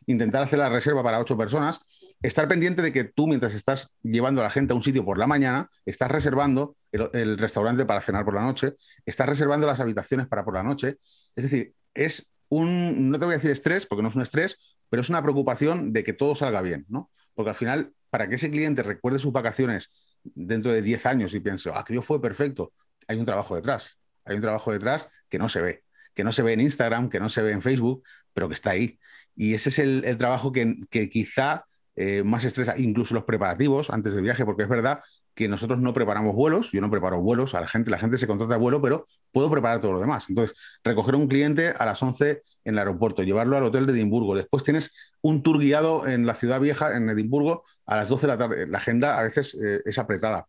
intentar 0.07 0.43
hacer 0.43 0.59
la 0.59 0.69
reserva 0.69 1.03
para 1.03 1.21
ocho 1.21 1.37
personas, 1.37 1.81
estar 2.23 2.47
pendiente 2.49 2.83
de 2.83 2.93
que 2.93 3.05
tú, 3.05 3.27
mientras 3.27 3.55
estás 3.55 3.95
llevando 4.03 4.41
a 4.41 4.45
la 4.45 4.51
gente 4.51 4.73
a 4.73 4.77
un 4.77 4.83
sitio 4.83 5.05
por 5.05 5.19
la 5.19 5.27
mañana, 5.27 5.71
estás 5.85 6.11
reservando 6.11 6.77
el, 6.93 7.39
restaurante 7.39 7.85
para 7.85 8.01
cenar 8.01 8.25
por 8.25 8.35
la 8.35 8.43
noche, 8.43 8.75
estás 9.05 9.29
reservando 9.29 9.67
las 9.67 9.81
habitaciones 9.81 10.27
para 10.29 10.45
por 10.45 10.55
la 10.55 10.63
noche. 10.63 10.97
Es 11.35 11.45
decir, 11.45 11.75
es 11.95 12.27
un, 12.61 13.11
no 13.11 13.19
te 13.19 13.25
voy 13.25 13.35
a 13.35 13.37
decir 13.37 13.51
estrés, 13.51 13.87
porque 13.87 14.03
no 14.03 14.09
es 14.09 14.15
un 14.15 14.23
estrés, 14.23 14.59
pero 14.89 15.01
es 15.03 15.09
una 15.09 15.23
preocupación 15.23 15.93
de 15.93 16.05
que 16.05 16.13
todo 16.13 16.35
salga 16.35 16.63
bien, 16.63 16.87
¿no? 16.89 17.11
Porque 17.35 17.51
al 17.51 17.57
final, 17.57 17.93
para 18.11 18.29
que 18.29 18.37
ese 18.37 18.51
cliente 18.51 18.83
recuerde 18.83 19.19
sus 19.19 19.33
vacaciones 19.33 19.91
dentro 20.23 20.73
de 20.73 20.83
10 20.83 21.07
años 21.07 21.35
y 21.35 21.41
piense, 21.41 21.71
ah, 21.71 21.81
aquello 21.81 22.03
fue 22.03 22.21
perfecto, 22.21 22.73
hay 23.09 23.19
un 23.19 23.25
trabajo 23.25 23.57
detrás. 23.57 23.99
Hay 24.25 24.37
un 24.37 24.43
trabajo 24.43 24.73
detrás 24.73 25.09
que 25.29 25.39
no 25.39 25.49
se 25.49 25.61
ve, 25.61 25.85
que 26.15 26.25
no 26.25 26.33
se 26.33 26.43
ve 26.43 26.55
en 26.55 26.61
Instagram, 26.61 27.11
que 27.11 27.21
no 27.21 27.29
se 27.29 27.43
ve 27.43 27.53
en 27.53 27.63
Facebook, 27.63 28.03
pero 28.33 28.49
que 28.49 28.55
está 28.55 28.71
ahí. 28.71 28.99
Y 29.37 29.55
ese 29.55 29.69
es 29.69 29.79
el, 29.79 30.17
trabajo 30.17 30.53
que, 30.53 30.77
quizá 31.11 31.65
eh, 31.97 32.23
más 32.23 32.45
estresa, 32.45 32.75
incluso 32.79 33.15
los 33.15 33.25
preparativos 33.25 33.91
antes 33.91 34.15
del 34.15 34.23
viaje, 34.23 34.45
porque 34.45 34.63
es 34.63 34.69
verdad 34.69 35.01
que 35.35 35.49
nosotros 35.49 35.81
no 35.81 35.93
preparamos 35.93 36.35
vuelos, 36.35 36.71
yo 36.73 36.81
no 36.81 36.91
preparo 36.91 37.21
vuelos 37.21 37.55
a 37.55 37.61
la 37.61 37.67
gente, 37.67 37.91
la 37.91 37.99
gente 37.99 38.19
se 38.19 38.27
contrata 38.27 38.57
vuelo, 38.57 38.81
pero 38.81 39.07
puedo 39.33 39.51
preparar 39.51 39.81
todo 39.81 39.93
lo 39.93 40.01
demás. 40.01 40.27
Entonces, 40.29 40.57
recoger 40.85 41.15
a 41.15 41.19
un 41.19 41.29
cliente 41.29 41.71
a 41.71 41.85
las 41.85 42.03
11 42.03 42.41
en 42.65 42.75
el 42.75 42.79
aeropuerto, 42.79 43.23
llevarlo 43.23 43.57
al 43.57 43.65
hotel 43.65 43.87
de 43.87 43.93
Edimburgo, 43.93 44.37
después 44.37 44.63
tienes 44.63 44.95
un 45.23 45.43
tour 45.43 45.59
guiado 45.59 46.07
en 46.07 46.27
la 46.27 46.35
ciudad 46.35 46.61
vieja, 46.61 46.97
en 46.97 47.09
Edimburgo, 47.11 47.65
a 47.87 47.97
las 47.97 48.09
12 48.09 48.27
de 48.27 48.33
la 48.33 48.39
tarde. 48.39 48.67
La 48.67 48.79
agenda 48.79 49.19
a 49.19 49.23
veces 49.23 49.55
eh, 49.55 49.83
es 49.85 49.99
apretada. 49.99 50.47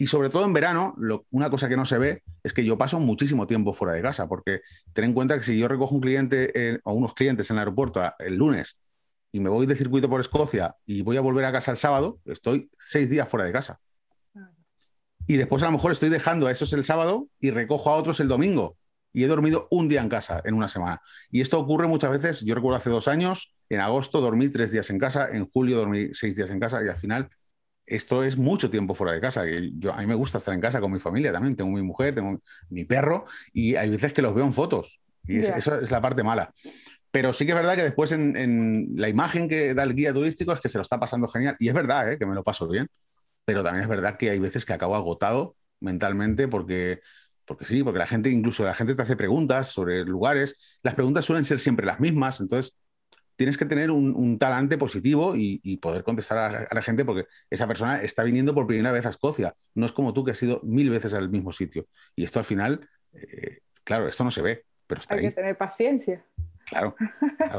Y 0.00 0.06
sobre 0.06 0.30
todo 0.30 0.44
en 0.44 0.52
verano, 0.52 0.94
una 1.30 1.50
cosa 1.50 1.68
que 1.68 1.76
no 1.76 1.84
se 1.84 1.98
ve 1.98 2.22
es 2.44 2.52
que 2.52 2.64
yo 2.64 2.78
paso 2.78 3.00
muchísimo 3.00 3.48
tiempo 3.48 3.72
fuera 3.72 3.94
de 3.94 4.00
casa, 4.00 4.28
porque 4.28 4.60
ten 4.92 5.06
en 5.06 5.12
cuenta 5.12 5.36
que 5.36 5.42
si 5.42 5.58
yo 5.58 5.66
recojo 5.66 5.92
un 5.92 6.00
cliente 6.00 6.80
o 6.84 6.92
unos 6.92 7.14
clientes 7.14 7.50
en 7.50 7.56
el 7.56 7.60
aeropuerto 7.60 8.00
el 8.20 8.36
lunes 8.36 8.78
y 9.32 9.40
me 9.40 9.50
voy 9.50 9.66
de 9.66 9.74
circuito 9.74 10.08
por 10.08 10.20
Escocia 10.20 10.76
y 10.86 11.02
voy 11.02 11.16
a 11.16 11.20
volver 11.20 11.44
a 11.44 11.52
casa 11.52 11.72
el 11.72 11.76
sábado, 11.76 12.20
estoy 12.26 12.70
seis 12.78 13.10
días 13.10 13.28
fuera 13.28 13.44
de 13.44 13.50
casa. 13.50 13.80
Y 15.28 15.36
después 15.36 15.62
a 15.62 15.66
lo 15.66 15.72
mejor 15.72 15.92
estoy 15.92 16.08
dejando 16.08 16.46
a 16.46 16.50
esos 16.50 16.72
el 16.72 16.84
sábado 16.84 17.28
y 17.38 17.50
recojo 17.50 17.90
a 17.90 17.96
otros 17.96 18.18
el 18.20 18.28
domingo. 18.28 18.78
Y 19.12 19.24
he 19.24 19.26
dormido 19.26 19.68
un 19.70 19.86
día 19.86 20.00
en 20.00 20.08
casa 20.08 20.40
en 20.42 20.54
una 20.54 20.68
semana. 20.68 21.02
Y 21.30 21.42
esto 21.42 21.58
ocurre 21.58 21.86
muchas 21.86 22.10
veces. 22.10 22.40
Yo 22.40 22.54
recuerdo 22.54 22.78
hace 22.78 22.88
dos 22.88 23.08
años, 23.08 23.54
en 23.68 23.80
agosto 23.80 24.22
dormí 24.22 24.48
tres 24.48 24.72
días 24.72 24.88
en 24.88 24.98
casa, 24.98 25.28
en 25.30 25.46
julio 25.50 25.76
dormí 25.76 26.14
seis 26.14 26.34
días 26.34 26.50
en 26.50 26.58
casa 26.58 26.82
y 26.82 26.88
al 26.88 26.96
final 26.96 27.28
esto 27.84 28.24
es 28.24 28.38
mucho 28.38 28.70
tiempo 28.70 28.94
fuera 28.94 29.12
de 29.12 29.20
casa. 29.20 29.44
Yo, 29.74 29.92
a 29.92 29.98
mí 29.98 30.06
me 30.06 30.14
gusta 30.14 30.38
estar 30.38 30.54
en 30.54 30.62
casa 30.62 30.80
con 30.80 30.90
mi 30.90 30.98
familia 30.98 31.30
también. 31.30 31.56
Tengo 31.56 31.72
mi 31.72 31.82
mujer, 31.82 32.14
tengo 32.14 32.40
mi 32.70 32.84
perro 32.86 33.26
y 33.52 33.74
hay 33.76 33.90
veces 33.90 34.14
que 34.14 34.22
los 34.22 34.34
veo 34.34 34.46
en 34.46 34.54
fotos. 34.54 34.98
Y 35.26 35.40
eso 35.40 35.78
es 35.78 35.90
la 35.90 36.00
parte 36.00 36.22
mala. 36.22 36.54
Pero 37.10 37.34
sí 37.34 37.44
que 37.44 37.52
es 37.52 37.56
verdad 37.56 37.76
que 37.76 37.82
después 37.82 38.12
en, 38.12 38.92
la 38.94 39.10
imagen 39.10 39.46
que 39.46 39.74
da 39.74 39.82
el 39.82 39.94
guía 39.94 40.14
turístico 40.14 40.54
es 40.54 40.60
que 40.60 40.70
se 40.70 40.78
lo 40.78 40.82
está 40.82 40.98
pasando 40.98 41.28
genial. 41.28 41.54
Y 41.58 41.68
es 41.68 41.74
verdad 41.74 42.12
¿eh? 42.12 42.18
que 42.18 42.24
me 42.24 42.34
lo 42.34 42.42
paso 42.42 42.66
bien. 42.66 42.88
Pero 43.48 43.64
también 43.64 43.82
es 43.82 43.88
verdad 43.88 44.18
que 44.18 44.28
hay 44.28 44.38
veces 44.38 44.66
que 44.66 44.74
acabo 44.74 44.94
agotado 44.94 45.56
mentalmente 45.80 46.48
porque, 46.48 47.00
porque 47.46 47.64
sí, 47.64 47.82
porque 47.82 47.98
la 47.98 48.06
gente, 48.06 48.28
incluso 48.28 48.62
la 48.62 48.74
gente 48.74 48.94
te 48.94 49.00
hace 49.00 49.16
preguntas 49.16 49.68
sobre 49.68 50.04
lugares. 50.04 50.78
Las 50.82 50.94
preguntas 50.94 51.24
suelen 51.24 51.46
ser 51.46 51.58
siempre 51.58 51.86
las 51.86 51.98
mismas. 51.98 52.42
Entonces 52.42 52.76
tienes 53.36 53.56
que 53.56 53.64
tener 53.64 53.90
un, 53.90 54.38
talante 54.38 54.76
positivo 54.76 55.32
y, 55.34 55.78
poder 55.78 56.04
contestar 56.04 56.36
a, 56.36 56.68
la 56.70 56.82
gente 56.82 57.06
porque 57.06 57.24
esa 57.48 57.66
persona 57.66 58.02
está 58.02 58.22
viniendo 58.22 58.54
por 58.54 58.66
primera 58.66 58.92
vez 58.92 59.06
a 59.06 59.08
Escocia. 59.08 59.54
No 59.74 59.86
es 59.86 59.92
como 59.92 60.12
tú 60.12 60.26
que 60.26 60.32
has 60.32 60.42
ido 60.42 60.60
mil 60.62 60.90
veces 60.90 61.14
al 61.14 61.30
mismo 61.30 61.50
sitio. 61.50 61.86
Y 62.14 62.24
esto 62.24 62.40
al 62.40 62.44
final, 62.44 62.86
eh, 63.14 63.60
claro, 63.82 64.08
esto 64.08 64.24
no 64.24 64.30
se 64.30 64.42
ve, 64.42 64.66
pero 64.86 65.00
está 65.00 65.14
Hay 65.14 65.22
que 65.22 65.30
tener 65.30 65.56
paciencia. 65.56 66.22
Claro. 66.66 66.94
Claro. 67.38 67.58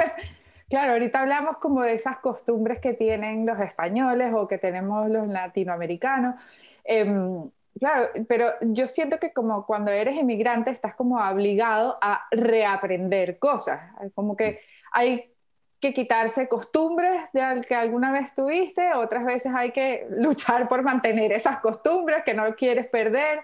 Ahorita 0.78 1.22
hablamos 1.22 1.58
como 1.58 1.82
de 1.82 1.94
esas 1.94 2.20
costumbres 2.20 2.80
que 2.80 2.94
tienen 2.94 3.46
los 3.46 3.60
españoles 3.60 4.34
o 4.34 4.48
que 4.48 4.58
tenemos 4.58 5.10
los 5.10 5.28
latinoamericanos. 5.28 6.36
Em, 6.84 7.50
Claro, 7.80 8.10
pero 8.28 8.52
yo 8.62 8.88
siento 8.88 9.20
que 9.20 9.32
como 9.32 9.66
cuando 9.66 9.92
eres 9.92 10.16
inmigrante 10.18 10.70
estás 10.70 10.96
como 10.96 11.18
obligado 11.18 11.98
a 12.02 12.28
reaprender 12.32 13.40
cosas, 13.40 13.80
como 14.16 14.36
que 14.36 14.60
hay 14.92 15.34
que 15.80 15.94
quitarse 15.94 16.50
costumbres 16.50 17.24
de 17.32 17.64
que 17.66 17.76
alguna 17.76 18.12
vez 18.12 18.34
tuviste, 18.36 18.94
otras 18.94 19.24
veces 19.24 19.54
hay 19.56 19.72
que 19.72 20.08
luchar 20.12 20.68
por 20.68 20.84
mantener 20.84 21.32
esas 21.32 21.60
costumbres 21.60 22.24
que 22.26 22.34
no 22.34 22.54
quieres 22.56 22.88
perder, 22.88 23.44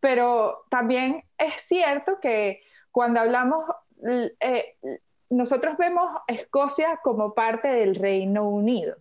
pero 0.00 0.64
también 0.68 1.24
es 1.38 1.62
cierto 1.62 2.18
que 2.20 2.62
cuando 2.90 3.20
hablamos, 3.20 3.66
eh, 4.40 4.76
nosotros 5.30 5.76
vemos 5.78 6.10
Escocia 6.26 7.00
como 7.02 7.34
parte 7.34 7.68
del 7.68 7.94
Reino 7.94 8.48
Unido. 8.48 8.96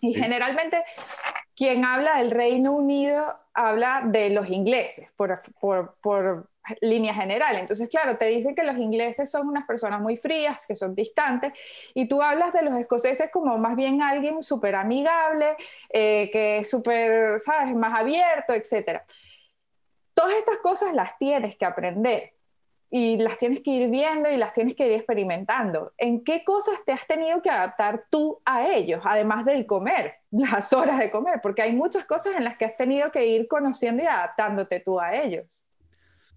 Y 0.00 0.14
generalmente 0.14 0.82
quien 1.54 1.84
habla 1.84 2.16
del 2.16 2.30
Reino 2.30 2.72
Unido 2.72 3.38
habla 3.52 4.02
de 4.06 4.30
los 4.30 4.48
ingleses, 4.48 5.08
por, 5.16 5.42
por, 5.60 5.96
por, 6.00 6.48
línea 6.80 7.12
general. 7.12 7.56
Entonces, 7.56 7.88
claro, 7.88 8.16
te 8.16 8.26
dicen 8.26 8.54
que 8.54 8.62
los 8.62 8.76
ingleses 8.76 9.30
son 9.30 9.48
unas 9.48 9.66
personas 9.66 10.00
muy 10.00 10.16
frías, 10.16 10.64
que 10.66 10.76
son 10.76 10.94
distantes, 10.94 11.52
y 11.94 12.06
tú 12.06 12.22
hablas 12.22 12.52
de 12.52 12.62
los 12.62 12.74
escoceses 12.76 13.30
como 13.30 13.58
más 13.58 13.76
bien 13.76 14.02
alguien 14.02 14.42
súper 14.42 14.74
amigable, 14.76 15.56
eh, 15.92 16.30
que 16.32 16.58
es 16.58 16.70
súper, 16.70 17.40
¿sabes?, 17.44 17.74
más 17.74 17.98
abierto, 17.98 18.54
etc. 18.54 19.02
Todas 20.14 20.34
estas 20.34 20.58
cosas 20.58 20.94
las 20.94 21.18
tienes 21.18 21.56
que 21.56 21.64
aprender 21.64 22.34
y 22.90 23.16
las 23.18 23.38
tienes 23.38 23.60
que 23.60 23.70
ir 23.70 23.88
viendo 23.88 24.28
y 24.28 24.36
las 24.36 24.52
tienes 24.52 24.74
que 24.74 24.86
ir 24.86 24.92
experimentando. 24.92 25.92
¿En 25.96 26.24
qué 26.24 26.42
cosas 26.44 26.74
te 26.84 26.92
has 26.92 27.06
tenido 27.06 27.40
que 27.40 27.48
adaptar 27.48 28.06
tú 28.10 28.40
a 28.44 28.66
ellos, 28.66 29.00
además 29.04 29.44
del 29.44 29.64
comer, 29.64 30.14
las 30.32 30.72
horas 30.72 30.98
de 30.98 31.10
comer? 31.10 31.40
Porque 31.40 31.62
hay 31.62 31.72
muchas 31.72 32.04
cosas 32.04 32.36
en 32.36 32.44
las 32.44 32.56
que 32.56 32.64
has 32.64 32.76
tenido 32.76 33.12
que 33.12 33.26
ir 33.26 33.46
conociendo 33.46 34.02
y 34.02 34.06
adaptándote 34.06 34.80
tú 34.80 34.98
a 34.98 35.14
ellos. 35.14 35.64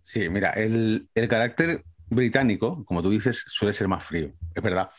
Sí, 0.04 0.30
mira, 0.30 0.52
el, 0.52 1.08
carácter 1.28 1.84
británico, 2.10 2.86
como 2.86 3.02
tú 3.02 3.10
dices, 3.10 3.44
suele 3.48 3.74
ser 3.74 3.88
más 3.88 4.04
frío, 4.04 4.34
es 4.54 4.62
verdad. 4.62 4.92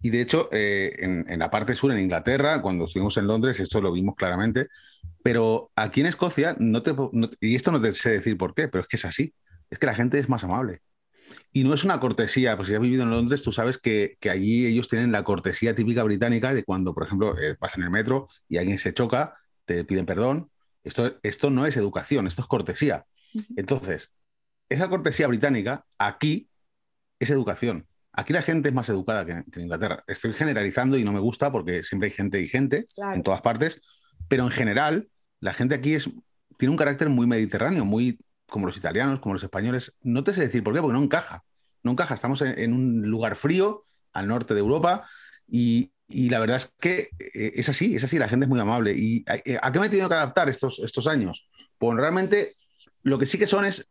Y 0.00 0.08
de 0.08 0.22
hecho, 0.22 0.48
eh, 0.52 0.96
en, 1.00 1.38
la 1.38 1.50
parte 1.50 1.74
sur, 1.74 1.92
en 1.92 1.98
Inglaterra, 1.98 2.62
cuando 2.62 2.86
estuvimos 2.86 3.16
en 3.18 3.26
Londres, 3.26 3.60
esto 3.60 3.82
lo 3.82 3.92
vimos 3.92 4.14
claramente, 4.14 4.68
pero 5.22 5.70
aquí 5.76 6.00
en 6.00 6.06
Escocia, 6.06 6.56
no 6.58 6.82
te, 6.82 6.94
y 7.40 7.54
esto 7.54 7.70
no 7.70 7.80
te 7.80 7.92
sé 7.92 8.12
decir 8.12 8.38
por 8.38 8.54
qué, 8.54 8.68
pero 8.68 8.82
es 8.82 8.88
que 8.88 8.96
es 8.96 9.04
así, 9.04 9.34
es 9.68 9.78
que 9.78 9.86
la 9.86 9.94
gente 9.94 10.18
es 10.18 10.28
más 10.28 10.44
amable. 10.44 10.80
Y 11.52 11.64
no 11.64 11.74
es 11.74 11.84
una 11.84 12.00
cortesía, 12.00 12.56
pues 12.56 12.68
si 12.68 12.74
has 12.74 12.80
vivido 12.80 13.02
en 13.02 13.10
Londres, 13.10 13.42
tú 13.42 13.52
sabes 13.52 13.78
que, 13.78 14.16
allí 14.30 14.66
ellos 14.66 14.88
tienen 14.88 15.12
la 15.12 15.24
cortesía 15.24 15.74
típica 15.74 16.02
británica 16.02 16.54
de 16.54 16.64
cuando, 16.64 16.94
por 16.94 17.04
ejemplo, 17.06 17.38
eh, 17.38 17.56
vas 17.60 17.76
en 17.76 17.84
el 17.84 17.90
metro 17.90 18.28
y 18.48 18.58
alguien 18.58 18.78
se 18.78 18.92
choca, 18.92 19.34
te 19.64 19.84
piden 19.84 20.06
perdón. 20.06 20.50
Esto, 20.84 21.18
esto 21.22 21.50
no 21.50 21.66
es 21.66 21.76
educación, 21.76 22.26
esto 22.26 22.42
es 22.42 22.48
cortesía. 22.48 23.06
Entonces, 23.56 24.12
esa 24.68 24.88
cortesía 24.88 25.28
británica 25.28 25.84
aquí 25.98 26.48
es 27.18 27.30
educación. 27.30 27.86
Aquí 28.12 28.32
la 28.32 28.42
gente 28.42 28.68
es 28.68 28.74
más 28.74 28.88
educada 28.88 29.24
que, 29.24 29.32
en 29.32 29.62
Inglaterra. 29.62 30.04
Estoy 30.06 30.32
generalizando 30.34 30.98
y 30.98 31.04
no 31.04 31.12
me 31.12 31.20
gusta 31.20 31.50
porque 31.50 31.82
siempre 31.82 32.08
hay 32.08 32.12
gente 32.12 32.40
y 32.40 32.48
gente 32.48 32.86
en 33.14 33.22
todas 33.22 33.40
partes, 33.40 33.80
pero 34.28 34.44
en 34.44 34.50
general 34.50 35.08
la 35.40 35.52
gente 35.52 35.74
aquí 35.74 35.94
es, 35.94 36.10
tiene 36.58 36.70
un 36.70 36.76
carácter 36.76 37.08
muy 37.08 37.26
mediterráneo, 37.26 37.84
muy 37.84 38.18
como 38.52 38.66
los 38.66 38.76
italianos, 38.76 39.18
como 39.18 39.32
los 39.32 39.42
españoles. 39.42 39.94
No 40.02 40.22
te 40.22 40.34
sé 40.34 40.42
decir 40.42 40.62
por 40.62 40.74
qué, 40.74 40.80
porque 40.82 40.92
no 40.92 41.02
encaja. 41.02 41.42
No 41.82 41.92
encaja. 41.92 42.12
Estamos 42.14 42.42
en, 42.42 42.74
un 42.74 43.00
lugar 43.10 43.34
frío, 43.34 43.80
al 44.12 44.28
norte 44.28 44.52
de 44.52 44.60
Europa, 44.60 45.04
y, 45.48 45.90
la 46.06 46.38
verdad 46.38 46.58
es 46.58 46.70
que 46.78 47.08
eh, 47.18 47.52
es 47.54 47.70
así, 47.70 47.96
es 47.96 48.04
así, 48.04 48.18
la 48.18 48.28
gente 48.28 48.44
es 48.44 48.50
muy 48.50 48.60
amable. 48.60 48.92
¿Y 48.94 49.24
eh, 49.46 49.58
a, 49.60 49.72
qué 49.72 49.80
me 49.80 49.86
he 49.86 49.88
tenido 49.88 50.10
que 50.10 50.16
adaptar 50.16 50.50
estos, 50.50 50.78
estos 50.80 51.06
años? 51.06 51.48
Pues 51.78 51.96
realmente 51.96 52.50
lo 53.02 53.18
que 53.18 53.24
sí 53.24 53.38
que 53.38 53.46
son 53.46 53.64
es, 53.64 53.88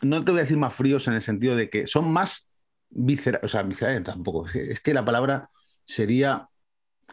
no 0.00 0.24
te 0.24 0.32
voy 0.32 0.40
a 0.40 0.44
decir 0.44 0.56
más 0.56 0.72
fríos 0.72 1.06
en 1.08 1.14
el 1.14 1.22
sentido 1.22 1.54
de 1.54 1.68
que 1.68 1.86
son 1.86 2.10
más 2.10 2.48
viscerales, 2.88 3.44
o 3.44 3.48
sea, 3.48 3.62
viscerales 3.62 4.04
tampoco, 4.04 4.46
es 4.46 4.80
que, 4.80 4.94
la 4.94 5.04
palabra 5.04 5.50
sería, 5.84 6.48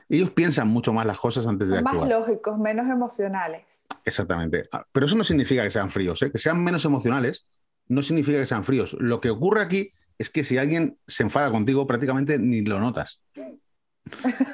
ellos 0.08 0.32
piensan 0.32 0.70
mucho 0.70 0.94
más 0.94 1.06
las 1.06 1.20
cosas 1.20 1.46
antes 1.46 1.68
de 1.68 1.76
son 1.76 1.88
actuar. 1.88 2.08
Más 2.08 2.20
lógicos, 2.20 2.58
menos 2.58 2.88
emocionales. 2.88 3.66
Exactamente. 4.06 4.68
Ah, 4.72 4.86
pero 4.92 5.06
eso 5.06 5.16
no 5.16 5.24
significa 5.24 5.64
que 5.64 5.72
sean 5.72 5.90
fríos, 5.90 6.22
¿eh? 6.22 6.32
que 6.32 6.38
sean 6.38 6.64
menos 6.64 6.86
emocionales, 6.86 7.46
no 7.88 8.02
significa 8.02 8.40
que 8.40 8.46
sean 8.46 8.64
fríos. 8.64 8.96
Lo 9.00 9.20
que 9.20 9.30
ocurre 9.30 9.62
aquí 9.62 9.90
es 10.18 10.30
que 10.30 10.44
si 10.44 10.58
alguien 10.58 10.98
se 11.08 11.24
enfada 11.24 11.52
contigo, 11.52 11.88
prácticamente 11.88 12.38
ni 12.38 12.62
lo 12.62 12.80
notas. 12.80 13.22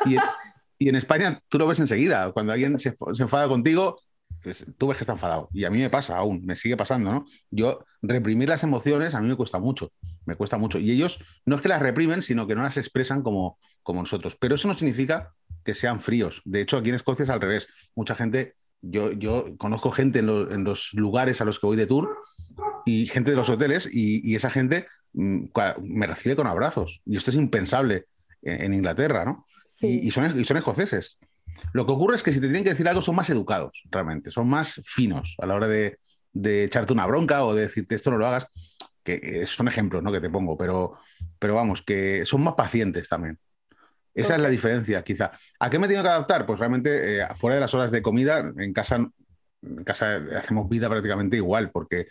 Y, 0.05 0.87
en 0.87 0.95
España 0.95 1.41
tú 1.49 1.59
lo 1.59 1.67
ves 1.67 1.79
enseguida. 1.79 2.31
Cuando 2.31 2.53
alguien 2.53 2.79
se, 2.79 2.95
enfada 3.19 3.47
contigo, 3.47 3.97
pues, 4.41 4.65
tú 4.77 4.87
ves 4.87 4.97
que 4.97 5.03
está 5.03 5.13
enfadado. 5.13 5.49
Y 5.51 5.65
a 5.65 5.69
mí 5.69 5.79
me 5.79 5.89
pasa 5.89 6.17
aún, 6.17 6.45
me 6.45 6.55
sigue 6.55 6.77
pasando, 6.77 7.11
¿no? 7.11 7.25
Yo 7.51 7.83
reprimir 8.01 8.47
las 8.47 8.63
emociones 8.63 9.15
a 9.15 9.21
mí 9.21 9.27
me 9.27 9.35
cuesta 9.35 9.59
mucho, 9.59 9.91
me 10.25 10.35
cuesta 10.35 10.57
mucho. 10.57 10.79
Y 10.79 10.91
ellos 10.91 11.19
no 11.45 11.57
es 11.57 11.61
que 11.61 11.69
las 11.69 11.81
reprimen, 11.81 12.21
sino 12.21 12.47
que 12.47 12.55
no 12.55 12.63
las 12.63 12.77
expresan 12.77 13.21
como, 13.21 13.59
como 13.83 14.01
nosotros. 14.01 14.37
Pero 14.39 14.55
eso 14.55 14.67
no 14.67 14.75
significa 14.75 15.33
que 15.65 15.73
sean 15.73 15.99
fríos. 15.99 16.41
De 16.45 16.61
hecho, 16.61 16.77
aquí 16.77 16.89
en 16.89 16.95
Escocia 16.95 17.23
es 17.23 17.29
al 17.29 17.41
revés. 17.41 17.67
Mucha 17.95 18.15
gente 18.15 18.55
yo, 18.89 19.57
conozco 19.57 19.91
gente 19.91 20.19
en, 20.19 20.63
los 20.63 20.93
lugares 20.93 21.41
a 21.41 21.45
los 21.45 21.59
que 21.59 21.67
voy 21.67 21.77
de 21.77 21.87
tour 21.87 22.17
y 22.85 23.05
gente 23.07 23.31
de 23.31 23.37
los 23.37 23.49
hoteles 23.49 23.89
y, 23.91 24.35
esa 24.35 24.49
gente 24.49 24.85
mm, 25.13 25.45
me 25.81 26.07
recibe 26.07 26.35
con 26.35 26.47
abrazos. 26.47 27.01
Y 27.05 27.17
esto 27.17 27.31
es 27.31 27.37
impensable 27.37 28.05
en, 28.41 28.73
Inglaterra, 28.73 29.25
¿no? 29.25 29.45
Y, 29.81 30.09
son, 30.11 30.39
y 30.39 30.43
son 30.43 30.57
escoceses. 30.57 31.17
Lo 31.73 31.85
que 31.85 31.91
ocurre 31.91 32.15
es 32.15 32.23
que 32.23 32.31
si 32.31 32.39
te 32.39 32.47
tienen 32.47 32.63
que 32.63 32.71
decir 32.71 32.87
algo 32.87 33.01
son 33.01 33.15
más 33.15 33.29
educados, 33.29 33.83
realmente, 33.89 34.31
son 34.31 34.47
más 34.49 34.81
finos 34.85 35.35
a 35.39 35.45
la 35.45 35.55
hora 35.55 35.67
de, 35.67 35.97
echarte 36.33 36.93
una 36.93 37.05
bronca 37.05 37.45
o 37.45 37.53
de 37.53 37.63
decirte 37.63 37.95
esto 37.95 38.11
no 38.11 38.17
lo 38.17 38.27
hagas, 38.27 38.47
que 39.03 39.45
son 39.45 39.67
ejemplos 39.67 40.03
¿no? 40.03 40.11
que 40.11 40.19
te 40.19 40.29
pongo, 40.29 40.57
pero, 40.57 40.97
pero 41.39 41.55
vamos, 41.55 41.81
que 41.81 42.25
son 42.25 42.43
más 42.43 42.55
pacientes 42.55 43.07
también. 43.07 43.39
Esa 44.15 44.35
es 44.35 44.41
la 44.41 44.49
diferencia, 44.49 45.03
quizá. 45.03 45.31
¿A 45.59 45.69
qué 45.69 45.77
me 45.77 45.87
tengo 45.87 46.01
que 46.01 46.09
adaptar? 46.09 46.45
Pues 46.45 46.57
realmente, 46.57 47.19
eh, 47.19 47.27
fuera 47.35 47.55
de 47.55 47.61
las 47.61 47.73
horas 47.73 47.91
de 47.91 48.01
comida, 48.01 48.39
en 48.39 48.73
casa, 48.73 48.95
en 49.61 49.83
casa 49.83 50.21
hacemos 50.37 50.69
vida 50.69 50.89
prácticamente 50.89 51.35
igual, 51.35 51.69
porque 51.69 52.07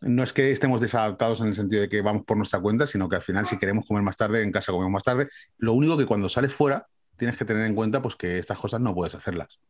no 0.00 0.22
es 0.22 0.32
que 0.32 0.50
estemos 0.50 0.80
desadaptados 0.80 1.40
en 1.40 1.46
el 1.46 1.54
sentido 1.54 1.82
de 1.82 1.88
que 1.88 2.02
vamos 2.02 2.24
por 2.24 2.36
nuestra 2.36 2.60
cuenta, 2.60 2.86
sino 2.86 3.08
que 3.08 3.16
al 3.16 3.22
final, 3.22 3.46
si 3.46 3.56
queremos 3.56 3.86
comer 3.86 4.02
más 4.02 4.16
tarde, 4.16 4.42
en 4.42 4.52
casa 4.52 4.72
comemos 4.72 4.92
más 4.92 5.04
tarde. 5.04 5.28
Lo 5.58 5.72
único 5.74 5.96
que 5.96 6.06
cuando 6.06 6.28
sales 6.28 6.52
fuera, 6.52 6.86
tienes 7.16 7.36
que 7.36 7.44
tener 7.44 7.64
en 7.66 7.74
cuenta 7.74 8.02
pues, 8.02 8.16
que 8.16 8.38
estas 8.38 8.58
cosas 8.58 8.80
no 8.80 8.94
puedes 8.94 9.14
hacerlas. 9.14 9.60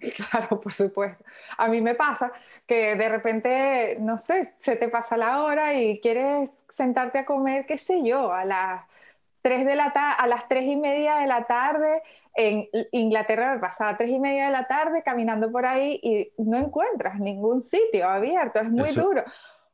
Claro, 0.30 0.60
por 0.60 0.72
supuesto. 0.72 1.24
A 1.56 1.66
mí 1.66 1.80
me 1.80 1.96
pasa 1.96 2.30
que 2.64 2.94
de 2.94 3.08
repente, 3.08 3.96
no 4.00 4.16
sé, 4.16 4.52
se 4.56 4.76
te 4.76 4.88
pasa 4.88 5.16
la 5.16 5.42
hora 5.42 5.74
y 5.74 6.00
quieres 6.00 6.50
sentarte 6.70 7.18
a 7.18 7.24
comer, 7.24 7.66
qué 7.66 7.78
sé 7.78 8.04
yo, 8.04 8.32
a 8.32 8.44
las 8.44 8.84
de 9.48 9.76
la 9.76 9.86
a 9.86 10.26
las 10.26 10.48
tres 10.48 10.64
y 10.64 10.76
media 10.76 11.16
de 11.16 11.26
la 11.26 11.44
tarde, 11.44 12.02
en 12.34 12.68
Inglaterra 12.92 13.54
me 13.54 13.60
pasaba 13.60 13.90
a 13.90 13.96
tres 13.96 14.10
y 14.10 14.20
media 14.20 14.46
de 14.46 14.52
la 14.52 14.66
tarde 14.66 15.02
caminando 15.02 15.50
por 15.50 15.66
ahí 15.66 15.98
y 16.02 16.32
no 16.38 16.56
encuentras 16.56 17.18
ningún 17.18 17.60
sitio 17.60 18.08
abierto, 18.08 18.60
es 18.60 18.70
muy 18.70 18.90
duro. 18.92 19.24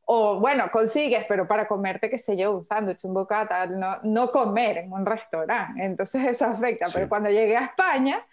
O 0.07 0.39
bueno, 0.39 0.71
consigues, 0.71 1.25
pero 1.27 1.49
para 1.49 1.67
comerte, 1.67 2.11
qué 2.11 2.19
sé 2.19 2.37
yo, 2.37 2.53
un 2.53 2.65
sándwich, 2.65 3.05
un 3.05 3.15
bocata, 3.15 3.67
no, 3.67 3.99
no 4.03 4.31
comer 4.31 4.79
en 4.79 4.93
un 4.93 5.05
restaurante. 5.05 5.85
Entonces 5.85 6.27
eso 6.27 6.47
afecta. 6.47 6.87
Pero 6.93 7.09
cuando 7.09 7.31
llegué 7.31 7.57
a 7.57 7.65
España, 7.65 8.25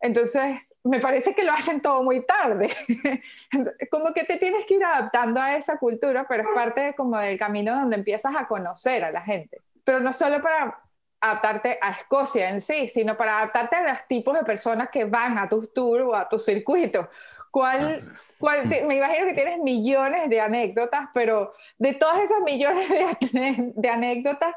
entonces 0.00 0.56
me 0.84 0.98
parece 0.98 1.32
que 1.32 1.44
lo 1.44 1.52
hacen 1.52 1.80
todo 1.80 2.02
muy 2.02 2.26
tarde. 2.26 2.70
como 3.90 4.12
que 4.12 4.24
te 4.24 4.36
tienes 4.36 4.66
que 4.66 4.74
ir 4.74 4.84
adaptando 4.84 5.40
a 5.40 5.56
esa 5.56 5.78
cultura, 5.78 6.26
pero 6.28 6.42
es 6.42 6.48
parte 6.54 6.94
como 6.96 7.18
del 7.18 7.38
camino 7.38 7.74
donde 7.74 7.96
empiezas 7.96 8.34
a 8.36 8.48
conocer 8.48 9.04
a 9.04 9.12
la 9.12 9.22
gente 9.22 9.58
pero 9.84 10.00
no 10.00 10.12
solo 10.12 10.42
para 10.42 10.78
adaptarte 11.20 11.78
a 11.80 11.90
Escocia 11.92 12.50
en 12.50 12.60
sí, 12.60 12.88
sino 12.88 13.16
para 13.16 13.38
adaptarte 13.38 13.76
a 13.76 13.92
los 13.92 14.08
tipos 14.08 14.36
de 14.36 14.44
personas 14.44 14.88
que 14.90 15.04
van 15.04 15.38
a 15.38 15.48
tus 15.48 15.72
tours 15.72 16.04
o 16.04 16.14
a 16.14 16.28
tus 16.28 16.44
circuitos. 16.44 17.06
¿Cuál, 17.50 18.02
ah. 18.10 18.20
cuál 18.38 18.66
me 18.66 18.96
imagino 18.96 19.26
que 19.26 19.34
tienes 19.34 19.58
millones 19.58 20.28
de 20.28 20.40
anécdotas, 20.40 21.08
pero 21.14 21.52
de 21.78 21.94
todas 21.94 22.22
esas 22.22 22.40
millones 22.40 22.88
de, 22.88 23.72
de, 23.76 23.88
anécdotas, 23.88 24.54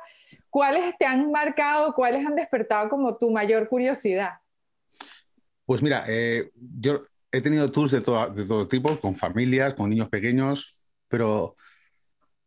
¿cuáles 0.50 0.98
te 0.98 1.06
han 1.06 1.32
marcado, 1.32 1.94
cuáles 1.94 2.26
han 2.26 2.36
despertado 2.36 2.90
como 2.90 3.18
tu 3.18 3.30
mayor 3.30 3.68
curiosidad? 3.68 4.40
Pues 5.66 5.82
mira, 5.82 6.06
eh, 6.08 6.52
yo 6.56 7.02
he 7.32 7.42
tenido 7.42 7.72
tours 7.72 7.92
de 7.92 8.02
todo, 8.02 8.30
de 8.30 8.46
todo 8.46 8.68
tipo, 8.68 9.00
con 9.00 9.16
familias, 9.16 9.74
con 9.74 9.90
niños 9.90 10.10
pequeños, 10.10 10.86
pero 11.08 11.56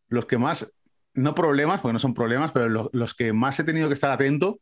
los 0.09 0.25
que 0.25 0.39
más 0.39 0.73
no 1.19 1.35
problemas, 1.35 1.81
porque 1.81 1.93
no 1.93 1.99
son 1.99 2.15
problemas, 2.15 2.53
pero 2.53 2.91
los, 2.93 3.15
que 3.15 3.33
más 3.33 3.59
he 3.59 3.65
tenido 3.65 3.89
que 3.89 3.95
estar 3.95 4.11
atento 4.11 4.61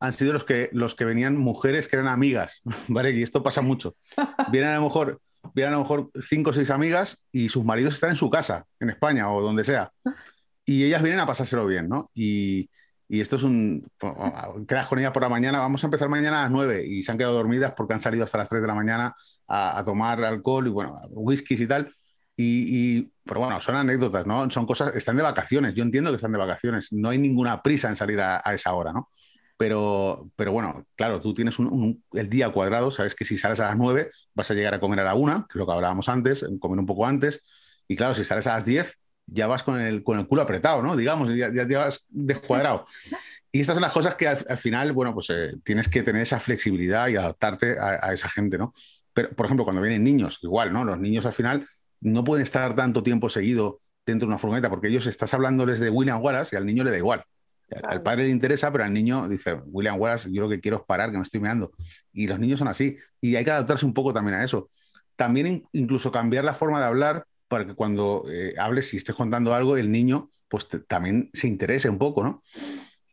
han 0.00 0.12
sido 0.12 0.32
los 0.32 0.44
que, 0.44 0.68
los 0.72 0.94
que 0.94 1.04
venían 1.04 1.36
mujeres 1.36 1.88
que 1.88 1.96
eran 1.96 2.08
amigas, 2.08 2.60
¿vale? 2.88 3.12
Y 3.12 3.22
esto 3.22 3.42
pasa 3.42 3.62
mucho. 3.62 3.96
Vienen 4.52 4.70
a 4.70 4.76
lo 4.76 4.82
mejor, 4.82 5.20
vienen 5.54 5.74
a 5.74 5.76
lo 5.76 5.82
mejor 5.82 6.10
cinco 6.20 6.50
o 6.50 6.52
seis 6.52 6.70
amigas 6.70 7.22
y 7.32 7.48
sus 7.48 7.64
maridos 7.64 7.94
están 7.94 8.10
en 8.10 8.16
su 8.16 8.30
casa, 8.30 8.66
en 8.80 8.90
España 8.90 9.30
o 9.32 9.40
donde 9.40 9.64
sea. 9.64 9.90
Y 10.64 10.84
ellas 10.84 11.02
vienen 11.02 11.20
a 11.20 11.26
pasárselo 11.26 11.66
bien, 11.66 11.88
¿no? 11.88 12.10
Y, 12.14 12.68
esto 13.08 13.36
es 13.36 13.44
un... 13.44 13.86
Quedas 14.66 14.88
con 14.88 14.98
ellas 14.98 15.12
por 15.12 15.22
la 15.22 15.28
mañana, 15.28 15.60
vamos 15.60 15.84
a 15.84 15.86
empezar 15.86 16.08
mañana 16.08 16.40
a 16.40 16.42
las 16.44 16.50
nueve 16.50 16.84
y 16.84 17.04
se 17.04 17.12
han 17.12 17.18
quedado 17.18 17.34
dormidas 17.34 17.72
porque 17.76 17.94
han 17.94 18.00
salido 18.00 18.24
hasta 18.24 18.38
las 18.38 18.48
tres 18.48 18.60
de 18.60 18.66
la 18.66 18.74
mañana 18.74 19.14
a, 19.46 19.78
a 19.78 19.84
tomar 19.84 20.24
alcohol 20.24 20.66
y, 20.66 20.70
bueno, 20.70 20.98
whiskies 21.10 21.60
y 21.60 21.66
tal 21.68 21.92
Y, 22.36 23.02
pero 23.24 23.40
bueno, 23.40 23.60
son 23.60 23.76
anécdotas, 23.76 24.26
¿no? 24.26 24.50
Son 24.50 24.66
cosas, 24.66 24.94
están 24.96 25.16
de 25.16 25.22
vacaciones, 25.22 25.74
yo 25.74 25.84
entiendo 25.84 26.10
que 26.10 26.16
están 26.16 26.32
de 26.32 26.38
vacaciones, 26.38 26.92
no 26.92 27.10
hay 27.10 27.18
ninguna 27.18 27.62
prisa 27.62 27.88
en 27.88 27.96
salir 27.96 28.20
a, 28.20 28.40
esa 28.52 28.74
hora, 28.74 28.92
¿no? 28.92 29.08
Pero, 29.56 30.30
pero 30.34 30.50
bueno, 30.50 30.84
claro, 30.96 31.20
tú 31.20 31.32
tienes 31.32 31.56
el 32.12 32.28
día 32.28 32.50
cuadrado, 32.50 32.90
sabes 32.90 33.14
que 33.14 33.24
si 33.24 33.38
sales 33.38 33.60
a 33.60 33.68
las 33.68 33.76
9 33.76 34.10
vas 34.34 34.50
a 34.50 34.54
llegar 34.54 34.74
a 34.74 34.80
comer 34.80 34.98
a 35.00 35.04
la 35.04 35.14
1, 35.14 35.46
que 35.48 35.52
es 35.52 35.60
lo 35.60 35.66
que 35.66 35.72
hablábamos 35.72 36.08
antes, 36.08 36.44
comer 36.58 36.80
un 36.80 36.86
poco 36.86 37.06
antes, 37.06 37.44
y 37.86 37.94
claro, 37.94 38.16
si 38.16 38.24
sales 38.24 38.48
a 38.48 38.54
las 38.56 38.64
10 38.64 38.98
ya 39.26 39.46
vas 39.46 39.62
con 39.62 39.80
el, 39.80 40.02
con 40.02 40.18
el 40.18 40.26
culo 40.26 40.42
apretado, 40.42 40.82
¿no? 40.82 40.96
Digamos, 40.96 41.34
ya, 41.34 41.50
ya, 41.52 41.78
vas 41.78 42.06
descuadrado. 42.08 42.84
Y 43.50 43.60
estas 43.60 43.76
son 43.76 43.82
las 43.82 43.92
cosas 43.92 44.16
que 44.16 44.26
al, 44.26 44.58
final, 44.58 44.92
bueno, 44.92 45.14
pues 45.14 45.30
eh, 45.30 45.52
tienes 45.62 45.88
que 45.88 46.02
tener 46.02 46.22
esa 46.22 46.40
flexibilidad 46.40 47.08
y 47.08 47.16
adaptarte 47.16 47.76
a, 47.78 48.12
esa 48.12 48.28
gente, 48.28 48.58
¿no? 48.58 48.74
Pero, 49.12 49.30
por 49.30 49.46
ejemplo, 49.46 49.64
cuando 49.64 49.80
vienen 49.80 50.02
niños, 50.02 50.40
igual, 50.42 50.72
¿no? 50.72 50.84
Los 50.84 50.98
niños 50.98 51.24
al 51.24 51.32
final 51.32 51.66
no 52.04 52.22
pueden 52.22 52.42
estar 52.42 52.76
tanto 52.76 53.02
tiempo 53.02 53.28
seguido 53.28 53.80
dentro 54.06 54.26
de 54.26 54.30
una 54.30 54.38
furgoneta 54.38 54.70
porque 54.70 54.88
ellos 54.88 55.06
estás 55.06 55.32
hablándoles 55.34 55.80
de 55.80 55.90
William 55.90 56.22
Wallace 56.22 56.54
y 56.54 56.58
al 56.58 56.66
niño 56.66 56.84
le 56.84 56.90
da 56.90 56.98
igual. 56.98 57.24
Al 57.82 58.02
padre 58.02 58.24
le 58.24 58.30
interesa, 58.30 58.70
pero 58.70 58.84
al 58.84 58.92
niño 58.92 59.26
dice, 59.26 59.54
William 59.66 59.98
Wallace, 59.98 60.30
yo 60.30 60.42
lo 60.42 60.48
que 60.48 60.60
quiero 60.60 60.76
es 60.76 60.82
parar, 60.84 61.10
que 61.10 61.16
me 61.16 61.22
estoy 61.22 61.40
meando. 61.40 61.72
Y 62.12 62.26
los 62.26 62.38
niños 62.38 62.58
son 62.58 62.68
así. 62.68 62.96
Y 63.20 63.36
hay 63.36 63.44
que 63.44 63.50
adaptarse 63.50 63.86
un 63.86 63.94
poco 63.94 64.12
también 64.12 64.36
a 64.36 64.44
eso. 64.44 64.68
También 65.16 65.64
incluso 65.72 66.12
cambiar 66.12 66.44
la 66.44 66.54
forma 66.54 66.78
de 66.78 66.84
hablar 66.84 67.26
para 67.48 67.66
que 67.66 67.74
cuando 67.74 68.24
eh, 68.28 68.54
hables 68.58 68.92
y 68.92 68.98
estés 68.98 69.16
contando 69.16 69.54
algo, 69.54 69.76
el 69.76 69.90
niño 69.90 70.28
pues 70.48 70.68
también 70.86 71.30
se 71.32 71.48
interese 71.48 71.88
un 71.88 71.98
poco, 71.98 72.22
¿no? 72.22 72.42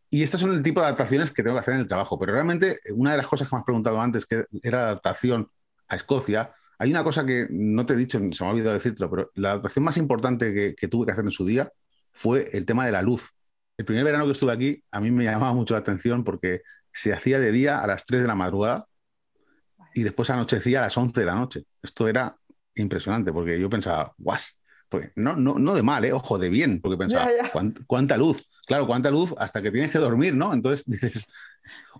Y 0.10 0.24
estas 0.24 0.42
son 0.42 0.52
el 0.52 0.62
tipo 0.62 0.82
de 0.82 0.88
adaptaciones 0.88 1.32
que 1.32 1.42
tengo 1.42 1.56
que 1.56 1.62
hacer 1.62 1.76
en 1.76 1.80
el 1.80 1.88
trabajo. 1.88 2.20
Pero 2.20 2.34
realmente 2.34 2.80
una 2.94 3.12
de 3.12 3.18
las 3.18 3.28
cosas 3.28 3.48
que 3.48 3.56
me 3.56 3.60
has 3.60 3.66
preguntado 3.66 4.02
antes, 4.02 4.26
que 4.26 4.46
era 4.62 4.80
adaptación 4.80 5.50
a 5.88 5.96
Escocia, 5.96 6.54
hay 6.82 6.90
una 6.90 7.04
cosa 7.04 7.24
que 7.24 7.46
no 7.52 7.86
te 7.86 7.94
he 7.94 7.96
dicho, 7.96 8.18
se 8.18 8.44
me 8.44 8.50
ha 8.50 8.54
olvidado 8.54 8.74
decirlo, 8.74 9.08
pero 9.08 9.32
la 9.36 9.52
adaptación 9.52 9.86
más 9.86 9.98
importante 9.98 10.76
que, 10.76 10.88
tuve 10.88 11.06
que 11.06 11.12
hacer 11.12 11.24
en 11.24 11.30
su 11.30 11.46
día 11.46 11.72
fue 12.12 12.50
el 12.54 12.66
tema 12.66 12.88
de 12.88 12.92
la 12.92 13.04
luz. 13.04 13.36
El 13.78 13.86
primer 13.86 14.04
verano 14.04 14.26
que 14.26 14.32
estuve 14.32 14.52
aquí, 14.52 14.84
a 14.90 15.00
mí 15.00 15.12
me 15.12 15.24
llamaba 15.24 15.54
mucho 15.54 15.76
la 15.76 15.82
atención 15.82 16.24
porque 16.24 16.64
se 16.92 17.14
hacía 17.14 17.40
de 17.40 17.52
día 17.52 17.84
a 17.84 17.86
las 17.86 18.04
3 18.06 18.24
de 18.24 18.28
la 18.28 18.34
madrugada 18.34 18.88
y 19.94 20.02
después 20.02 20.32
anochecía 20.32 20.80
a 20.80 20.82
las 20.82 20.98
11 20.98 21.20
de 21.20 21.26
la 21.28 21.36
noche. 21.36 21.66
Esto 21.84 22.08
era 22.08 22.36
impresionante 22.74 23.32
porque 23.32 23.60
yo 23.60 23.70
pensaba, 23.70 24.16
guas, 24.18 24.58
porque 24.90 25.12
no, 25.16 25.36
no, 25.36 25.60
no 25.60 25.76
de 25.76 25.84
mal, 25.84 26.04
¿eh? 26.04 26.14
ojo, 26.14 26.40
de 26.40 26.50
bien, 26.50 26.82
porque 26.82 26.98
pensaba, 26.98 27.30
¿cuánta, 27.86 28.18
luz? 28.18 28.50
Claro, 28.66 28.88
cuánta 28.88 29.12
luz 29.12 29.36
hasta 29.38 29.62
que 29.62 29.70
tienes 29.70 29.92
que 29.92 30.00
dormir, 30.00 30.36
¿no? 30.36 30.52
Entonces 30.52 30.84
dices, 30.88 31.28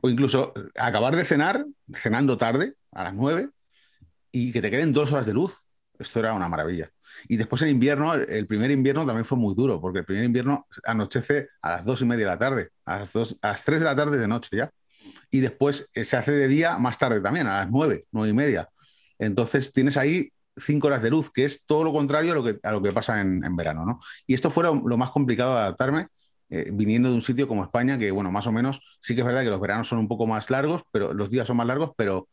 o 0.02 0.10
incluso 0.10 0.54
acabar 0.76 1.16
de 1.16 1.24
cenar, 1.24 1.68
cenando 1.94 2.36
tarde, 2.36 2.74
a 2.92 3.04
las 3.04 3.14
9, 3.14 3.52
y 4.32 4.52
que 4.52 4.62
te 4.62 4.72
queden 4.72 4.94
dos 4.94 5.12
horas 5.12 5.26
de 5.26 5.34
luz. 5.34 5.68
Esto 6.00 6.20
era 6.20 6.34
una 6.34 6.48
maravilla. 6.48 6.90
Y 7.28 7.38
después 7.38 7.62
el 7.62 7.70
invierno, 7.70 8.14
el 8.14 8.48
primer 8.48 8.72
invierno 8.72 9.06
también 9.06 9.26
fue 9.26 9.38
muy 9.38 9.54
duro, 9.54 9.80
porque 9.80 10.00
el 10.00 10.06
primer 10.06 10.24
invierno 10.24 10.68
anochece 10.86 11.50
a 11.62 11.72
las 11.72 11.86
dos 11.86 12.02
y 12.02 12.06
media 12.06 12.26
de 12.26 12.32
la 12.32 12.40
tarde, 12.40 12.70
a 12.86 13.00
las, 13.00 13.14
dos, 13.14 13.38
a 13.42 13.50
las 13.50 13.64
tres 13.64 13.80
de 13.80 13.86
la 13.86 13.96
tarde 13.96 14.18
de 14.18 14.28
noche 14.28 14.50
ya. 14.58 14.72
Y 15.30 15.40
después 15.40 15.88
eh, 15.94 16.06
se 16.06 16.18
hace 16.18 16.32
de 16.32 16.48
día 16.48 16.78
más 16.78 16.98
tarde 16.98 17.22
también, 17.22 17.48
a 17.48 17.62
las 17.62 17.72
nueve, 17.72 18.06
nueve 18.12 18.30
y 18.30 18.34
media. 18.34 18.70
Entonces 19.20 19.72
tienes 19.72 19.98
ahí 19.98 20.32
cinco 20.56 20.88
horas 20.88 21.02
de 21.02 21.10
luz, 21.10 21.32
que 21.32 21.46
es 21.46 21.64
todo 21.66 21.84
lo 21.84 21.94
contrario 21.94 22.34
a 22.34 22.36
lo 22.36 22.44
que, 22.44 22.60
a 22.64 22.72
lo 22.72 22.82
que 22.82 22.92
pasa 22.92 23.22
en, 23.22 23.56
verano. 23.56 23.86
¿no? 23.86 24.00
Y 24.28 24.34
esto 24.34 24.50
fue 24.50 24.64
lo, 24.64 24.98
más 24.98 25.12
complicado 25.12 25.54
de 25.54 25.62
adaptarme, 25.62 26.08
eh, 26.50 26.70
viniendo 26.74 27.10
de 27.10 27.16
un 27.16 27.22
sitio 27.22 27.48
como 27.48 27.64
España, 27.64 27.98
que 27.98 28.12
bueno, 28.12 28.32
más 28.32 28.48
o 28.48 28.52
menos 28.52 28.82
sí 29.00 29.16
que 29.16 29.22
es 29.22 29.28
verdad 29.28 29.44
que 29.44 29.50
los 29.50 29.62
veranos 29.62 29.88
son 29.88 30.00
un 30.00 30.08
poco 30.08 30.28
más 30.28 30.50
largos, 30.50 30.84
pero 30.92 31.14
los 31.14 31.30
días 31.30 31.48
son 31.48 31.58
más 31.58 31.68
largos, 31.68 31.92
pero 31.96 32.28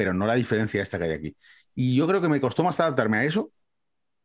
pero 0.00 0.14
no 0.14 0.26
la 0.26 0.34
diferencia 0.34 0.80
esta 0.80 0.96
que 0.96 1.04
hay 1.04 1.10
aquí. 1.10 1.36
Y 1.74 1.94
yo 1.94 2.08
creo 2.08 2.22
que 2.22 2.28
me 2.30 2.40
costó 2.40 2.64
más 2.64 2.80
adaptarme 2.80 3.18
a 3.18 3.24
eso 3.24 3.52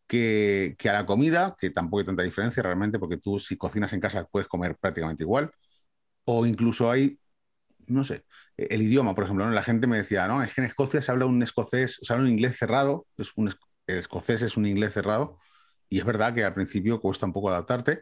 que, 0.07 0.77
a 0.89 0.93
la 0.93 1.05
comida, 1.05 1.57
que 1.59 1.69
tampoco 1.69 1.99
hay 1.99 2.05
tanta 2.05 2.23
diferencia 2.23 2.63
realmente, 2.63 2.97
porque 2.97 3.17
tú 3.17 3.39
si 3.39 3.57
cocinas 3.57 3.91
en 3.91 3.99
casa 3.99 4.25
puedes 4.31 4.47
comer 4.47 4.77
prácticamente 4.77 5.25
igual. 5.25 5.51
O 6.23 6.45
incluso 6.45 6.89
hay, 6.89 7.19
no 7.87 8.05
sé, 8.05 8.23
el 8.55 8.83
idioma, 8.83 9.15
por 9.15 9.25
ejemplo, 9.25 9.49
la 9.49 9.63
gente 9.63 9.85
me 9.85 9.97
decía, 9.97 10.29
no, 10.29 10.41
es 10.41 10.53
que 10.53 10.61
en 10.61 10.67
Escocia 10.67 11.01
se 11.01 11.11
habla 11.11 11.25
un 11.25 11.43
escocés, 11.43 11.99
se 12.01 12.13
habla 12.13 12.23
un 12.23 12.31
inglés 12.31 12.57
cerrado, 12.57 13.05
es 13.17 13.33
un, 13.35 13.49
el 13.87 13.97
escocés 13.97 14.43
es 14.43 14.55
un 14.55 14.65
inglés 14.65 14.93
cerrado, 14.93 15.39
y 15.89 15.99
es 15.99 16.05
verdad 16.05 16.33
que 16.33 16.45
al 16.45 16.53
principio 16.53 17.01
cuesta 17.01 17.25
un 17.25 17.33
poco 17.33 17.49
adaptarte, 17.49 18.01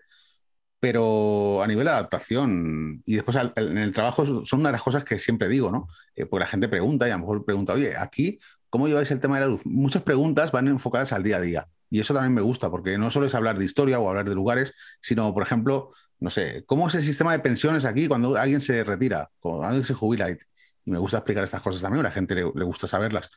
pero 0.84 1.63
a 1.63 1.67
nivel 1.67 1.86
de 1.86 1.91
adaptación 1.91 3.01
y 3.05 3.15
después 3.15 3.38
en 3.55 3.77
el 3.77 3.93
trabajo 3.93 4.43
son 4.43 4.59
una 4.59 4.67
de 4.67 4.73
las 4.73 4.84
cosas 4.84 5.05
que 5.05 5.17
siempre 5.17 5.47
digo, 5.47 5.71
¿no? 5.71 5.88
Eh, 6.13 6.25
porque 6.25 6.41
la 6.41 6.47
gente 6.47 6.67
pregunta 6.67 7.07
y 7.07 7.11
a 7.11 7.13
lo 7.13 7.19
mejor 7.19 7.45
pregunta, 7.45 7.71
oye, 7.71 7.95
aquí, 7.95 8.38
¿cómo 8.69 8.89
lleváis 8.89 9.09
el 9.11 9.21
tema 9.21 9.36
de 9.36 9.45
la 9.45 9.47
luz? 9.47 9.65
Muchas 9.65 10.03
preguntas 10.03 10.51
van 10.51 10.67
enfocadas 10.67 11.13
al 11.13 11.23
día 11.23 11.38
a 11.38 11.39
día 11.39 11.69
y 11.89 12.01
eso 12.01 12.13
también 12.13 12.34
me 12.34 12.41
gusta 12.41 12.69
porque 12.69 12.97
no 12.97 13.09
solo 13.11 13.27
es 13.27 13.34
hablar 13.34 13.57
de 13.57 13.63
historia 13.63 13.97
o 13.97 14.09
hablar 14.09 14.27
de 14.27 14.36
lugares, 14.36 14.73
sino, 14.99 15.34
por 15.34 15.43
ejemplo, 15.43 15.93
no 16.19 16.29
sé, 16.29 16.65
¿cómo 16.65 16.89
es 16.89 16.95
el 16.95 17.03
sistema 17.03 17.31
de 17.31 17.39
pensiones 17.39 17.86
aquí 17.86 18.09
cuando 18.09 18.36
alguien 18.36 18.59
se 18.59 18.84
retira, 18.84 19.29
cuando 19.39 19.63
alguien 19.63 19.86
se 19.86 19.93
jubila? 19.93 20.31
Y, 20.31 20.38
me 20.84 20.97
gusta 20.97 21.19
explicar 21.19 21.45
estas 21.45 21.61
cosas 21.61 21.81
también, 21.81 22.01
a 22.05 22.09
la 22.09 22.13
gente 22.13 22.36
le, 22.36 22.41
le 22.53 22.65
gusta 22.65 22.88
saberlas. 22.88 23.29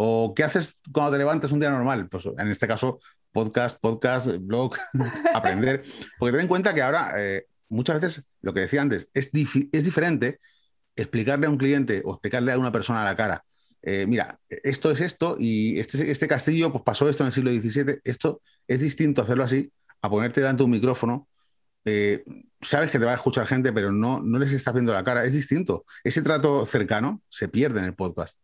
¿O 0.00 0.32
qué 0.32 0.44
haces 0.44 0.80
cuando 0.92 1.12
te 1.12 1.18
levantas 1.18 1.50
un 1.50 1.58
día 1.58 1.70
normal? 1.70 2.08
Pues 2.08 2.24
en 2.26 2.48
este 2.48 2.68
caso, 2.68 3.00
podcast, 3.32 3.80
podcast, 3.80 4.28
blog, 4.38 4.76
aprender. 5.34 5.82
Porque 6.18 6.32
ten 6.32 6.42
en 6.42 6.46
cuenta 6.46 6.72
que 6.72 6.82
ahora 6.82 7.14
eh, 7.16 7.46
muchas 7.68 8.00
veces, 8.00 8.24
lo 8.40 8.54
que 8.54 8.60
decía 8.60 8.80
antes, 8.80 9.08
es, 9.12 9.32
diferente 9.32 10.38
explicarle 10.94 11.46
a 11.46 11.50
un 11.50 11.58
cliente 11.58 12.00
o 12.04 12.12
explicarle 12.12 12.52
a 12.52 12.58
una 12.58 12.70
persona 12.70 13.02
a 13.02 13.06
la 13.06 13.16
cara. 13.16 13.44
Eh, 13.82 14.06
mira, 14.06 14.38
esto 14.48 14.92
es 14.92 15.00
esto 15.00 15.36
y 15.38 15.80
este, 15.80 16.08
este 16.08 16.28
castillo 16.28 16.70
pues 16.70 16.84
pasó 16.84 17.08
esto 17.08 17.24
en 17.24 17.28
el 17.28 17.32
siglo 17.32 17.50
XVII. 17.50 17.98
Esto 18.04 18.40
es 18.68 18.78
distinto 18.78 19.22
hacerlo 19.22 19.42
así 19.42 19.72
a 20.00 20.08
ponerte 20.08 20.40
delante 20.40 20.58
de 20.58 20.64
un 20.64 20.70
micrófono. 20.70 21.28
Eh, 21.84 22.22
sabes 22.60 22.92
que 22.92 23.00
te 23.00 23.04
va 23.04 23.12
a 23.12 23.16
escuchar 23.16 23.46
gente, 23.46 23.72
pero 23.72 23.90
no, 23.90 24.20
no 24.22 24.38
les 24.38 24.52
estás 24.52 24.74
viendo 24.74 24.92
la 24.92 25.02
cara. 25.02 25.24
Es 25.24 25.32
distinto. 25.32 25.84
Ese 26.04 26.22
trato 26.22 26.66
cercano 26.66 27.20
se 27.28 27.48
pierde 27.48 27.80
en 27.80 27.86
el 27.86 27.94
podcast. 27.94 28.38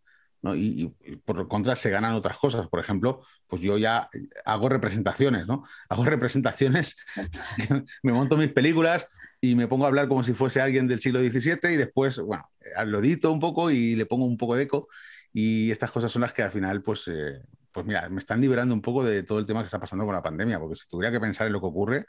Y, 0.55 0.88
por 1.24 1.49
contra 1.49 1.74
se 1.74 1.90
ganan 1.90 2.14
otras 2.14 2.36
cosas. 2.36 2.68
Por 2.68 2.80
ejemplo, 2.80 3.22
pues 3.47 3.62
yo 3.62 3.78
ya 3.78 4.09
hago 4.45 4.68
representaciones, 4.68 5.47
¿no? 5.47 5.64
Hago 5.88 6.05
representaciones, 6.05 6.97
me 8.03 8.12
monto 8.12 8.36
mis 8.36 8.53
películas 8.53 9.07
y 9.40 9.55
me 9.55 9.68
pongo 9.68 9.84
a 9.84 9.88
hablar 9.88 10.09
como 10.09 10.24
si 10.24 10.34
fuese 10.34 10.61
alguien 10.61 10.86
del 10.86 11.01
siglo 11.01 11.20
XVII 11.20 11.72
y 11.72 11.76
después, 11.76 12.18
bueno, 12.18 12.45
lo 12.86 12.99
edito 12.99 13.30
un 13.30 13.40
poco 13.40 13.70
y 13.70 13.95
le 13.95 14.07
pongo 14.07 14.24
un 14.24 14.36
poco 14.36 14.57
de 14.57 14.64
eco 14.64 14.88
y 15.32 15.70
estas 15.70 15.90
cosas 15.90 16.12
son 16.12 16.22
las 16.22 16.32
que 16.32 16.42
al 16.42 16.51
final, 16.53 16.80
pues, 16.80 17.09
eh, 17.09 17.42
pues 17.72 17.84
mira, 17.84 18.09
me 18.09 18.18
están 18.18 18.40
liberando 18.40 18.72
un 18.72 18.80
poco 18.80 19.05
de 19.05 19.24
todo 19.24 19.40
el 19.40 19.47
tema 19.47 19.61
que 19.61 19.66
está 19.66 19.80
pasando 19.80 20.05
con 20.05 20.14
la 20.14 20.22
pandemia, 20.22 20.61
porque 20.61 20.76
si 20.76 20.86
tuviera 20.86 21.11
que 21.11 21.20
pensar 21.20 21.49
en 21.49 21.53
lo 21.53 21.61
que 21.61 21.66
ocurre, 21.66 22.07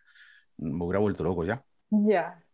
me 0.57 0.83
hubiera 0.83 0.99
vuelto 0.99 1.23
loco 1.23 1.43
ya. 1.43 1.63
Ya. 1.89 2.44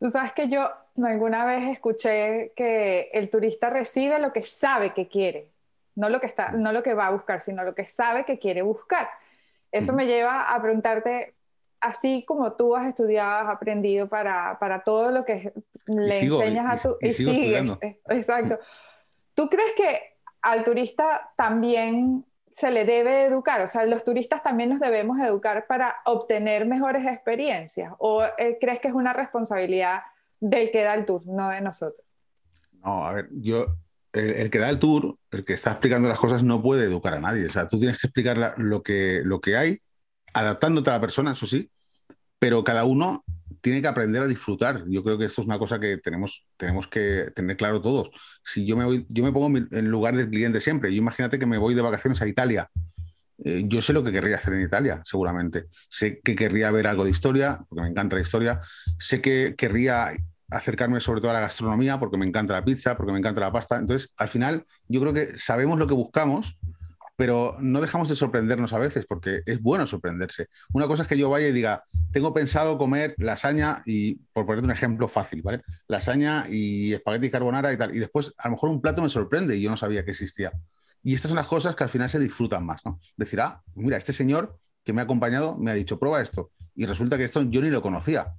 Tú 0.00 0.08
sabes 0.08 0.32
que 0.32 0.48
yo 0.48 0.66
alguna 1.04 1.44
vez 1.44 1.68
escuché 1.70 2.52
que 2.56 3.10
el 3.12 3.28
turista 3.28 3.68
recibe 3.68 4.18
lo 4.18 4.32
que 4.32 4.42
sabe 4.42 4.94
que 4.94 5.08
quiere, 5.08 5.50
no 5.94 6.08
lo 6.08 6.20
que, 6.20 6.26
está, 6.26 6.52
no 6.52 6.72
lo 6.72 6.82
que 6.82 6.94
va 6.94 7.08
a 7.08 7.10
buscar, 7.10 7.42
sino 7.42 7.62
lo 7.64 7.74
que 7.74 7.84
sabe 7.84 8.24
que 8.24 8.38
quiere 8.38 8.62
buscar. 8.62 9.10
Eso 9.70 9.92
me 9.92 10.06
lleva 10.06 10.44
a 10.44 10.62
preguntarte, 10.62 11.34
así 11.80 12.24
como 12.24 12.54
tú 12.54 12.74
has 12.74 12.88
estudiado, 12.88 13.46
has 13.46 13.54
aprendido 13.54 14.08
para, 14.08 14.58
para 14.58 14.82
todo 14.82 15.10
lo 15.10 15.26
que 15.26 15.52
le 15.86 16.18
enseñas 16.18 16.80
a 16.80 16.88
tu... 16.88 16.96
Y, 17.02 17.12
sigues, 17.12 17.78
eh, 17.82 18.00
exacto. 18.08 18.58
¿Tú 19.34 19.50
crees 19.50 19.74
que 19.76 20.16
al 20.40 20.64
turista 20.64 21.30
también 21.36 22.24
se 22.50 22.70
le 22.70 22.84
debe 22.84 23.24
educar? 23.24 23.60
O 23.60 23.66
sea, 23.66 23.84
los 23.86 24.04
turistas 24.04 24.42
también 24.42 24.70
nos 24.70 24.80
debemos 24.80 25.18
educar 25.20 25.66
para 25.66 25.96
obtener 26.04 26.66
mejores 26.66 27.06
experiencias. 27.06 27.92
¿O 27.98 28.24
eh, 28.24 28.58
crees 28.60 28.80
que 28.80 28.88
es 28.88 28.94
una 28.94 29.12
responsabilidad 29.12 30.02
del 30.40 30.70
que 30.70 30.82
da 30.82 30.94
el 30.94 31.04
tour, 31.04 31.22
no 31.26 31.48
de 31.50 31.60
nosotros? 31.60 32.04
No, 32.84 33.06
a 33.06 33.12
ver, 33.12 33.28
yo, 33.32 33.76
el, 34.12 34.50
que 34.50 34.58
da 34.58 34.70
el 34.70 34.78
tour, 34.78 35.16
el 35.30 35.44
que 35.44 35.52
está 35.52 35.72
explicando 35.72 36.08
las 36.08 36.18
cosas, 36.18 36.42
no 36.42 36.62
puede 36.62 36.84
educar 36.84 37.14
a 37.14 37.20
nadie. 37.20 37.46
O 37.46 37.50
sea, 37.50 37.68
tú 37.68 37.78
tienes 37.78 37.98
que 37.98 38.06
explicar 38.06 38.54
lo, 38.56 38.82
que, 38.82 39.20
lo 39.24 39.40
que 39.40 39.56
hay, 39.56 39.80
adaptándote 40.32 40.90
a 40.90 40.94
la 40.94 41.00
persona, 41.00 41.32
eso 41.32 41.46
sí, 41.46 41.70
pero 42.38 42.64
cada 42.64 42.84
uno 42.84 43.24
tiene 43.60 43.80
que 43.80 43.88
aprender 43.88 44.22
a 44.22 44.26
disfrutar. 44.26 44.84
Yo 44.88 45.02
creo 45.02 45.18
que 45.18 45.26
esto 45.26 45.40
es 45.42 45.46
una 45.46 45.58
cosa 45.58 45.78
que 45.78 45.98
tenemos, 45.98 46.46
tenemos 46.56 46.88
que 46.88 47.30
tener 47.34 47.56
claro 47.56 47.80
todos. 47.80 48.10
Si 48.42 48.66
yo 48.66 48.76
me, 48.76 48.84
voy, 48.84 49.06
yo 49.08 49.24
me 49.24 49.32
pongo 49.32 49.58
en 49.58 49.90
lugar 49.90 50.16
del 50.16 50.30
cliente 50.30 50.60
siempre, 50.60 50.92
yo 50.92 50.98
imagínate 50.98 51.38
que 51.38 51.46
me 51.46 51.58
voy 51.58 51.74
de 51.74 51.82
vacaciones 51.82 52.20
a 52.22 52.26
Italia. 52.26 52.70
Eh, 53.42 53.64
yo 53.66 53.80
sé 53.80 53.92
lo 53.92 54.04
que 54.04 54.12
querría 54.12 54.36
hacer 54.36 54.54
en 54.54 54.62
Italia, 54.62 55.00
seguramente. 55.04 55.66
Sé 55.88 56.20
que 56.22 56.34
querría 56.34 56.70
ver 56.70 56.86
algo 56.86 57.04
de 57.04 57.10
historia, 57.10 57.60
porque 57.68 57.82
me 57.82 57.88
encanta 57.88 58.16
la 58.16 58.22
historia. 58.22 58.60
Sé 58.98 59.20
que 59.20 59.54
querría 59.56 60.12
acercarme 60.50 61.00
sobre 61.00 61.20
todo 61.20 61.30
a 61.30 61.34
la 61.34 61.40
gastronomía, 61.40 61.98
porque 61.98 62.18
me 62.18 62.26
encanta 62.26 62.54
la 62.54 62.64
pizza, 62.64 62.96
porque 62.96 63.12
me 63.12 63.18
encanta 63.18 63.40
la 63.40 63.52
pasta. 63.52 63.76
Entonces, 63.76 64.12
al 64.16 64.28
final, 64.28 64.66
yo 64.88 65.00
creo 65.00 65.14
que 65.14 65.38
sabemos 65.38 65.78
lo 65.78 65.86
que 65.86 65.94
buscamos 65.94 66.58
pero 67.20 67.54
no 67.60 67.82
dejamos 67.82 68.08
de 68.08 68.16
sorprendernos 68.16 68.72
a 68.72 68.78
veces, 68.78 69.04
porque 69.04 69.42
es 69.44 69.60
bueno 69.60 69.86
sorprenderse. 69.86 70.48
Una 70.72 70.86
cosa 70.86 71.02
es 71.02 71.08
que 71.10 71.18
yo 71.18 71.28
vaya 71.28 71.48
y 71.48 71.52
diga, 71.52 71.84
tengo 72.12 72.32
pensado 72.32 72.78
comer 72.78 73.14
lasaña 73.18 73.82
y, 73.84 74.14
por 74.32 74.46
ponerte 74.46 74.64
un 74.64 74.70
ejemplo 74.70 75.06
fácil, 75.06 75.42
¿vale? 75.42 75.60
Lasaña 75.86 76.46
y 76.48 76.94
espagueti 76.94 77.28
carbonara 77.28 77.74
y 77.74 77.76
tal, 77.76 77.94
y 77.94 77.98
después 77.98 78.32
a 78.38 78.48
lo 78.48 78.52
mejor 78.52 78.70
un 78.70 78.80
plato 78.80 79.02
me 79.02 79.10
sorprende 79.10 79.54
y 79.54 79.60
yo 79.60 79.68
no 79.68 79.76
sabía 79.76 80.02
que 80.02 80.12
existía. 80.12 80.50
Y 81.02 81.12
estas 81.12 81.28
son 81.28 81.36
las 81.36 81.46
cosas 81.46 81.76
que 81.76 81.84
al 81.84 81.90
final 81.90 82.08
se 82.08 82.18
disfrutan 82.18 82.64
más, 82.64 82.86
¿no? 82.86 82.98
Decir, 83.18 83.42
ah, 83.42 83.60
mira, 83.74 83.98
este 83.98 84.14
señor 84.14 84.58
que 84.82 84.94
me 84.94 85.02
ha 85.02 85.04
acompañado 85.04 85.58
me 85.58 85.72
ha 85.72 85.74
dicho, 85.74 85.98
prueba 85.98 86.22
esto. 86.22 86.52
Y 86.74 86.86
resulta 86.86 87.18
que 87.18 87.24
esto 87.24 87.42
yo 87.42 87.60
ni 87.60 87.68
lo 87.68 87.82
conocía, 87.82 88.32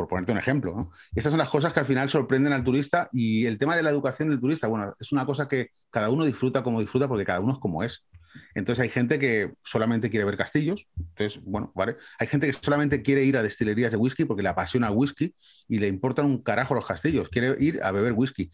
por 0.00 0.08
ponerte 0.08 0.32
un 0.32 0.38
ejemplo. 0.38 0.90
Estas 1.14 1.30
son 1.30 1.38
las 1.38 1.50
cosas 1.50 1.74
que 1.74 1.80
al 1.80 1.86
final 1.86 2.08
sorprenden 2.08 2.54
al 2.54 2.64
turista 2.64 3.10
y 3.12 3.44
el 3.44 3.58
tema 3.58 3.76
de 3.76 3.82
la 3.82 3.90
educación 3.90 4.30
del 4.30 4.40
turista, 4.40 4.66
bueno, 4.66 4.94
es 4.98 5.12
una 5.12 5.26
cosa 5.26 5.46
que 5.46 5.72
cada 5.90 6.08
uno 6.08 6.24
disfruta 6.24 6.62
como 6.62 6.80
disfruta 6.80 7.06
porque 7.06 7.26
cada 7.26 7.40
uno 7.40 7.52
es 7.52 7.58
como 7.58 7.82
es. 7.82 8.06
Entonces 8.54 8.82
hay 8.82 8.88
gente 8.88 9.18
que 9.18 9.52
solamente 9.62 10.08
quiere 10.08 10.24
ver 10.24 10.38
castillos, 10.38 10.86
entonces, 10.96 11.42
bueno, 11.44 11.70
vale. 11.74 11.96
Hay 12.18 12.28
gente 12.28 12.46
que 12.46 12.52
solamente 12.54 13.02
quiere 13.02 13.24
ir 13.24 13.36
a 13.36 13.42
destilerías 13.42 13.90
de 13.90 13.98
whisky 13.98 14.24
porque 14.24 14.42
le 14.42 14.48
apasiona 14.48 14.86
el 14.86 14.94
whisky 14.94 15.34
y 15.68 15.78
le 15.78 15.88
importan 15.88 16.24
un 16.24 16.42
carajo 16.42 16.74
los 16.74 16.86
castillos, 16.86 17.28
quiere 17.28 17.56
ir 17.58 17.82
a 17.82 17.90
beber 17.90 18.14
whisky 18.14 18.48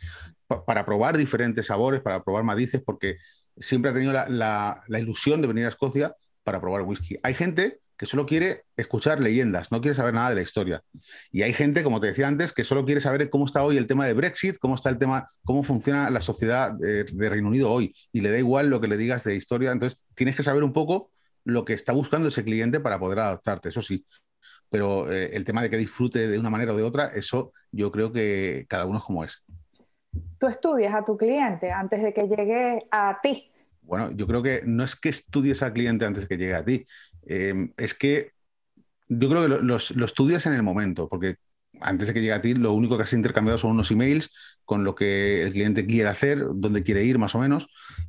para 0.67 0.85
probar 0.85 1.17
diferentes 1.17 1.67
sabores, 1.67 2.01
para 2.01 2.25
probar 2.25 2.43
matices, 2.43 2.83
porque 2.85 3.19
siempre 3.57 3.93
ha 3.93 3.95
tenido 3.95 4.13
la 4.13 4.83
ilusión 4.99 5.41
de 5.43 5.47
venir 5.47 5.67
a 5.67 5.69
Escocia 5.69 6.17
para 6.43 6.61
probar 6.61 6.83
whisky. 6.83 7.19
Hay 7.23 7.35
gente 7.35 7.81
que 7.97 8.07
solo 8.07 8.27
quiere 8.27 8.65
escuchar 8.77 9.21
leyendas, 9.21 9.73
no 9.73 9.81
quiere 9.81 9.95
saber 9.95 10.15
nada 10.15 10.31
de 10.31 10.37
la 10.37 10.43
historia. 10.43 10.83
Y 11.33 11.43
hay 11.43 11.53
gente, 11.53 11.83
como 11.83 12.01
te 12.01 12.09
decía 12.09 12.29
antes, 12.29 12.53
que 12.53 12.65
solo 12.65 12.85
quiere 12.85 13.01
saber 13.01 13.31
cómo 13.31 13.47
está 13.47 13.65
hoy 13.65 13.77
el 13.77 13.87
tema 13.87 14.07
de 14.07 14.13
Brexit, 14.13 14.59
cómo 14.59 14.75
está 14.75 14.91
el 14.91 14.99
tema, 14.99 15.31
cómo 15.45 15.63
funciona 15.63 16.11
la 16.11 16.21
sociedad 16.21 16.73
de, 16.73 17.05
Reino 17.29 17.49
Unido 17.49 17.71
hoy. 17.71 17.95
Y 18.13 18.21
le 18.21 18.31
da 18.31 18.39
igual 18.39 18.69
lo 18.69 18.81
que 18.81 18.89
le 18.89 18.97
digas 18.97 19.25
de 19.25 19.37
historia. 19.37 19.73
Entonces, 19.73 20.05
tienes 20.15 20.37
que 20.37 20.43
saber 20.43 20.63
un 20.63 20.73
poco 20.73 21.11
lo 21.45 21.65
que 21.65 21.73
está 21.73 21.93
buscando 21.93 22.29
ese 22.29 22.45
cliente 22.45 22.81
para 22.81 22.99
poder 22.99 23.21
adaptarte, 23.21 23.71
eso 23.71 23.81
sí. 23.81 24.05
Pero 24.69 25.11
eh, 25.11 25.31
el 25.33 25.45
tema 25.45 25.63
de 25.63 25.71
que 25.71 25.77
disfrute 25.77 26.29
de 26.29 26.39
una 26.39 26.51
manera 26.51 26.73
o 26.73 26.77
de 26.77 26.83
otra, 26.83 27.07
eso 27.07 27.53
yo 27.71 27.91
creo 27.91 28.13
que 28.13 28.67
cada 28.69 28.85
uno 28.85 28.99
es 28.99 29.05
como 29.05 29.25
es. 29.25 29.43
Tú 30.39 30.49
estudias 30.49 30.95
a 30.95 31.05
tu 31.05 31.17
cliente 31.17 31.71
antes 31.71 32.03
de 32.03 32.13
que 32.13 32.23
llegue 32.23 32.87
a 32.91 33.19
ti. 33.23 33.51
Bueno, 33.87 34.11
yo 34.11 34.27
creo 34.27 34.43
que 34.43 34.63
no 34.65 34.83
es 34.83 34.97
que 34.97 35.11
estudies 35.11 35.63
al 35.63 35.73
cliente 35.73 36.05
antes 36.05 36.25
de 36.25 36.29
que 36.29 36.37
llegue 36.37 36.55
a 36.57 36.65
ti, 36.65 36.85
Em, 37.27 37.73
es 37.77 37.95
que 37.95 38.33
yo 39.09 39.29
creo 39.29 39.43
que 39.43 39.65
lo, 39.65 39.77
estudias 39.77 40.47
en 40.47 40.55
el 40.55 40.63
momento, 40.63 41.09
porque 41.09 41.37
antes 41.81 42.09
de 42.09 42.15
que 42.15 42.21
llegue 42.21 42.33
a 42.33 42.41
ti, 42.41 42.55
lo 42.55 42.73
único 42.73 42.97
que 42.97 43.03
has 43.03 43.13
intercambiado 43.13 43.59
son 43.59 43.73
unos 43.73 43.91
emails 43.91 44.33
con 44.65 44.83
lo 44.83 44.95
que 44.95 45.43
el 45.43 45.53
cliente 45.53 45.87
quiere 45.87 46.09
hacer, 46.09 46.45
dónde 46.55 46.83
quiere 46.83 47.05
ir 47.05 47.19
más 47.19 47.35
o 47.35 47.39
menos, 47.39 47.69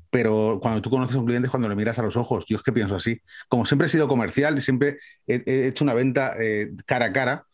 pero 0.09 0.59
cuando 0.61 0.81
tú 0.81 0.89
conoces 0.89 1.15
a 1.15 1.19
un 1.19 1.25
cliente 1.25 1.47
es 1.47 1.51
cuando 1.51 1.69
le 1.69 1.75
miras 1.75 1.99
a 1.99 2.03
los 2.03 2.17
ojos. 2.17 2.45
Yo 2.47 2.57
es 2.57 2.63
que 2.63 2.71
pienso 2.71 2.95
así. 2.95 3.21
Como 3.49 3.65
siempre 3.65 3.87
he 3.87 3.89
sido 3.89 4.07
comercial, 4.07 4.59
siempre 4.61 4.97
he, 5.27 5.67
hecho 5.67 5.83
una 5.83 5.93
venta 5.93 6.33
eh, 6.39 6.71
cara 6.85 7.07
a 7.07 7.11
cara, 7.11 7.46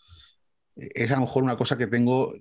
es 0.76 1.12
a 1.12 1.16
lo 1.16 1.22
mejor 1.22 1.44
una 1.44 1.56
cosa 1.56 1.78
que 1.78 1.88
tengo 1.88 2.34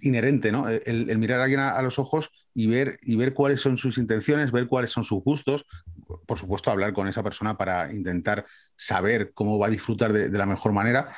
inherente, 0.00 0.50
¿no? 0.50 0.68
El, 0.68 1.18
mirar 1.18 1.40
a 1.40 1.44
alguien 1.44 1.60
a, 1.60 1.80
los 1.82 1.98
ojos 1.98 2.30
y 2.54 2.66
ver, 2.66 2.98
y 3.02 3.16
ver 3.16 3.34
cuáles 3.34 3.60
son 3.60 3.76
sus 3.76 3.98
intenciones, 3.98 4.52
ver 4.52 4.66
cuáles 4.66 4.90
son 4.90 5.04
sus 5.04 5.22
gustos, 5.22 5.66
por 6.26 6.38
supuesto, 6.38 6.70
hablar 6.70 6.92
con 6.92 7.08
esa 7.08 7.22
persona 7.22 7.56
para 7.56 7.92
intentar 7.92 8.46
saber 8.76 9.32
cómo 9.34 9.58
va 9.58 9.66
a 9.66 9.70
disfrutar 9.70 10.12
de, 10.12 10.28
de 10.28 10.38
la 10.38 10.46
mejor 10.46 10.72
manera, 10.72 11.08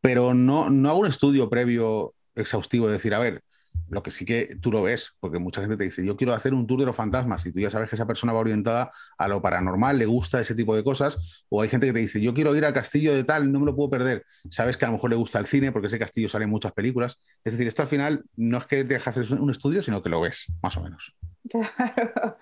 pero 0.00 0.34
no, 0.34 0.70
no 0.70 0.88
hago 0.88 1.00
un 1.00 1.06
estudio 1.06 1.50
previo 1.50 2.14
exhaustivo 2.34 2.86
de 2.86 2.94
decir, 2.94 3.14
a 3.14 3.18
ver, 3.18 3.42
lo 3.88 4.02
que 4.02 4.10
sí 4.10 4.24
que 4.24 4.56
tú 4.60 4.72
lo 4.72 4.82
ves, 4.82 5.12
porque 5.20 5.38
mucha 5.38 5.60
gente 5.60 5.76
te 5.76 5.84
dice, 5.84 6.04
yo 6.04 6.16
quiero 6.16 6.32
hacer 6.34 6.54
un 6.54 6.66
tour 6.66 6.80
de 6.80 6.86
los 6.86 6.96
fantasmas 6.96 7.44
y 7.46 7.52
tú 7.52 7.60
ya 7.60 7.70
sabes 7.70 7.88
que 7.88 7.96
esa 7.96 8.06
persona 8.06 8.32
va 8.32 8.40
orientada 8.40 8.90
a 9.18 9.28
lo 9.28 9.40
paranormal, 9.40 9.98
le 9.98 10.06
gusta 10.06 10.40
ese 10.40 10.54
tipo 10.54 10.74
de 10.74 10.82
cosas, 10.82 11.46
o 11.48 11.62
hay 11.62 11.68
gente 11.68 11.86
que 11.86 11.92
te 11.92 11.98
dice, 12.00 12.20
yo 12.20 12.34
quiero 12.34 12.54
ir 12.56 12.64
al 12.64 12.72
castillo 12.72 13.14
de 13.14 13.24
tal, 13.24 13.52
no 13.52 13.60
me 13.60 13.66
lo 13.66 13.76
puedo 13.76 13.90
perder. 13.90 14.24
Sabes 14.50 14.76
que 14.76 14.84
a 14.84 14.88
lo 14.88 14.94
mejor 14.94 15.10
le 15.10 15.16
gusta 15.16 15.38
el 15.38 15.46
cine 15.46 15.72
porque 15.72 15.88
ese 15.88 15.98
castillo 15.98 16.28
sale 16.28 16.44
en 16.44 16.50
muchas 16.50 16.72
películas. 16.72 17.20
Es 17.44 17.52
decir, 17.52 17.66
esto 17.66 17.82
al 17.82 17.88
final 17.88 18.24
no 18.36 18.58
es 18.58 18.66
que 18.66 18.84
te 18.84 18.94
dejas 18.94 19.16
un 19.30 19.50
estudio, 19.50 19.82
sino 19.82 20.02
que 20.02 20.08
lo 20.08 20.20
ves, 20.20 20.46
más 20.62 20.76
o 20.76 20.82
menos. 20.82 21.14
Claro. 21.48 22.36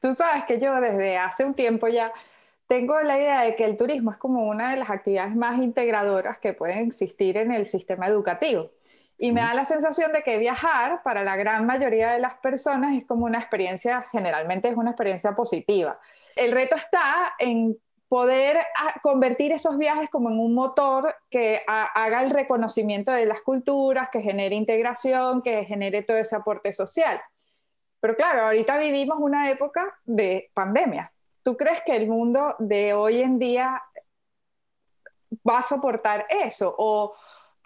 Tú 0.00 0.14
sabes 0.14 0.44
que 0.44 0.60
yo 0.60 0.80
desde 0.80 1.16
hace 1.16 1.44
un 1.44 1.54
tiempo 1.54 1.88
ya 1.88 2.12
tengo 2.66 3.00
la 3.00 3.18
idea 3.18 3.42
de 3.42 3.56
que 3.56 3.64
el 3.64 3.76
turismo 3.76 4.10
es 4.10 4.16
como 4.16 4.46
una 4.46 4.70
de 4.70 4.76
las 4.76 4.90
actividades 4.90 5.34
más 5.34 5.58
integradoras 5.58 6.38
que 6.38 6.52
pueden 6.52 6.86
existir 6.86 7.36
en 7.36 7.52
el 7.52 7.66
sistema 7.66 8.06
educativo. 8.06 8.70
Y 9.16 9.32
me 9.32 9.40
da 9.40 9.54
la 9.54 9.64
sensación 9.64 10.12
de 10.12 10.22
que 10.22 10.38
viajar 10.38 11.02
para 11.02 11.22
la 11.22 11.36
gran 11.36 11.66
mayoría 11.66 12.12
de 12.12 12.18
las 12.18 12.34
personas 12.38 12.96
es 12.96 13.04
como 13.04 13.26
una 13.26 13.38
experiencia, 13.38 14.06
generalmente 14.10 14.68
es 14.68 14.76
una 14.76 14.90
experiencia 14.90 15.34
positiva. 15.36 15.98
El 16.34 16.52
reto 16.52 16.74
está 16.74 17.34
en 17.38 17.76
poder 18.08 18.58
ah, 18.78 18.94
convertir 19.02 19.52
esos 19.52 19.78
viajes 19.78 20.10
como 20.10 20.30
en 20.30 20.38
un 20.38 20.54
motor 20.54 21.14
que 21.30 21.62
haga 21.66 22.22
el 22.22 22.30
reconocimiento 22.30 23.12
de 23.12 23.26
las 23.26 23.40
culturas, 23.42 24.08
que 24.10 24.20
genere 24.20 24.54
integración, 24.54 25.42
que 25.42 25.64
genere 25.64 26.02
todo 26.02 26.16
ese 26.16 26.36
aporte 26.36 26.72
social. 26.72 27.20
Pero 28.00 28.16
claro, 28.16 28.42
ahorita 28.42 28.78
vivimos 28.78 29.18
una 29.18 29.50
época 29.50 29.98
de 30.04 30.50
pandemia. 30.54 31.12
¿Tú 31.42 31.56
crees 31.56 31.82
que 31.84 31.96
el 31.96 32.06
mundo 32.06 32.54
de 32.58 32.92
hoy 32.94 33.22
en 33.22 33.38
día 33.38 33.82
va 35.48 35.58
a 35.58 35.62
soportar 35.62 36.26
eso? 36.28 36.74
¿O, 36.78 37.14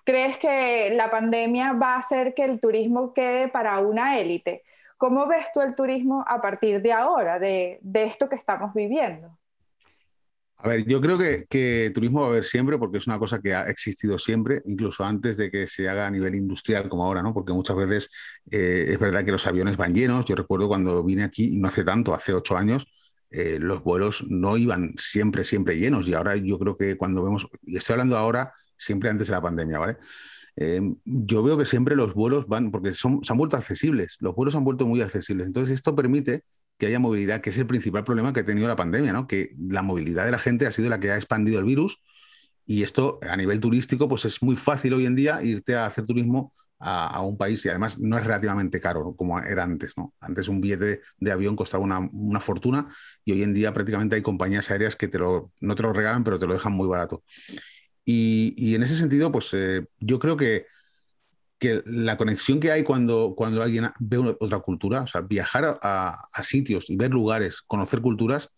¿Crees 0.09 0.39
que 0.39 0.95
la 0.97 1.11
pandemia 1.11 1.75
va 1.75 1.97
a 1.97 1.99
hacer 1.99 2.33
que 2.33 2.43
el 2.43 2.61
turismo 2.61 3.13
quede 3.13 3.49
para 3.49 3.79
una 3.81 4.19
élite? 4.19 4.63
¿Cómo 4.97 5.29
ves 5.29 5.45
tú 5.53 5.61
el 5.61 5.75
turismo 5.75 6.25
a 6.27 6.41
partir 6.41 6.81
de 6.81 6.95
ahora, 6.95 7.39
de, 7.39 7.79
esto 7.93 8.27
que 8.27 8.37
estamos 8.37 8.73
viviendo? 8.73 9.39
A 10.57 10.69
ver, 10.69 10.87
yo 10.87 11.03
creo 11.03 11.19
que, 11.19 11.93
turismo 11.95 12.23
va 12.23 12.29
a 12.29 12.31
haber 12.31 12.45
siempre 12.45 12.79
porque 12.79 12.97
es 12.97 13.07
una 13.07 13.19
cosa 13.19 13.43
que 13.43 13.53
ha 13.53 13.65
existido 13.65 14.19
siempre, 14.19 14.63
incluso 14.65 15.05
antes 15.05 15.37
de 15.37 15.51
que 15.51 15.67
se 15.67 15.91
haga 15.91 16.07
a 16.07 16.11
nivel 16.11 16.37
industrial 16.37 16.89
como 16.89 17.05
ahora, 17.05 17.23
¿no? 17.23 17.35
Porque 17.35 17.53
muchas 17.53 17.77
veces 17.77 18.11
eh, 18.51 18.87
es 18.89 18.99
verdad 18.99 19.27
que 19.27 19.33
los 19.33 19.47
aviones 19.47 19.77
van 19.77 19.95
llenos. 19.95 20.25
Yo 20.25 20.37
recuerdo 20.37 20.69
cuando 20.69 21.05
vine 21.05 21.25
aquí, 21.25 21.59
no 21.59 21.69
hace 21.69 21.85
tanto, 21.85 22.15
hace 22.15 22.33
ocho 22.33 22.57
años, 22.57 22.87
eh, 23.31 23.59
los 23.61 23.83
vuelos 23.83 24.25
no 24.27 24.57
iban 24.57 24.95
siempre, 24.97 25.45
siempre 25.45 25.77
llenos. 25.77 26.09
Y 26.09 26.15
ahora 26.15 26.35
yo 26.37 26.59
creo 26.59 26.79
que 26.79 26.97
cuando 26.97 27.23
vemos, 27.23 27.47
y 27.61 27.77
estoy 27.77 27.93
hablando 27.93 28.17
ahora 28.17 28.55
siempre 28.79 29.11
antes 29.11 29.29
de 29.29 29.33
la 29.35 29.43
pandemia, 29.43 29.79
¿vale? 29.79 29.97
Eh, 30.57 30.81
yo 31.05 31.43
veo 31.43 31.59
que 31.59 31.66
siempre 31.66 31.95
los 31.95 32.14
vuelos 32.14 32.47
van, 32.49 32.70
porque 32.70 32.93
son, 32.93 33.22
se 33.22 33.33
han 33.33 33.39
vuelto 33.39 33.57
accesibles, 33.57 34.16
los 34.20 34.35
vuelos 34.35 34.55
se 34.55 34.59
han 34.59 34.64
vuelto 34.64 34.87
muy 34.87 35.03
accesibles. 35.03 35.47
Entonces, 35.47 35.74
esto 35.74 35.95
permite 35.95 36.45
que 36.79 36.87
haya 36.87 36.99
movilidad, 36.99 37.41
que 37.41 37.51
es 37.51 37.59
el 37.59 37.66
principal 37.66 38.05
problema 38.05 38.33
que 38.33 38.41
ha 38.41 38.45
tenido 38.45 38.68
la 38.68 38.76
pandemia, 38.76 39.12
¿no? 39.12 39.26
Que 39.26 39.55
la 39.59 39.83
movilidad 39.83 40.24
de 40.24 40.31
la 40.31 40.39
gente 40.39 40.66
ha 40.66 40.72
sido 40.72 40.89
la 40.89 41.01
que 41.01 41.11
ha 41.11 41.16
expandido 41.16 41.59
el 41.59 41.64
virus 41.64 42.01
y 42.68 42.83
esto 42.83 43.18
a 43.22 43.37
nivel 43.37 43.61
turístico, 43.61 44.09
pues 44.09 44.26
es 44.26 44.43
muy 44.43 44.55
fácil 44.55 44.93
hoy 44.95 45.07
en 45.07 45.16
día 45.16 45.43
irte 45.43 45.74
a 45.74 45.87
hacer 45.87 46.05
turismo 46.05 46.53
a, 46.79 47.22
un 47.22 47.37
país 47.37 47.64
y 47.64 47.68
además 47.70 47.99
no 47.99 48.18
es 48.18 48.24
relativamente 48.24 48.79
caro 48.79 49.14
como 49.16 49.41
era 49.41 49.64
antes, 49.64 49.95
¿no? 49.97 50.14
Antes 50.20 50.49
un 50.49 50.61
billete 50.61 51.01
de 51.18 51.33
avión 51.33 51.57
costaba 51.57 51.83
una, 51.83 52.41
fortuna 52.41 52.87
y 53.24 53.33
hoy 53.33 53.43
en 53.43 53.55
día 53.55 53.72
prácticamente 53.72 54.16
hay 54.16 54.22
compañías 54.22 54.70
aéreas 54.70 54.97
que 54.97 55.09
te 55.09 55.18
lo, 55.18 55.51
no 55.61 55.74
te 55.74 55.83
lo 55.83 55.93
regalan, 55.93 56.24
pero 56.24 56.39
te 56.39 56.47
lo 56.47 56.55
dejan 56.55 56.72
muy 56.72 56.87
barato. 56.87 57.24
Y, 58.11 58.75
en 58.75 58.83
ese 58.83 58.97
sentido, 58.97 59.31
pues 59.31 59.53
eh, 59.53 59.87
yo 60.01 60.19
creo 60.19 60.35
que, 60.35 60.65
que, 61.59 61.83
la 61.85 62.17
conexión 62.17 62.59
que 62.59 62.73
hay 62.73 62.83
cuando, 62.83 63.35
cuando 63.37 63.63
alguien 63.63 63.91
ve 63.99 64.17
otra 64.17 64.61
cultura, 64.61 65.03
o 65.03 65.07
sea, 65.07 65.21
viajar 65.21 65.79
a, 65.83 66.27
sitios 66.43 66.89
y 66.89 66.97
ver 66.97 67.11
lugares, 67.11 67.61
conocer 67.61 68.01
culturas, 68.01 68.49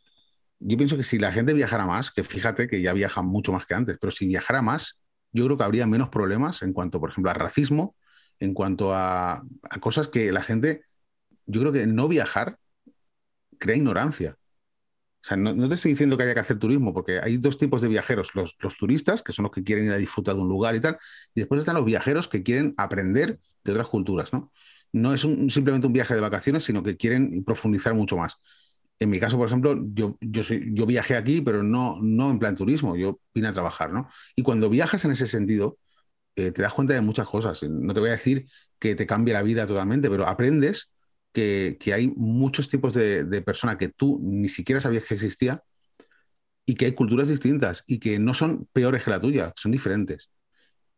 yo 0.61 0.77
pienso 0.77 0.97
que 0.97 1.03
si 1.03 1.19
la 1.19 1.33
gente 1.33 1.53
viajara 1.53 1.85
más, 1.85 2.13
que 2.13 2.23
fíjate 2.23 2.69
que 2.69 2.81
ya 2.81 2.93
viaja 2.93 3.23
mucho 3.23 3.53
más 3.53 3.67
que 3.67 3.75
antes, 3.75 3.99
pero 4.01 4.13
si 4.13 4.29
viajara 4.29 4.63
más, 4.63 5.01
yo 5.33 5.47
creo 5.47 5.57
que 5.57 5.65
habría 5.65 5.85
menos 5.85 6.11
problemas 6.11 6.63
en 6.63 6.73
cuanto, 6.73 7.01
por 7.01 7.11
ejemplo, 7.11 7.33
a 7.33 7.35
racismo, 7.35 7.97
en 8.39 8.55
cuanto 8.55 8.95
a 8.95 9.43
cosas 9.81 10.07
que 10.07 10.31
la 10.31 10.45
gente, 10.45 10.85
yo 11.47 11.61
creo 11.61 11.73
que 11.73 11.89
no 11.89 12.07
viajar 12.07 12.57
crea 13.59 13.75
ignorancia. 13.75 14.37
O 15.23 15.27
sea, 15.27 15.37
no, 15.37 15.69
te 15.69 15.75
estoy 15.75 15.93
diciendo 15.93 16.17
que 16.17 16.23
haya 16.23 16.35
que 16.35 16.41
hacer 16.41 16.59
turismo, 16.59 16.95
porque 16.95 17.21
hay 17.23 17.37
dos 17.37 17.59
tipos 17.59 17.83
de 17.83 17.89
viajeros, 17.89 18.35
los, 18.35 18.57
turistas, 18.79 19.23
que 19.23 19.33
son 19.33 19.43
los 19.43 19.53
que 19.53 19.63
quieren 19.63 19.87
ir 19.87 19.93
a 19.93 19.99
disfrutar 19.99 20.35
de 20.35 20.41
un 20.41 20.49
lugar 20.49 20.75
y 20.75 20.81
tal, 20.81 20.97
y 21.35 21.41
después 21.41 21.59
están 21.59 21.75
los 21.75 21.85
viajeros 21.85 22.27
que 22.29 22.43
quieren 22.43 22.75
aprender 22.79 23.39
de 23.63 23.73
otras 23.73 23.89
culturas, 23.89 24.33
¿no? 24.33 24.51
No 24.93 25.13
es 25.13 25.21
simplemente 25.21 25.87
un 25.87 25.93
viaje 25.93 26.15
de 26.15 26.21
vacaciones, 26.21 26.65
sino 26.65 26.83
que 26.83 26.97
quieren 26.97 27.45
profundizar 27.45 27.95
mucho 27.95 28.17
más. 28.17 28.39
En 28.99 29.11
mi 29.11 29.21
caso, 29.21 29.37
por 29.37 29.47
ejemplo, 29.47 29.79
yo, 29.93 30.17
yo, 30.21 30.43
yo 30.43 30.87
viajé 30.87 31.17
aquí, 31.17 31.41
pero 31.43 31.63
no, 31.63 31.99
no 32.03 32.31
en 32.31 32.39
plan 32.39 32.57
turismo, 32.57 32.97
yo 32.97 33.21
vine 33.35 33.49
a 33.49 33.53
trabajar, 33.53 33.93
¿no? 33.93 34.09
Y 34.37 34.43
cuando 34.43 34.69
viajas 34.71 35.05
en 35.05 35.13
ese 35.13 35.27
sentido, 35.27 35.79
eh, 36.37 36.51
te 36.53 36.63
das 36.63 36.73
cuenta 36.73 36.95
de 36.95 37.01
muchas 37.03 37.29
cosas. 37.29 37.63
No 37.63 37.93
te 37.95 38.01
voy 38.01 38.09
a 38.11 38.13
decir 38.13 38.47
que 38.79 38.95
te 38.95 39.07
cambie 39.07 39.35
la 39.35 39.43
vida 39.43 39.67
totalmente, 39.67 40.09
pero 40.11 40.27
aprendes 40.27 40.91
que, 41.33 41.79
hay 41.95 42.09
muchos 42.09 42.69
tipos 42.69 42.93
de, 42.93 43.43
personas 43.43 43.77
que 43.77 43.89
tú 43.89 44.21
ni 44.23 44.49
siquiera 44.49 44.81
sabías 44.81 45.05
que 45.05 45.15
existía 45.15 45.63
y 46.67 46.75
que 46.75 46.87
hay 46.87 46.93
culturas 46.93 47.29
distintas 47.29 47.85
y 47.87 47.99
que 47.99 48.19
no 48.19 48.35
son 48.35 48.69
peores 48.73 49.03
que 49.05 49.11
la 49.11 49.21
tuya, 49.21 49.53
son 49.57 49.73
diferentes. 49.73 50.31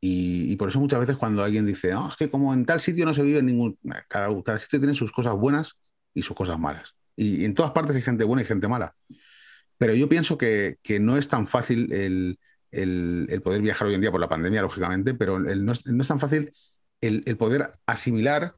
Y, 0.01 0.57
por 0.57 0.69
eso 0.69 0.81
muchas 0.81 1.01
veces 1.01 1.17
cuando 1.17 1.45
alguien 1.45 1.65
dice, 1.65 1.93
no, 1.93 2.09
es 2.09 2.17
que 2.17 2.29
como 2.29 2.53
en 2.53 2.65
tal 2.65 2.81
sitio 2.81 3.05
no 3.05 3.15
se 3.15 3.23
vive 3.23 3.39
en 3.39 3.47
ningún... 3.47 3.79
Cada, 4.09 4.43
cada 4.43 4.59
sitio 4.59 4.81
tiene 4.81 4.95
sus 4.95 5.13
cosas 5.13 5.35
buenas 5.35 5.77
y 6.13 6.23
sus 6.23 6.37
cosas 6.37 6.59
malas. 6.59 6.97
Y, 7.17 7.45
en 7.45 7.55
todas 7.55 7.73
partes 7.73 7.95
hay 7.97 8.03
gente 8.03 8.25
buena 8.25 8.43
y 8.43 8.47
gente 8.47 8.69
mala. 8.69 8.97
Pero 9.79 9.95
yo 9.95 10.09
pienso 10.09 10.39
que, 10.39 10.79
no 11.01 11.17
es 11.17 11.29
tan 11.29 11.47
fácil 11.47 11.93
el, 11.93 12.39
poder 13.43 13.63
viajar 13.63 13.89
hoy 13.89 13.95
en 13.95 14.01
día 14.01 14.11
por 14.11 14.21
la 14.21 14.29
pandemia, 14.29 14.63
lógicamente, 14.63 15.15
pero 15.15 15.39
no 15.39 15.73
es, 15.73 15.87
no, 15.87 16.03
es, 16.03 16.09
tan 16.09 16.21
fácil 16.21 16.53
el, 17.01 17.23
el 17.27 17.37
poder 17.37 17.75
asimilar 17.87 18.57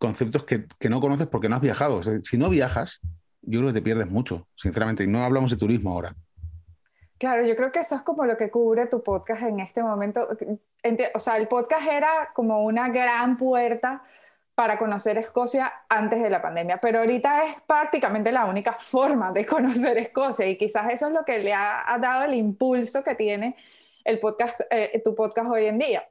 conceptos 0.00 0.44
que, 0.44 0.88
no 0.88 1.00
conoces 1.00 1.28
porque 1.28 1.48
no 1.48 1.56
has 1.56 1.62
viajado. 1.62 2.02
si 2.02 2.38
no 2.38 2.48
viajas, 2.48 3.00
yo 3.42 3.60
creo 3.60 3.68
que 3.68 3.78
te 3.78 3.82
pierdes 3.82 4.08
mucho, 4.08 4.48
sinceramente. 4.56 5.04
Y 5.04 5.06
no 5.06 5.22
hablamos 5.22 5.50
de 5.50 5.58
turismo 5.58 5.92
ahora. 5.92 6.16
Claro, 7.18 7.44
yo 7.44 7.54
creo 7.54 7.70
que 7.70 7.80
eso 7.80 7.94
es 7.96 8.02
como 8.02 8.24
lo 8.24 8.36
que 8.38 8.50
cubre 8.50 8.86
tu 8.86 9.02
podcast 9.02 9.42
en 9.42 9.60
este 9.60 9.82
momento. 9.82 10.26
O 11.14 11.18
sea, 11.18 11.36
el 11.36 11.48
podcast 11.48 11.86
era 11.86 12.30
como 12.34 12.64
una 12.64 12.88
gran 12.88 13.36
puerta 13.36 14.02
para 14.54 14.78
conocer 14.78 15.18
Escocia 15.18 15.70
antes 15.88 16.22
de 16.22 16.30
la 16.30 16.40
pandemia, 16.40 16.78
pero 16.78 17.00
ahorita 17.00 17.44
es 17.44 17.56
prácticamente 17.66 18.32
la 18.32 18.46
única 18.46 18.72
forma 18.72 19.32
de 19.32 19.44
conocer 19.46 19.98
Escocia 19.98 20.46
y 20.46 20.56
quizás 20.56 20.90
eso 20.92 21.08
es 21.08 21.12
lo 21.12 21.24
que 21.24 21.40
le 21.40 21.52
ha, 21.52 21.96
dado 22.00 22.24
el 22.24 22.34
impulso 22.34 23.04
que 23.04 23.14
tiene 23.14 23.54
el 24.04 24.18
podcast, 24.18 24.60
eh, 24.70 25.00
tu 25.04 25.14
podcast 25.14 25.50
hoy 25.50 25.66
en 25.66 25.78
día. 25.78 26.08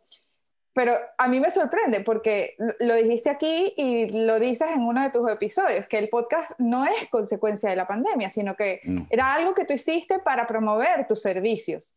Pero 0.79 0.97
a 1.17 1.27
mí 1.27 1.41
me 1.41 1.51
sorprende 1.51 1.99
porque 1.99 2.55
lo 2.79 2.95
dijiste 2.95 3.29
aquí 3.29 3.73
y 3.75 4.07
lo 4.25 4.39
dices 4.39 4.69
en 4.73 4.83
uno 4.83 5.03
de 5.03 5.09
tus 5.09 5.29
episodios, 5.29 5.85
que 5.87 5.97
el 5.97 6.07
podcast 6.07 6.51
no 6.57 6.85
es 6.85 7.09
consecuencia 7.09 7.69
de 7.69 7.75
la 7.75 7.85
pandemia, 7.85 8.29
sino 8.29 8.55
que 8.55 8.79
era 9.09 9.33
algo 9.33 9.53
que 9.53 9.65
tú 9.65 9.73
hiciste 9.73 10.19
para 10.19 10.47
promover 10.47 11.05
tus 11.05 11.21
servicios. 11.21 11.91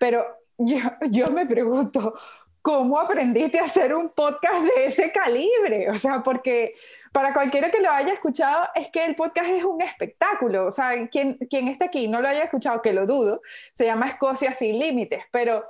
Pero 0.00 0.26
yo, 0.58 0.78
yo 1.10 1.28
me 1.28 1.46
pregunto, 1.46 2.14
¿cómo 2.60 2.98
aprendiste 2.98 3.60
a 3.60 3.66
hacer 3.66 3.94
un 3.94 4.08
podcast 4.08 4.64
de 4.64 4.86
ese 4.86 5.12
calibre? 5.12 5.88
O 5.90 5.94
sea, 5.94 6.20
porque 6.24 6.74
para 7.12 7.32
cualquiera 7.32 7.70
que 7.70 7.78
lo 7.78 7.92
haya 7.92 8.14
escuchado, 8.14 8.66
es 8.74 8.90
que 8.90 9.04
el 9.04 9.14
podcast 9.14 9.48
es 9.48 9.62
un 9.62 9.80
espectáculo. 9.80 10.66
O 10.66 10.72
sea, 10.72 11.06
quien, 11.06 11.34
quien 11.48 11.68
esté 11.68 11.84
aquí 11.84 12.08
no 12.08 12.20
lo 12.20 12.26
haya 12.26 12.42
escuchado, 12.42 12.82
que 12.82 12.92
lo 12.92 13.06
dudo, 13.06 13.42
se 13.74 13.84
llama 13.84 14.08
Escocia 14.08 14.52
sin 14.54 14.80
límites. 14.80 15.22
Pero, 15.30 15.64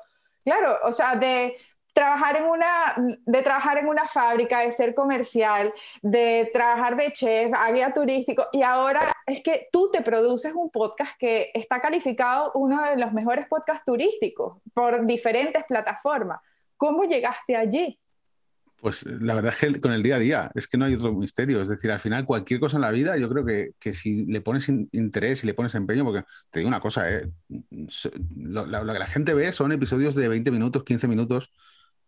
claro, 0.47 0.79
o 0.85 0.93
sea, 0.93 1.15
de 1.17 1.59
trabajar 1.95 2.37
en 2.37 2.45
una, 2.45 2.95
de 3.25 3.43
trabajar 3.43 3.79
en 3.79 3.89
una 3.89 4.07
fábrica, 4.09 4.61
de 4.61 4.73
ser 4.73 4.95
comercial, 4.95 5.73
de 6.03 6.51
trabajar 6.53 6.97
de 6.97 7.13
chef, 7.13 7.53
a 7.55 7.71
guía 7.71 7.93
turístico, 7.95 8.49
y 8.53 8.63
ahora 8.63 9.15
es 9.27 9.43
que 9.43 9.69
tú 9.73 9.91
te 9.91 10.03
produces 10.03 10.53
un 10.55 10.71
podcast 10.71 11.13
que 11.19 11.51
está 11.55 11.81
calificado 11.81 12.51
uno 12.55 12.83
de 12.83 12.97
los 12.97 13.13
mejores 13.13 13.47
podcasts 13.49 13.85
turísticos 13.87 14.59
por 14.75 15.07
diferentes 15.07 15.65
plataformas. 15.65 16.41
¿Cómo 16.77 17.05
llegaste 17.05 17.57
allí? 17.57 17.99
Pues 18.81 19.07
la 19.07 19.35
verdad 19.35 19.55
es 19.55 19.59
que 19.73 19.81
con 19.81 19.93
el 19.93 20.03
día 20.03 20.17
a 20.17 20.19
día, 20.19 20.51
es 20.55 20.69
que 20.69 20.77
no 20.77 20.85
hay 20.85 20.95
otro 20.95 21.15
misterio. 21.15 21.63
Es 21.63 21.69
decir, 21.69 21.91
al 21.91 22.01
final 22.01 22.27
cualquier 22.27 22.61
cosa 22.61 22.77
en 22.77 22.83
la 22.83 22.91
vida, 22.91 23.17
yo 23.17 23.31
creo 23.31 23.43
que, 23.43 23.71
que 23.79 23.95
si 23.95 24.27
le 24.27 24.43
pones 24.43 24.69
interés 24.69 25.43
y 25.43 25.47
le 25.47 25.55
pones 25.55 25.75
empeño, 25.75 26.05
porque 26.05 26.25
te 26.51 26.59
digo 26.59 26.69
una 26.69 26.81
cosa, 26.81 27.11
¿eh? 27.11 27.31
lo, 28.37 28.67
lo, 28.67 28.93
que 28.93 28.99
la 28.99 29.07
gente 29.07 29.33
ve 29.33 29.53
son 29.53 29.73
episodios 29.73 30.15
de 30.15 30.29
20 30.29 30.51
minutos, 30.51 30.85
15 30.85 31.09
minutos, 31.09 31.51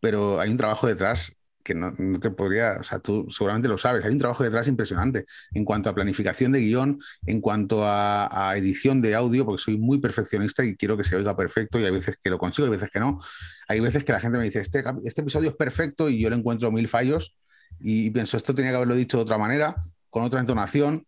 pero 0.07 0.39
hay 0.39 0.51
un 0.53 0.57
trabajo 0.57 0.87
detrás 0.87 1.33
que 1.65 1.75
no, 1.75 1.93
te 2.21 2.31
podría, 2.31 2.77
o 2.79 2.85
sea, 2.85 3.01
tú 3.01 3.27
seguramente 3.29 3.69
lo 3.69 3.77
sabes, 3.77 4.05
hay 4.05 4.13
un 4.13 4.21
trabajo 4.21 4.45
detrás 4.45 4.69
impresionante 4.69 5.25
en 5.53 5.65
cuanto 5.65 5.91
a 5.91 5.97
planificación 5.97 6.53
de 6.53 6.61
guion, 6.61 7.01
en 7.27 7.41
cuanto 7.41 7.81
a, 7.85 8.55
edición 8.57 9.03
de 9.03 9.17
audio, 9.17 9.45
porque 9.45 9.61
soy 9.61 9.79
muy 9.79 9.99
perfeccionista 9.99 10.65
y 10.65 10.77
quiero 10.77 10.97
que 10.97 11.03
se 11.03 11.17
oiga 11.17 11.37
perfecto 11.37 11.81
y 11.81 11.85
hay 11.85 11.91
veces 11.91 12.19
que 12.23 12.31
lo 12.31 12.39
consigo, 12.39 12.67
hay 12.67 12.71
veces 12.71 12.89
que 12.89 13.01
no. 13.01 13.19
Hay 13.67 13.81
veces 13.81 14.05
que 14.05 14.13
la 14.13 14.21
gente 14.21 14.39
me 14.39 14.45
dice, 14.45 14.61
este, 14.61 14.85
este 15.03 15.23
episodio 15.23 15.51
es 15.51 15.57
perfecto 15.57 16.09
y 16.09 16.21
yo 16.21 16.31
le 16.31 16.37
encuentro 16.37 16.71
mil 16.71 16.87
fallos 16.87 17.37
y 17.81 18.11
pienso, 18.11 18.37
esto 18.37 18.55
tenía 18.55 18.71
que 18.71 18.77
haberlo 18.77 18.95
dicho 18.95 19.17
de 19.17 19.25
otra 19.25 19.39
manera, 19.39 19.75
con 20.09 20.23
otra 20.23 20.39
entonación. 20.39 21.05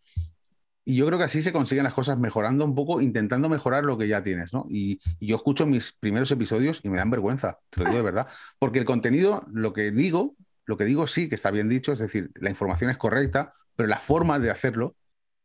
Y 0.88 0.94
yo 0.94 1.04
creo 1.04 1.18
que 1.18 1.24
así 1.24 1.42
se 1.42 1.52
consiguen 1.52 1.84
las 1.84 1.92
cosas 1.92 2.18
mejorando 2.18 2.64
un 2.64 2.74
poco, 2.74 3.02
intentando 3.02 3.50
mejorar 3.50 3.84
lo 3.84 3.98
que 3.98 4.08
ya 4.08 4.22
tienes, 4.22 4.54
¿no? 4.54 4.64
Y, 4.70 4.98
yo 5.20 5.36
escucho 5.36 5.66
mis 5.66 5.92
primeros 5.92 6.30
episodios 6.30 6.80
y 6.82 6.88
me 6.88 6.96
dan 6.96 7.10
vergüenza, 7.10 7.58
te 7.68 7.80
lo 7.80 7.86
digo 7.90 7.98
de 7.98 8.04
verdad, 8.04 8.26
porque 8.58 8.78
el 8.78 8.86
contenido, 8.86 9.44
lo 9.52 9.74
que 9.74 9.90
digo, 9.90 10.34
lo 10.64 10.78
que 10.78 10.86
digo 10.86 11.06
sí 11.06 11.28
que 11.28 11.34
está 11.34 11.50
bien 11.50 11.68
dicho, 11.68 11.92
es 11.92 11.98
decir, 11.98 12.30
la 12.36 12.48
información 12.48 12.88
es 12.88 12.96
correcta, 12.96 13.50
pero 13.76 13.86
la 13.86 13.98
forma 13.98 14.38
de 14.38 14.50
hacerlo 14.50 14.96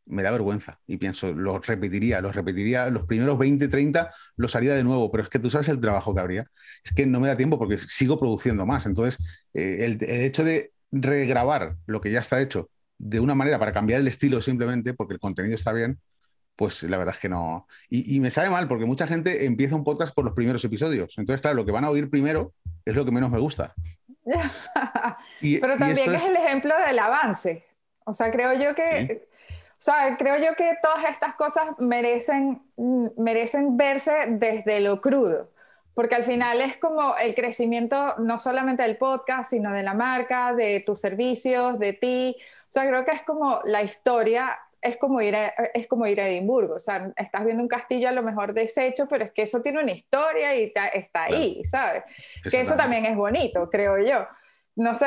me 0.05 0.23
da 0.23 0.31
vergüenza 0.31 0.79
y 0.87 0.95
pienso, 0.95 1.33
lo 1.33 1.59
repetiría, 1.59 2.21
lo 2.21 2.31
repetiría, 2.31 2.89
los 2.89 3.05
primeros 3.05 3.37
20, 3.37 3.67
30 3.67 4.09
los 4.37 4.55
haría 4.55 4.73
de 4.75 4.85
nuevo, 4.85 5.11
pero 5.11 5.23
es 5.23 5.29
que 5.29 5.39
tú 5.39 5.49
sabes 5.49 5.67
el 5.67 5.81
trabajo 5.81 6.15
que 6.15 6.21
habría. 6.21 6.47
Es 6.85 6.93
que 6.93 7.05
no 7.05 7.19
me 7.19 7.27
da 7.27 7.35
tiempo 7.35 7.57
porque 7.59 7.79
sigo 7.79 8.17
produciendo 8.17 8.65
más. 8.65 8.85
Entonces, 8.85 9.17
eh, 9.53 9.79
el, 9.81 9.97
hecho 10.01 10.45
de 10.45 10.71
regrabar 10.89 11.75
lo 11.85 11.99
que 11.99 12.11
ya 12.11 12.21
está 12.21 12.39
hecho 12.41 12.69
de 13.03 13.19
una 13.19 13.35
manera 13.35 13.59
para 13.59 13.73
cambiar 13.73 13.99
el 13.99 14.07
estilo 14.07 14.41
simplemente, 14.41 14.93
porque 14.93 15.15
el 15.15 15.19
contenido 15.19 15.55
está 15.55 15.73
bien, 15.73 15.99
pues 16.55 16.83
la 16.83 16.97
verdad 16.97 17.13
es 17.13 17.19
que 17.19 17.27
no. 17.27 17.67
Y, 17.89 18.19
me 18.21 18.31
sabe 18.31 18.49
mal 18.49 18.67
porque 18.67 18.85
mucha 18.85 19.07
gente 19.07 19.45
empieza 19.45 19.75
un 19.75 19.83
podcast 19.83 20.13
por 20.13 20.23
los 20.23 20.33
primeros 20.33 20.63
episodios. 20.63 21.13
Entonces, 21.17 21.41
claro, 21.41 21.57
lo 21.57 21.65
que 21.65 21.71
van 21.71 21.83
a 21.83 21.89
oír 21.89 22.09
primero 22.09 22.53
es 22.85 22.95
lo 22.95 23.03
que 23.03 23.11
menos 23.11 23.29
me 23.29 23.39
gusta. 23.39 23.73
Pero 25.41 25.77
también 25.77 26.13
es... 26.13 26.25
el 26.27 26.35
ejemplo 26.35 26.73
del 26.87 26.97
avance. 26.99 27.65
O 28.05 28.13
sea, 28.13 28.31
creo 28.31 28.53
yo 28.53 28.73
que... 28.73 29.27
O 29.71 29.85
sea, 29.85 30.15
creo 30.15 30.37
yo 30.37 30.55
que 30.55 30.77
todas 30.81 31.03
estas 31.11 31.35
cosas 31.35 31.65
merecen, 31.77 32.61
merecen 33.17 33.75
verse 33.75 34.13
desde 34.29 34.79
lo 34.79 35.01
crudo, 35.01 35.51
porque 35.93 36.15
al 36.15 36.23
final 36.23 36.61
es 36.61 36.77
como 36.77 37.17
el 37.17 37.35
crecimiento 37.35 38.15
no 38.19 38.39
solamente 38.39 38.83
del 38.83 38.95
podcast, 38.95 39.49
sino 39.49 39.73
de 39.73 39.83
la 39.83 39.93
marca, 39.93 40.53
de 40.53 40.81
tus 40.85 41.01
servicios, 41.01 41.79
de 41.79 41.91
ti. 41.91 42.37
O 42.73 42.79
sea, 42.79 42.87
creo 42.87 43.05
que 43.05 43.11
es 43.11 43.21
como 43.21 43.59
la 43.65 43.83
historia 43.83 44.59
es 44.81 44.97
como 44.97 45.21
ir 45.21 45.35
a, 45.35 45.49
es 45.75 45.85
como 45.85 46.07
ir 46.07 46.19
a 46.19 46.27
Edimburgo, 46.27 46.73
o 46.73 46.79
sea, 46.79 47.13
estás 47.15 47.45
viendo 47.45 47.61
un 47.61 47.69
castillo 47.69 48.09
a 48.09 48.11
lo 48.11 48.23
mejor 48.23 48.51
deshecho, 48.51 49.07
pero 49.07 49.25
es 49.25 49.31
que 49.31 49.43
eso 49.43 49.61
tiene 49.61 49.79
una 49.79 49.91
historia 49.91 50.55
y 50.55 50.73
está, 50.93 51.23
ahí, 51.25 51.63
¿sabes? 51.65 52.01
que 52.49 52.61
eso 52.61 52.75
también 52.75 53.05
es 53.05 53.15
bonito, 53.15 53.69
creo 53.69 53.99
yo. 53.99 54.27
No 54.75 54.95
sé, 54.95 55.05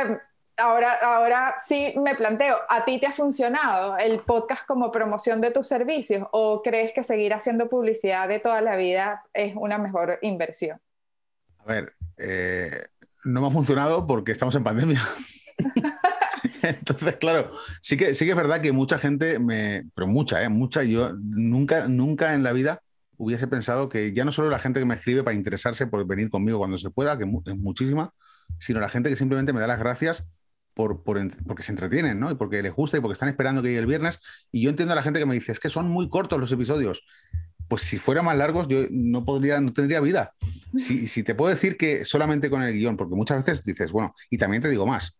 ahora, 0.56 0.92
ahora 1.02 1.56
sí 1.58 1.92
me 2.00 2.14
planteo, 2.14 2.56
¿a 2.68 2.84
ti 2.84 3.00
te 3.00 3.08
ha 3.08 3.12
funcionado 3.12 3.98
el 3.98 4.20
podcast 4.20 4.64
como 4.64 4.92
promoción 4.92 5.40
de 5.40 5.50
tus 5.50 5.66
servicios 5.66 6.24
o 6.30 6.62
crees 6.62 6.92
que 6.92 7.02
seguir 7.02 7.34
haciendo 7.34 7.68
publicidad 7.68 8.28
de 8.28 8.38
toda 8.38 8.60
la 8.60 8.76
vida 8.76 9.24
es 9.34 9.56
una 9.56 9.76
mejor 9.76 10.20
inversión? 10.22 10.80
A 11.58 11.64
ver, 11.64 11.94
eh, 12.16 12.86
no 13.24 13.40
me 13.40 13.48
ha 13.48 13.50
funcionado 13.50 14.06
porque 14.06 14.30
estamos 14.30 14.54
en 14.54 14.62
pandemia. 14.62 15.02
Entonces, 16.62 17.16
claro, 17.16 17.52
sí 17.80 17.96
que, 17.96 18.14
sí 18.14 18.24
que 18.24 18.32
es 18.32 18.36
verdad 18.36 18.60
que 18.60 18.72
mucha 18.72 18.98
gente, 18.98 19.38
me, 19.38 19.84
pero 19.94 20.06
mucha, 20.06 20.42
¿eh? 20.42 20.48
mucha, 20.48 20.82
yo 20.82 21.12
nunca, 21.14 21.88
nunca 21.88 22.34
en 22.34 22.42
la 22.42 22.52
vida 22.52 22.82
hubiese 23.18 23.46
pensado 23.46 23.88
que 23.88 24.12
ya 24.12 24.24
no 24.24 24.32
solo 24.32 24.50
la 24.50 24.58
gente 24.58 24.80
que 24.80 24.86
me 24.86 24.94
escribe 24.94 25.22
para 25.22 25.36
interesarse 25.36 25.86
por 25.86 26.06
venir 26.06 26.28
conmigo 26.28 26.58
cuando 26.58 26.78
se 26.78 26.90
pueda, 26.90 27.16
que 27.16 27.24
es 27.24 27.56
muchísima, 27.56 28.12
sino 28.58 28.80
la 28.80 28.88
gente 28.88 29.08
que 29.08 29.16
simplemente 29.16 29.52
me 29.52 29.60
da 29.60 29.66
las 29.66 29.78
gracias 29.78 30.24
por, 30.74 31.02
porque 31.02 31.62
se 31.62 31.72
entretienen, 31.72 32.20
¿no? 32.20 32.30
Y 32.30 32.34
porque 32.34 32.62
les 32.62 32.74
gusta 32.74 32.98
y 32.98 33.00
porque 33.00 33.14
están 33.14 33.30
esperando 33.30 33.62
que 33.62 33.68
llegue 33.68 33.80
el 33.80 33.86
viernes. 33.86 34.20
Y 34.52 34.60
yo 34.60 34.70
entiendo 34.70 34.92
a 34.92 34.96
la 34.96 35.02
gente 35.02 35.18
que 35.18 35.24
me 35.24 35.34
dice, 35.34 35.52
es 35.52 35.58
que 35.58 35.70
son 35.70 35.88
muy 35.88 36.10
cortos 36.10 36.38
los 36.38 36.52
episodios. 36.52 37.02
Pues 37.66 37.82
si 37.82 37.98
fueran 37.98 38.26
más 38.26 38.36
largos, 38.36 38.68
yo 38.68 38.82
no 38.90 39.24
podría, 39.24 39.58
no 39.60 39.72
tendría 39.72 40.00
vida. 40.00 40.34
Si, 40.76 41.06
si 41.06 41.22
te 41.22 41.34
puedo 41.34 41.50
decir 41.50 41.78
que 41.78 42.04
solamente 42.04 42.50
con 42.50 42.62
el 42.62 42.74
guion, 42.74 42.98
porque 42.98 43.14
muchas 43.14 43.44
veces 43.44 43.64
dices, 43.64 43.90
bueno, 43.90 44.14
y 44.28 44.36
también 44.36 44.62
te 44.62 44.68
digo 44.68 44.86
más, 44.86 45.16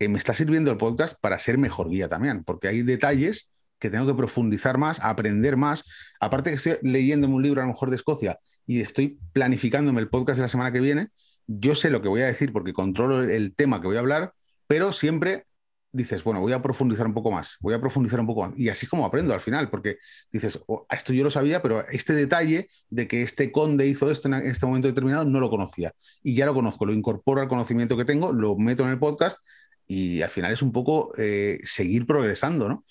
me 0.00 0.18
está 0.18 0.34
sirviendo 0.34 0.70
el 0.70 0.76
podcast 0.76 1.18
para 1.20 1.38
ser 1.38 1.58
mejor 1.58 1.88
guía 1.88 2.08
también, 2.08 2.44
porque 2.44 2.68
hay 2.68 2.82
detalles 2.82 3.48
que 3.78 3.90
tengo 3.90 4.06
que 4.06 4.14
profundizar 4.14 4.78
más, 4.78 5.00
aprender 5.00 5.56
más. 5.56 5.84
Aparte 6.20 6.50
que 6.50 6.56
estoy 6.56 6.78
leyéndome 6.82 7.34
un 7.34 7.42
libro 7.42 7.60
a 7.60 7.64
lo 7.64 7.72
mejor 7.72 7.90
de 7.90 7.96
Escocia 7.96 8.38
y 8.66 8.80
estoy 8.80 9.18
planificándome 9.32 10.00
el 10.00 10.08
podcast 10.08 10.38
de 10.38 10.42
la 10.42 10.48
semana 10.48 10.72
que 10.72 10.80
viene, 10.80 11.08
yo 11.46 11.74
sé 11.74 11.90
lo 11.90 12.00
que 12.00 12.08
voy 12.08 12.22
a 12.22 12.26
decir 12.26 12.52
porque 12.52 12.72
controlo 12.72 13.22
el 13.22 13.54
tema 13.54 13.80
que 13.80 13.86
voy 13.86 13.96
a 13.96 14.00
hablar, 14.00 14.32
pero 14.66 14.92
siempre 14.92 15.46
dices, 15.94 16.24
bueno, 16.24 16.40
voy 16.40 16.52
a 16.52 16.60
profundizar 16.60 17.06
un 17.06 17.14
poco 17.14 17.30
más, 17.30 17.56
voy 17.60 17.72
a 17.72 17.80
profundizar 17.80 18.18
un 18.18 18.26
poco 18.26 18.46
más. 18.46 18.58
Y 18.58 18.68
así 18.68 18.86
como 18.86 19.06
aprendo 19.06 19.32
al 19.32 19.40
final, 19.40 19.70
porque 19.70 19.98
dices, 20.32 20.58
oh, 20.66 20.86
esto 20.90 21.12
yo 21.12 21.22
lo 21.22 21.30
sabía, 21.30 21.62
pero 21.62 21.86
este 21.88 22.14
detalle 22.14 22.66
de 22.90 23.06
que 23.06 23.22
este 23.22 23.52
conde 23.52 23.86
hizo 23.86 24.10
esto 24.10 24.28
en 24.28 24.34
este 24.34 24.66
momento 24.66 24.88
determinado 24.88 25.24
no 25.24 25.38
lo 25.38 25.50
conocía. 25.50 25.92
Y 26.22 26.34
ya 26.34 26.46
lo 26.46 26.54
conozco, 26.54 26.84
lo 26.84 26.92
incorporo 26.92 27.40
al 27.40 27.48
conocimiento 27.48 27.96
que 27.96 28.04
tengo, 28.04 28.32
lo 28.32 28.56
meto 28.56 28.82
en 28.82 28.90
el 28.90 28.98
podcast 28.98 29.38
y 29.86 30.22
al 30.22 30.30
final 30.30 30.52
es 30.52 30.62
un 30.62 30.72
poco 30.72 31.12
eh, 31.18 31.60
seguir 31.64 32.06
progresando, 32.06 32.68
¿no? 32.68 32.84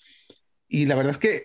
Y 0.68 0.86
la 0.86 0.94
verdad 0.96 1.12
es 1.12 1.18
que, 1.18 1.44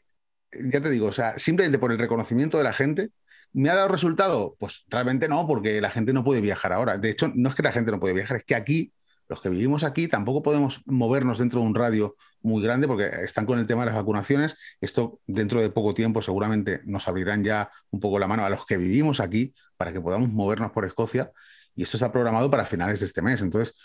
ya 0.51 0.81
te 0.81 0.89
digo, 0.89 1.07
o 1.07 1.11
sea, 1.11 1.37
simplemente 1.37 1.79
por 1.79 1.91
el 1.91 1.99
reconocimiento 1.99 2.57
de 2.57 2.63
la 2.63 2.73
gente, 2.73 3.09
¿me 3.53 3.69
ha 3.69 3.75
dado 3.75 3.89
resultado? 3.89 4.55
Pues 4.59 4.85
realmente 4.87 5.27
no, 5.27 5.47
porque 5.47 5.81
la 5.81 5.89
gente 5.89 6.13
no 6.13 6.23
puede 6.23 6.41
viajar 6.41 6.73
ahora. 6.73 6.97
De 6.97 7.09
hecho, 7.09 7.31
no 7.35 7.49
es 7.49 7.55
que 7.55 7.63
la 7.63 7.71
gente 7.71 7.91
no 7.91 7.99
puede 7.99 8.13
viajar, 8.13 8.37
es 8.37 8.43
que 8.45 8.55
aquí, 8.55 8.93
los 9.27 9.41
que 9.41 9.49
vivimos 9.49 9.83
aquí, 9.83 10.07
tampoco 10.07 10.41
podemos 10.41 10.81
movernos 10.85 11.37
dentro 11.37 11.61
de 11.61 11.67
un 11.67 11.75
radio 11.75 12.15
muy 12.41 12.63
grande 12.63 12.87
porque 12.87 13.09
están 13.23 13.45
con 13.45 13.59
el 13.59 13.67
tema 13.67 13.81
de 13.81 13.87
las 13.87 13.95
vacunaciones. 13.95 14.57
Esto 14.81 15.19
dentro 15.27 15.61
de 15.61 15.69
poco 15.69 15.93
tiempo 15.93 16.21
seguramente 16.21 16.81
nos 16.85 17.07
abrirán 17.07 17.43
ya 17.43 17.69
un 17.91 17.99
poco 17.99 18.17
la 18.17 18.27
mano 18.27 18.43
a 18.43 18.49
los 18.49 18.65
que 18.65 18.77
vivimos 18.77 19.19
aquí 19.19 19.53
para 19.77 19.93
que 19.93 20.01
podamos 20.01 20.29
movernos 20.29 20.71
por 20.71 20.85
Escocia. 20.85 21.31
Y 21.75 21.83
esto 21.83 21.97
está 21.97 22.11
programado 22.11 22.49
para 22.49 22.65
finales 22.65 23.01
de 23.01 23.05
este 23.05 23.21
mes. 23.21 23.41
Entonces, 23.41 23.75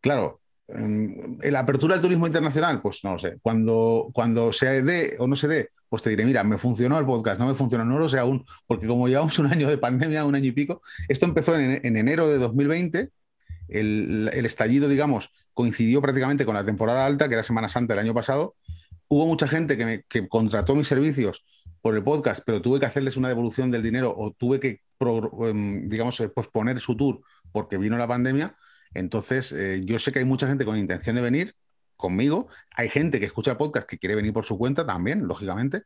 claro, 0.00 0.40
la 0.72 1.60
apertura 1.60 1.94
del 1.94 2.02
turismo 2.02 2.26
internacional, 2.26 2.80
pues 2.80 3.00
no 3.04 3.12
lo 3.12 3.18
sé. 3.18 3.38
Cuando, 3.42 4.08
cuando 4.12 4.52
se 4.52 4.82
dé 4.82 5.16
o 5.18 5.26
no 5.26 5.36
se 5.36 5.48
dé, 5.48 5.70
pues 5.88 6.02
te 6.02 6.10
diré, 6.10 6.24
mira, 6.24 6.42
me 6.44 6.58
funcionó 6.58 6.98
el 6.98 7.04
podcast, 7.04 7.38
no 7.38 7.46
me 7.46 7.54
funcionó, 7.54 7.84
no 7.84 7.98
lo 7.98 8.08
sé 8.08 8.18
aún, 8.18 8.44
porque 8.66 8.86
como 8.86 9.08
llevamos 9.08 9.38
un 9.38 9.46
año 9.46 9.68
de 9.68 9.78
pandemia, 9.78 10.24
un 10.24 10.34
año 10.34 10.46
y 10.46 10.52
pico, 10.52 10.80
esto 11.08 11.26
empezó 11.26 11.58
en, 11.58 11.96
enero 11.96 12.28
de 12.28 12.38
2020, 12.38 13.10
el, 13.68 14.30
el, 14.32 14.46
estallido, 14.46 14.88
digamos, 14.88 15.30
coincidió 15.52 16.00
prácticamente 16.00 16.44
con 16.44 16.54
la 16.54 16.64
temporada 16.64 17.04
alta, 17.04 17.28
que 17.28 17.34
era 17.34 17.42
Semana 17.42 17.68
Santa 17.68 17.92
el 17.92 18.00
año 18.00 18.14
pasado, 18.14 18.56
hubo 19.08 19.26
mucha 19.26 19.46
gente 19.46 19.76
que, 19.76 19.84
me, 19.84 20.02
que 20.04 20.26
contrató 20.28 20.74
mis 20.74 20.88
servicios 20.88 21.44
por 21.82 21.94
el 21.94 22.02
podcast, 22.02 22.42
pero 22.46 22.62
tuve 22.62 22.80
que 22.80 22.86
hacerles 22.86 23.18
una 23.18 23.28
devolución 23.28 23.70
del 23.70 23.82
dinero 23.82 24.14
o 24.16 24.32
tuve 24.32 24.58
que, 24.58 24.80
em, 25.46 25.88
digamos, 25.88 26.18
eh, 26.20 26.28
posponer 26.30 26.80
su 26.80 26.96
tour 26.96 27.20
porque 27.50 27.76
vino 27.76 27.98
la 27.98 28.08
pandemia. 28.08 28.56
Entonces, 28.94 29.52
eh, 29.52 29.82
yo 29.84 29.98
sé 29.98 30.12
que 30.12 30.18
hay 30.20 30.24
mucha 30.24 30.46
gente 30.46 30.64
con 30.64 30.76
intención 30.76 31.16
de 31.16 31.22
venir 31.22 31.54
conmigo. 31.96 32.48
Hay 32.76 32.88
gente 32.88 33.20
que 33.20 33.26
escucha 33.26 33.56
podcast 33.56 33.88
que 33.88 33.98
quiere 33.98 34.14
venir 34.14 34.32
por 34.32 34.44
su 34.44 34.58
cuenta 34.58 34.84
también, 34.84 35.26
lógicamente, 35.26 35.82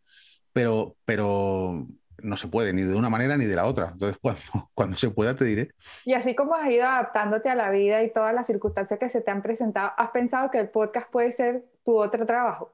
pero, 0.52 0.96
pero 1.04 1.84
no 2.22 2.36
se 2.36 2.48
puede 2.48 2.72
ni 2.72 2.82
de 2.82 2.94
una 2.94 3.10
manera 3.10 3.36
ni 3.36 3.44
de 3.44 3.56
la 3.56 3.66
otra. 3.66 3.90
Entonces, 3.92 4.18
cuando, 4.22 4.70
cuando 4.74 4.96
se 4.96 5.10
pueda, 5.10 5.36
te 5.36 5.44
diré. 5.44 5.70
Y 6.04 6.14
así 6.14 6.34
como 6.34 6.54
has 6.54 6.70
ido 6.70 6.86
adaptándote 6.86 7.48
a 7.48 7.54
la 7.54 7.70
vida 7.70 8.02
y 8.02 8.12
todas 8.12 8.34
las 8.34 8.46
circunstancias 8.46 8.98
que 8.98 9.08
se 9.08 9.20
te 9.20 9.30
han 9.30 9.42
presentado, 9.42 9.92
¿has 9.96 10.10
pensado 10.10 10.50
que 10.50 10.58
el 10.58 10.68
podcast 10.68 11.10
puede 11.10 11.32
ser 11.32 11.64
tu 11.84 11.96
otro 11.96 12.24
trabajo? 12.26 12.72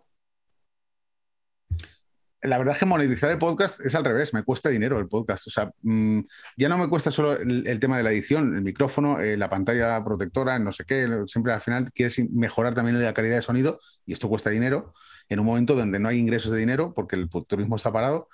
La 2.43 2.59
verdad 2.59 2.75
es 2.75 2.79
que 2.81 2.87
monetizar 2.87 3.31
el 3.31 3.39
podcast 3.39 3.81
es 3.81 3.95
al 3.95 4.05
revés, 4.05 4.35
me 4.35 4.43
cuesta 4.43 4.69
dinero 4.69 4.99
el 4.99 5.09
podcast. 5.09 5.47
O 5.47 5.51
sea, 5.51 5.73
mm, 5.83 6.21
ya 6.57 6.69
no 6.69 6.77
me 6.77 6.89
cuesta 6.89 7.13
solo 7.13 7.39
el, 7.39 7.79
tema 7.79 7.97
de 7.97 8.03
la 8.03 8.11
edición, 8.11 8.57
el 8.57 8.63
micrófono, 8.63 9.21
eh, 9.21 9.37
la 9.37 9.49
pantalla 9.49 10.03
protectora, 10.05 10.59
no 10.59 10.73
sé 10.73 10.85
qué. 10.85 11.09
Siempre 11.27 11.53
al 11.53 11.61
final 11.61 11.93
quieres 11.93 12.21
mejorar 12.31 12.75
también 12.75 13.01
la 13.01 13.15
calidad 13.15 13.37
de 13.37 13.43
sonido 13.43 13.79
y 14.05 14.13
esto 14.13 14.29
cuesta 14.29 14.51
dinero 14.51 14.93
en 15.29 15.39
un 15.39 15.47
momento 15.47 15.77
donde 15.77 16.01
no 16.01 16.09
hay 16.09 16.19
ingresos 16.19 16.51
de 16.53 16.59
dinero 16.59 16.93
porque 16.95 17.17
el 17.17 17.29
turismo 17.29 17.77
está 17.77 17.93
parado. 17.93 18.29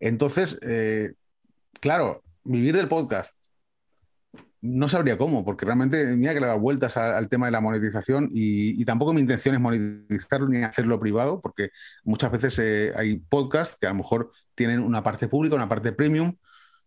Entonces, 0.00 0.58
eh, 0.62 1.12
claro, 1.80 2.24
vivir 2.42 2.76
del 2.76 2.88
podcast 2.88 3.34
no 4.62 4.88
sabría 4.88 5.18
cómo, 5.18 5.44
porque 5.44 5.66
realmente 5.66 6.16
mira 6.16 6.32
que 6.32 6.40
le 6.40 6.46
he 6.46 6.48
dado 6.48 6.60
vueltas 6.60 6.96
al 6.96 7.28
tema 7.28 7.46
de 7.46 7.52
la 7.52 7.60
monetización 7.60 8.28
y, 8.30 8.84
tampoco 8.84 9.12
mi 9.12 9.20
intención 9.20 9.54
es 9.56 9.60
monetizarlo 9.60 10.48
ni 10.48 10.62
hacerlo 10.62 11.00
privado, 11.00 11.40
porque 11.40 11.70
muchas 12.04 12.30
veces 12.30 12.58
eh, 12.60 12.92
hay 12.96 13.18
podcasts 13.18 13.76
que 13.76 13.86
a 13.86 13.90
lo 13.90 13.96
mejor 13.96 14.30
tienen 14.54 14.80
una 14.80 15.02
parte 15.02 15.26
pública, 15.26 15.56
una 15.56 15.68
parte 15.68 15.92
premium, 15.92 16.36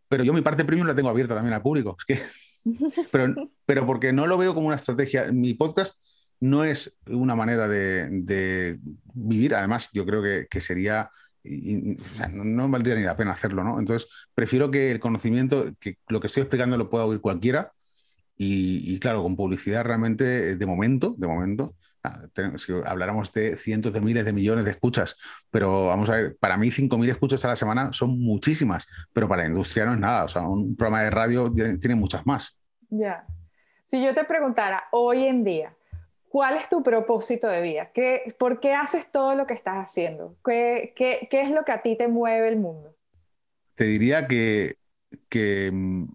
pero 0.08 0.24
yo 0.24 0.34
mi 0.34 0.42
parte 0.42 0.64
premium 0.64 0.88
la 0.88 0.96
tengo 0.96 1.10
abierta 1.10 1.36
también 1.36 1.54
al 1.54 1.62
público. 1.62 1.98
Es 2.00 2.06
que, 2.06 2.22
pero, 3.12 3.52
pero 3.66 3.86
porque 3.86 4.14
no 4.14 4.26
lo 4.26 4.38
veo 4.38 4.54
como 4.54 4.68
una 4.68 4.78
estrategia. 4.78 5.32
Mi 5.32 5.54
podcast 5.54 6.00
no 6.40 6.64
es 6.64 6.98
una 7.08 7.36
manera 7.36 7.68
de, 7.68 8.80
vivir, 9.14 9.56
además 9.56 9.90
yo 9.94 10.06
creo 10.06 10.22
que, 10.50 10.62
sería 10.62 11.10
no, 12.32 12.70
valdría 12.70 12.96
ni 12.96 13.04
la 13.04 13.18
pena 13.18 13.32
hacerlo, 13.32 13.64
¿no? 13.64 13.80
Entonces, 13.80 14.10
prefiero 14.34 14.72
que 14.72 14.92
el 14.92 15.00
conocimiento, 15.00 15.72
que 15.80 15.98
lo 16.08 16.20
que 16.20 16.28
estoy 16.28 16.42
explicando 16.42 16.78
lo 16.78 16.90
pueda 16.90 17.06
oír 17.06 17.22
cualquiera 17.22 17.72
y, 18.38 19.00
claro, 19.00 19.24
con 19.24 19.36
publicidad 19.36 19.84
realmente, 19.84 20.56
de 20.56 20.66
momento, 20.66 21.16
de 21.18 21.28
momento, 21.28 21.76
ah, 22.04 22.24
si 22.58 22.74
habláramos 22.86 23.32
de 23.32 23.56
cientos 23.56 23.94
de 23.94 24.02
miles 24.02 24.26
de 24.26 24.34
millones 24.34 24.66
de 24.66 24.72
escuchas, 24.72 25.16
pero 25.50 25.88
vamos 25.88 26.10
a 26.10 26.18
ver, 26.18 26.38
para 26.40 26.58
mí 26.58 26.70
5.000 26.70 27.10
escuchas 27.10 27.46
a 27.46 27.50
la 27.50 27.56
semana 27.56 27.94
son 27.94 28.20
muchísimas, 28.20 28.88
pero 29.14 29.28
para 29.28 29.44
la 29.44 29.50
industria 29.50 29.86
no 29.86 29.94
es 29.94 30.00
nada, 30.00 30.26
o 30.26 30.30
sea, 30.30 30.42
un 30.42 30.76
programa 30.76 31.04
de 31.04 31.10
radio 31.12 31.54
tiene 31.54 31.96
muchas 31.96 32.26
más. 32.26 32.58
Ya. 32.90 33.26
Si 33.86 34.04
yo 34.04 34.14
te 34.14 34.24
preguntara 34.26 34.84
hoy 34.92 35.26
en 35.26 35.44
día, 35.44 35.76
¿Cuál 36.36 36.58
es 36.58 36.68
tu 36.68 36.84
propósito 36.84 37.48
de 37.48 37.62
vida? 37.62 37.92
¿Qué, 37.94 38.36
¿Por 38.38 38.60
qué 38.60 38.74
haces 38.74 39.10
todo 39.10 39.36
lo 39.36 39.48
que 39.48 39.54
estás 39.54 39.78
haciendo? 39.78 40.36
¿Qué, 40.44 40.94
qué, 40.94 41.30
qué 41.32 41.40
es 41.40 41.50
lo 41.50 41.64
que 41.64 41.72
a 41.72 41.82
ti 41.82 41.96
te 41.98 42.10
mueve 42.10 42.50
el 42.50 42.58
mundo? 42.58 42.94
Te 43.74 43.86
diría 43.86 44.28
que, 44.28 44.76
que 45.30 45.72
mm, 45.72 46.08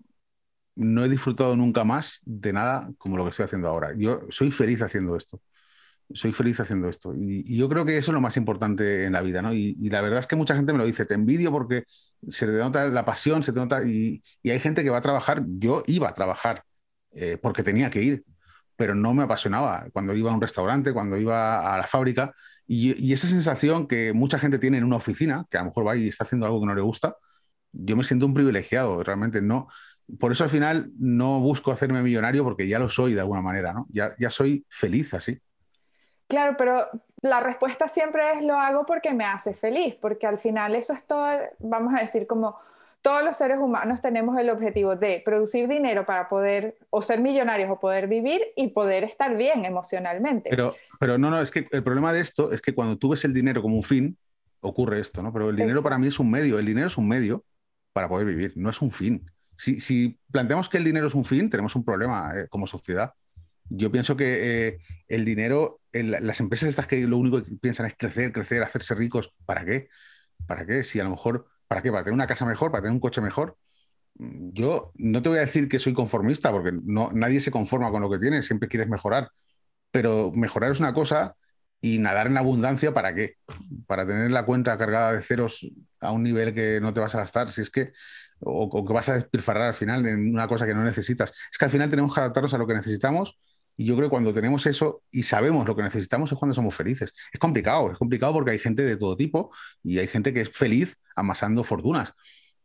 no 0.74 1.04
he 1.06 1.08
disfrutado 1.08 1.56
nunca 1.56 1.84
más 1.84 2.20
de 2.26 2.52
nada 2.52 2.90
como 2.98 3.16
lo 3.16 3.24
que 3.24 3.30
estoy 3.30 3.46
haciendo 3.46 3.68
ahora. 3.68 3.94
Yo 3.96 4.20
soy 4.28 4.50
feliz 4.50 4.82
haciendo 4.82 5.16
esto. 5.16 5.40
Soy 6.12 6.32
feliz 6.32 6.60
haciendo 6.60 6.90
esto. 6.90 7.14
Y, 7.16 7.56
yo 7.56 7.70
creo 7.70 7.86
que 7.86 7.96
eso 7.96 8.10
es 8.10 8.14
lo 8.14 8.20
más 8.20 8.36
importante 8.36 9.06
en 9.06 9.14
la 9.14 9.22
vida, 9.22 9.40
¿no? 9.40 9.54
Y, 9.54 9.88
la 9.88 10.02
verdad 10.02 10.18
es 10.18 10.26
que 10.26 10.36
mucha 10.36 10.54
gente 10.54 10.74
me 10.74 10.78
lo 10.80 10.84
dice, 10.84 11.06
te 11.06 11.14
envidio 11.14 11.50
porque 11.50 11.84
se 12.28 12.44
te 12.44 12.52
nota 12.58 12.86
la 12.88 13.06
pasión, 13.06 13.42
se 13.42 13.54
te 13.54 13.60
nota... 13.60 13.82
Y, 13.84 14.22
hay 14.44 14.60
gente 14.60 14.82
que 14.82 14.90
va 14.90 14.98
a 14.98 15.00
trabajar, 15.00 15.42
yo 15.46 15.82
iba 15.86 16.10
a 16.10 16.12
trabajar 16.12 16.62
eh, 17.12 17.38
porque 17.40 17.62
tenía 17.62 17.88
que 17.88 18.02
ir 18.02 18.24
pero 18.80 18.94
no 18.94 19.12
me 19.12 19.24
apasionaba 19.24 19.84
cuando 19.92 20.14
iba 20.14 20.30
a 20.30 20.34
un 20.34 20.40
restaurante, 20.40 20.94
cuando 20.94 21.18
iba 21.18 21.70
a 21.70 21.76
la 21.76 21.86
fábrica. 21.86 22.32
Y, 22.66 23.12
esa 23.12 23.26
sensación 23.26 23.86
que 23.86 24.14
mucha 24.14 24.38
gente 24.38 24.58
tiene 24.58 24.78
en 24.78 24.84
una 24.84 24.96
oficina, 24.96 25.44
que 25.50 25.58
a 25.58 25.60
lo 25.60 25.66
mejor 25.66 25.86
va 25.86 25.96
y 25.96 26.08
está 26.08 26.24
haciendo 26.24 26.46
algo 26.46 26.60
que 26.60 26.66
no 26.66 26.74
le 26.74 26.80
gusta, 26.80 27.14
yo 27.72 27.94
me 27.94 28.04
siento 28.04 28.24
un 28.24 28.32
privilegiado, 28.32 29.04
realmente 29.04 29.42
no. 29.42 29.68
Por 30.18 30.32
eso 30.32 30.44
al 30.44 30.48
final 30.48 30.90
no 30.98 31.40
busco 31.40 31.72
hacerme 31.72 32.00
millonario 32.00 32.42
porque 32.42 32.66
ya 32.66 32.78
lo 32.78 32.88
soy 32.88 33.12
de 33.12 33.20
alguna 33.20 33.42
manera, 33.42 33.74
¿no? 33.74 33.86
Ya, 33.90 34.14
ya 34.18 34.30
soy 34.30 34.64
feliz 34.70 35.12
así. 35.12 35.38
Claro, 36.26 36.54
pero 36.56 36.88
la 37.20 37.40
respuesta 37.40 37.86
siempre 37.86 38.32
es 38.32 38.42
lo 38.42 38.54
hago 38.54 38.86
porque 38.86 39.12
me 39.12 39.26
hace 39.26 39.52
feliz, 39.52 39.94
porque 40.00 40.26
al 40.26 40.38
final 40.38 40.74
eso 40.74 40.94
es 40.94 41.06
todo, 41.06 41.38
vamos 41.58 41.92
a 41.92 42.00
decir, 42.00 42.26
como 42.26 42.56
todos 43.02 43.24
los 43.24 43.36
seres 43.36 43.58
humanos 43.58 44.02
tenemos 44.02 44.38
el 44.38 44.50
objetivo 44.50 44.96
de 44.96 45.22
producir 45.24 45.68
dinero 45.68 46.04
para 46.04 46.28
poder 46.28 46.76
o 46.90 47.00
ser 47.02 47.20
millonarios 47.20 47.70
o 47.70 47.80
poder 47.80 48.08
vivir 48.08 48.40
y 48.56 48.68
poder 48.68 49.04
estar 49.04 49.36
bien 49.36 49.64
emocionalmente. 49.64 50.50
Pero, 50.50 50.74
pero 50.98 51.16
no, 51.16 51.30
no, 51.30 51.40
es 51.40 51.50
que 51.50 51.66
el 51.70 51.82
problema 51.82 52.12
de 52.12 52.20
esto 52.20 52.52
es 52.52 52.60
que 52.60 52.74
cuando 52.74 52.98
tú 52.98 53.10
ves 53.10 53.24
el 53.24 53.32
dinero 53.32 53.62
como 53.62 53.76
un 53.76 53.82
fin, 53.82 54.18
ocurre 54.60 55.00
esto, 55.00 55.22
¿no? 55.22 55.32
Pero 55.32 55.50
el 55.50 55.56
dinero 55.56 55.82
para 55.82 55.98
mí 55.98 56.08
es 56.08 56.18
un 56.18 56.30
medio, 56.30 56.58
el 56.58 56.66
dinero 56.66 56.86
es 56.86 56.98
un 56.98 57.08
medio 57.08 57.44
para 57.92 58.08
poder 58.08 58.26
vivir, 58.26 58.52
no 58.56 58.70
es 58.70 58.80
un 58.82 58.90
fin. 58.90 59.30
Si, 59.56 60.18
planteamos 60.30 60.68
que 60.68 60.78
el 60.78 60.84
dinero 60.84 61.06
es 61.06 61.14
un 61.14 61.24
fin, 61.24 61.50
tenemos 61.50 61.74
un 61.76 61.84
problema 61.84 62.32
eh, 62.34 62.48
como 62.48 62.66
sociedad. 62.66 63.12
Yo 63.68 63.90
pienso 63.92 64.16
que 64.16 64.68
eh, 64.68 64.78
el 65.08 65.24
dinero, 65.24 65.80
las 65.92 66.40
empresas 66.40 66.68
estas 66.68 66.86
que 66.86 67.06
lo 67.06 67.18
único 67.18 67.42
que 67.42 67.52
piensan 67.56 67.86
es 67.86 67.94
crecer, 67.96 68.32
crecer, 68.32 68.62
hacerse 68.62 68.94
ricos, 68.94 69.32
¿para 69.44 69.64
qué? 69.64 69.88
¿Para 70.46 70.66
qué? 70.66 70.82
Si 70.82 70.98
a 70.98 71.04
lo 71.04 71.10
mejor 71.10 71.46
¿Para 71.70 71.82
qué? 71.82 71.92
¿Para 71.92 72.02
tener 72.02 72.14
una 72.14 72.26
casa 72.26 72.44
mejor? 72.44 72.72
¿Para 72.72 72.82
tener 72.82 72.94
un 72.94 73.00
coche 73.00 73.20
mejor? 73.20 73.56
Yo 74.16 74.90
no 74.96 75.22
te 75.22 75.28
voy 75.28 75.38
a 75.38 75.42
decir 75.42 75.68
que 75.68 75.78
soy 75.78 75.94
conformista, 75.94 76.50
porque 76.50 76.72
no, 76.72 77.10
nadie 77.12 77.40
se 77.40 77.52
conforma 77.52 77.92
con 77.92 78.02
lo 78.02 78.10
que 78.10 78.18
tiene, 78.18 78.42
siempre 78.42 78.68
quieres 78.68 78.88
mejorar. 78.88 79.30
Pero 79.92 80.32
mejorar 80.32 80.72
es 80.72 80.80
una 80.80 80.92
cosa 80.92 81.36
y 81.80 82.00
nadar 82.00 82.26
en 82.26 82.38
abundancia, 82.38 82.92
¿para 82.92 83.14
qué? 83.14 83.36
Para 83.86 84.04
tener 84.04 84.32
la 84.32 84.44
cuenta 84.46 84.76
cargada 84.78 85.12
de 85.12 85.22
ceros 85.22 85.64
a 86.00 86.10
un 86.10 86.24
nivel 86.24 86.54
que 86.54 86.80
no 86.80 86.92
te 86.92 86.98
vas 87.00 87.14
a 87.14 87.18
gastar, 87.18 87.52
si 87.52 87.60
es 87.60 87.70
que, 87.70 87.92
o, 88.40 88.64
o 88.64 88.84
que 88.84 88.92
vas 88.92 89.08
a 89.10 89.14
despilfarrar 89.14 89.68
al 89.68 89.74
final 89.74 90.04
en 90.06 90.34
una 90.34 90.48
cosa 90.48 90.66
que 90.66 90.74
no 90.74 90.82
necesitas. 90.82 91.32
Es 91.52 91.56
que 91.56 91.66
al 91.66 91.70
final 91.70 91.88
tenemos 91.88 92.12
que 92.12 92.20
adaptarnos 92.20 92.52
a 92.54 92.58
lo 92.58 92.66
que 92.66 92.74
necesitamos 92.74 93.38
y 93.76 93.86
yo 93.86 93.96
creo 93.96 94.08
que 94.08 94.10
cuando 94.10 94.34
tenemos 94.34 94.66
eso 94.66 95.02
y 95.10 95.22
sabemos 95.22 95.66
lo 95.66 95.74
que 95.74 95.82
necesitamos 95.82 96.30
es 96.32 96.38
cuando 96.38 96.54
somos 96.54 96.74
felices. 96.74 97.14
Es 97.32 97.40
complicado, 97.40 97.92
es 97.92 97.98
complicado 97.98 98.34
porque 98.34 98.50
hay 98.50 98.58
gente 98.58 98.82
de 98.82 98.96
todo 98.96 99.16
tipo 99.16 99.50
y 99.82 99.98
hay 99.98 100.06
gente 100.06 100.34
que 100.34 100.42
es 100.42 100.50
feliz 100.50 100.98
amasando 101.16 101.64
fortunas. 101.64 102.14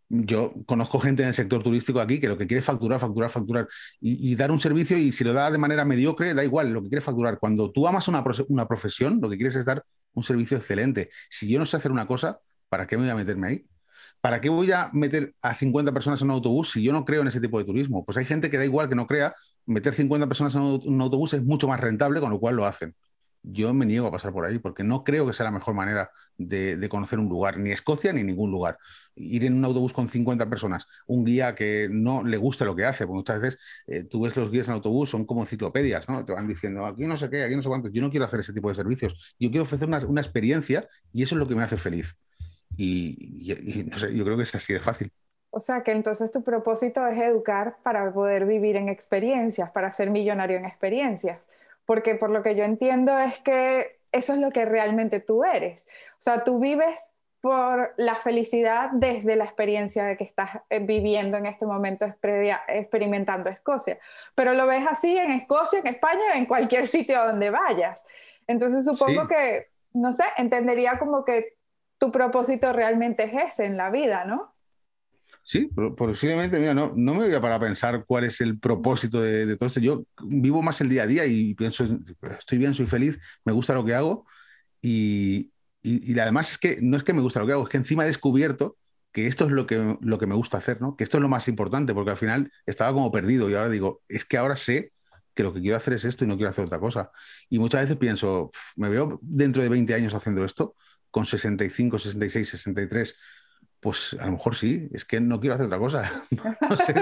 Yo 0.08 0.54
conozco 0.66 1.00
gente 1.00 1.24
en 1.24 1.30
el 1.30 1.34
sector 1.34 1.64
turístico 1.64 2.00
aquí 2.00 2.20
que 2.20 2.28
lo 2.28 2.38
que 2.38 2.46
quiere 2.46 2.60
es 2.60 2.66
facturar, 2.66 3.00
facturar, 3.00 3.30
facturar 3.30 3.68
y, 4.00 4.36
dar 4.36 4.52
un 4.52 4.60
servicio 4.60 4.98
y 4.98 5.12
si 5.12 5.24
lo 5.24 5.34
da 5.34 5.50
de 5.50 5.58
manera 5.58 5.84
mediocre, 5.84 6.34
da 6.34 6.44
igual, 6.44 6.72
lo 6.72 6.84
que 6.84 6.90
quiere 6.90 7.02
facturar. 7.02 7.40
Cuando 7.40 7.72
tú 7.72 7.88
amas 7.88 8.08
una, 8.08 8.24
una 8.50 8.68
profesión, 8.68 9.20
lo 9.22 9.30
que 9.30 9.38
quieres 9.38 9.56
es 9.56 9.66
dar 9.66 9.84
un 10.14 10.24
servicio 10.24 10.58
excelente. 10.58 11.10
Si 11.30 11.50
yo 11.50 11.60
no 11.60 11.66
sé 11.66 11.78
hacer 11.78 11.92
una 11.92 12.06
cosa, 12.08 12.40
¿para 12.70 12.86
qué 12.88 12.98
me 12.98 13.04
voy 13.04 13.12
a 13.12 13.16
meterme 13.16 13.48
ahí? 13.48 13.66
¿Para 14.26 14.42
qué 14.42 14.50
voy 14.50 14.72
a 14.72 14.90
meter 14.92 15.36
a 15.44 15.54
50 15.54 15.92
personas 15.94 16.20
en 16.20 16.30
un 16.30 16.38
autobús 16.38 16.72
si 16.72 16.82
yo 16.82 16.92
no 16.92 17.06
creo 17.06 17.22
en 17.22 17.28
ese 17.28 17.40
tipo 17.40 17.60
de 17.60 17.64
turismo? 17.64 18.04
Pues 18.04 18.18
hay 18.18 18.26
gente 18.26 18.50
que 18.50 18.58
da 18.58 18.66
igual 18.66 18.90
que 18.90 18.96
no 18.96 19.06
crea, 19.06 19.36
meter 19.68 19.94
50 19.94 20.26
personas 20.26 20.56
en 20.56 20.64
un 20.64 21.00
autobús 21.00 21.36
es 21.36 21.44
mucho 21.44 21.68
más 21.68 21.80
rentable, 21.80 22.20
con 22.20 22.32
lo 22.32 22.40
cual 22.40 22.56
lo 22.56 22.66
hacen. 22.66 22.96
Yo 23.44 23.72
me 23.76 23.86
niego 23.86 24.08
a 24.08 24.12
pasar 24.12 24.34
por 24.34 24.48
ahí 24.48 24.58
porque 24.58 24.84
no 24.84 25.04
creo 25.04 25.28
que 25.28 25.34
sea 25.34 25.44
la 25.44 25.52
mejor 25.52 25.76
manera 25.76 26.10
de, 26.40 26.90
conocer 26.90 27.20
un 27.20 27.30
lugar, 27.30 27.60
ni 27.60 27.70
Escocia 27.70 28.14
ni 28.14 28.24
ningún 28.24 28.50
lugar. 28.50 28.80
Ir 29.16 29.46
en 29.46 29.54
un 29.54 29.66
autobús 29.66 29.94
con 29.94 30.08
50 30.08 30.50
personas, 30.50 30.88
un 31.06 31.24
guía 31.24 31.54
que 31.54 31.88
no 31.92 32.24
le 32.24 32.38
gusta 32.38 32.66
lo 32.66 32.76
que 32.76 32.84
hace, 32.84 33.06
porque 33.06 33.18
muchas 33.18 33.40
veces 33.40 33.60
eh, 33.86 34.06
tú 34.06 34.22
ves 34.22 34.36
los 34.38 34.50
guías 34.50 34.68
en 34.70 34.74
autobús, 34.74 35.12
son 35.12 35.26
como 35.26 35.42
enciclopedias, 35.42 36.10
¿no? 36.10 36.26
Te 36.26 36.34
van 36.34 36.48
diciendo 36.48 36.88
aquí 36.88 37.06
no 37.06 37.16
sé 37.16 37.30
qué, 37.30 37.44
aquí 37.44 37.56
no 37.56 37.62
sé 37.62 37.70
cuánto. 37.70 37.90
Yo 37.90 38.02
no 38.02 38.10
quiero 38.10 38.26
hacer 38.26 38.40
ese 38.40 38.54
tipo 38.54 38.70
de 38.70 38.76
servicios. 38.76 39.36
Yo 39.40 39.52
quiero 39.52 39.66
ofrecer 39.66 39.88
una 39.88 40.22
experiencia 40.22 40.88
y 41.14 41.22
eso 41.22 41.36
es 41.36 41.40
lo 41.40 41.48
que 41.48 41.54
me 41.54 41.62
hace 41.62 41.78
feliz. 41.78 42.18
Y, 42.78 43.86
no 43.90 43.98
sé, 43.98 44.16
yo 44.16 44.24
creo 44.24 44.38
que 44.38 44.44
es 44.44 44.56
así 44.56 44.74
de 44.74 44.80
fácil. 44.80 45.12
O 45.52 45.60
sea 45.60 45.84
que 45.84 45.92
entonces 45.92 46.32
tu 46.32 46.44
propósito 46.44 47.08
es 47.08 47.18
educar 47.18 47.78
para 47.82 48.14
poder 48.14 48.46
vivir 48.46 48.76
en 48.76 48.90
experiencias, 48.90 49.72
para 49.72 49.92
ser 49.92 50.12
millonario 50.12 50.58
en 50.58 50.66
experiencias. 50.66 51.40
Porque 51.86 52.16
por 52.16 52.30
lo 52.30 52.44
que 52.44 52.56
yo 52.56 52.64
entiendo 52.64 53.18
es 53.18 53.40
que 53.40 54.00
eso 54.12 54.34
es 54.34 54.40
lo 54.40 54.52
que 54.52 54.66
realmente 54.66 55.20
tú 55.20 55.44
eres. 55.44 55.88
O 56.14 56.22
sea, 56.22 56.44
tú 56.44 56.60
vives 56.60 57.16
por 57.46 57.94
la 57.98 58.16
felicidad 58.16 58.90
desde 58.94 59.36
la 59.36 59.44
experiencia 59.44 60.04
de 60.04 60.18
que 60.18 60.24
estás 60.24 60.62
eh, 60.70 60.80
viviendo 60.80 61.38
en 61.38 61.46
este 61.46 61.68
momento 61.68 62.04
experimentando 62.68 63.52
Escocia. 63.52 64.00
Pero 64.34 64.54
lo 64.54 64.66
ves 64.66 64.84
así 64.90 65.16
en 65.16 65.32
Escocia, 65.32 65.78
en 65.78 65.86
España, 65.86 66.34
en 66.34 66.48
cualquier 66.48 66.88
sitio 66.88 67.24
donde 67.24 67.52
vayas. 67.52 68.04
Entonces 68.48 68.84
supongo 68.84 69.28
que, 69.28 69.68
no 69.94 70.12
sé, 70.12 70.24
entendería 70.38 70.98
como 70.98 71.24
que 71.24 71.46
tu 71.98 72.12
propósito 72.12 72.74
realmente 72.74 73.24
es 73.24 73.54
ese 73.54 73.66
en 73.66 73.78
la 73.78 73.90
vida, 73.90 74.26
¿no? 74.26 74.54
Sí, 75.48 75.70
posiblemente, 75.96 76.60
mira, 76.60 76.74
no, 76.74 76.94
no 76.96 77.14
me 77.14 77.28
voy 77.28 77.34
a 77.36 77.40
para 77.40 77.60
pensar 77.60 78.04
cuál 78.08 78.24
es 78.24 78.42
el 78.42 78.58
propósito 78.58 79.22
de, 79.22 79.56
todo 79.56 79.68
esto. 79.68 79.80
Yo 79.80 80.04
vivo 80.24 80.64
más 80.64 80.82
el 80.82 80.90
día 80.90 81.04
a 81.04 81.08
día 81.08 81.26
y 81.28 81.54
pienso, 81.54 81.86
estoy 82.40 82.58
bien, 82.58 82.74
soy 82.74 82.88
feliz, 82.88 83.20
me 83.46 83.54
gusta 83.54 83.76
lo 83.76 83.86
que 83.86 83.94
hago 83.94 84.26
y, 84.82 85.52
y, 85.84 86.18
además 86.20 86.54
es 86.54 86.58
que 86.58 86.80
no 86.82 86.98
es 86.98 87.04
que 87.04 87.14
me 87.14 87.22
gusta 87.22 87.40
lo 87.40 87.46
que 87.46 87.52
hago, 87.52 87.64
es 87.64 87.70
que 87.70 87.78
encima 87.78 88.04
he 88.04 88.08
descubierto 88.08 88.78
que 89.12 89.28
esto 89.28 89.46
es 89.46 89.52
lo 89.52 89.68
que, 89.68 89.98
lo 90.02 90.18
que 90.18 90.26
me 90.26 90.36
gusta 90.36 90.58
hacer, 90.58 90.82
¿no? 90.82 90.96
Que 90.96 91.04
esto 91.04 91.18
es 91.18 91.22
lo 91.22 91.30
más 91.30 91.48
importante, 91.48 91.94
porque 91.94 92.12
al 92.12 92.18
final 92.18 92.52
estaba 92.66 92.92
como 92.92 93.12
perdido 93.12 93.48
y 93.50 93.54
ahora 93.54 93.70
digo, 93.70 94.02
es 94.10 94.26
que 94.26 94.38
ahora 94.38 94.56
sé 94.56 94.94
que 95.36 95.44
lo 95.44 95.54
que 95.54 95.62
quiero 95.62 95.78
hacer 95.78 95.94
es 95.94 96.06
esto 96.06 96.24
y 96.24 96.28
no 96.28 96.38
quiero 96.38 96.50
hacer 96.50 96.66
otra 96.66 96.80
cosa. 96.80 97.12
Y 97.50 97.60
muchas 97.60 97.82
veces 97.82 97.98
pienso, 97.98 98.50
me 98.78 98.90
veo 98.90 99.20
dentro 99.22 99.62
de 99.62 99.70
20 99.70 99.94
años 99.94 100.14
haciendo 100.14 100.44
esto, 100.44 100.76
con 101.16 101.26
65, 101.26 101.98
66, 101.98 102.50
63, 102.50 103.16
pues 103.80 104.18
a 104.20 104.26
lo 104.26 104.34
mejor 104.34 104.54
sí, 104.54 104.90
es 104.92 105.06
que 105.06 105.22
no 105.22 105.40
quiero 105.40 105.56
hacer 105.56 105.68
otra 105.68 105.80
cosa. 105.80 106.12
no 106.70 106.76
sé, 106.76 106.94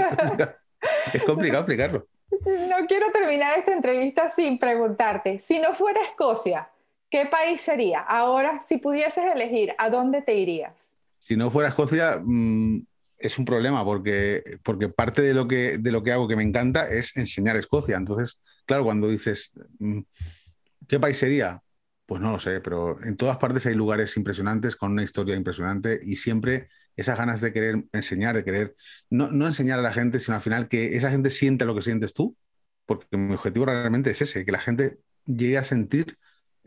es 1.15 1.23
complicado 1.23 1.61
explicarlo. 1.61 2.07
No 2.29 2.85
quiero 2.87 3.11
terminar 3.11 3.57
esta 3.57 3.73
entrevista 3.73 4.29
sin 4.29 4.59
preguntarte, 4.59 5.39
si 5.39 5.57
no 5.57 5.73
fuera 5.73 5.99
Escocia, 6.03 6.69
¿qué 7.09 7.25
país 7.25 7.61
sería? 7.61 8.01
Ahora, 8.01 8.61
si 8.61 8.77
pudieses 8.77 9.23
elegir, 9.33 9.73
¿a 9.79 9.89
dónde 9.89 10.21
te 10.21 10.35
irías? 10.35 10.93
Si 11.17 11.35
no 11.35 11.49
fuera 11.49 11.69
Escocia, 11.69 12.21
mm, 12.23 12.85
es 13.17 13.39
un 13.39 13.45
problema 13.45 13.83
porque, 13.83 14.59
porque 14.61 14.89
parte 14.89 15.23
de 15.23 15.33
lo, 15.33 15.47
que, 15.47 15.79
de 15.79 15.91
lo 15.91 16.03
que 16.03 16.11
hago 16.11 16.27
que 16.27 16.35
me 16.35 16.43
encanta 16.43 16.87
es 16.87 17.17
enseñar 17.17 17.55
Escocia. 17.55 17.97
Entonces, 17.97 18.39
claro, 18.67 18.83
cuando 18.83 19.07
dices, 19.07 19.53
mm, 19.79 20.01
¿qué 20.87 20.99
país 20.99 21.17
sería? 21.17 21.62
Pues 22.05 22.21
no 22.21 22.31
lo 22.31 22.39
sé, 22.39 22.59
pero 22.59 23.01
en 23.03 23.15
todas 23.15 23.37
partes 23.37 23.65
hay 23.65 23.75
lugares 23.75 24.17
impresionantes 24.17 24.75
con 24.75 24.91
una 24.91 25.03
historia 25.03 25.35
impresionante 25.35 25.99
y 26.01 26.17
siempre 26.17 26.67
esas 26.95 27.17
ganas 27.17 27.41
de 27.41 27.53
querer 27.53 27.85
enseñar, 27.93 28.35
de 28.35 28.43
querer 28.43 28.75
no, 29.09 29.31
no 29.31 29.47
enseñar 29.47 29.79
a 29.79 29.81
la 29.81 29.93
gente, 29.93 30.19
sino 30.19 30.35
al 30.35 30.41
final 30.41 30.67
que 30.67 30.97
esa 30.97 31.09
gente 31.09 31.29
sienta 31.29 31.65
lo 31.65 31.75
que 31.75 31.81
sientes 31.81 32.13
tú, 32.13 32.35
porque 32.85 33.17
mi 33.17 33.33
objetivo 33.33 33.65
realmente 33.65 34.11
es 34.11 34.21
ese, 34.21 34.45
que 34.45 34.51
la 34.51 34.59
gente 34.59 34.99
llegue 35.25 35.57
a 35.57 35.63
sentir 35.63 36.17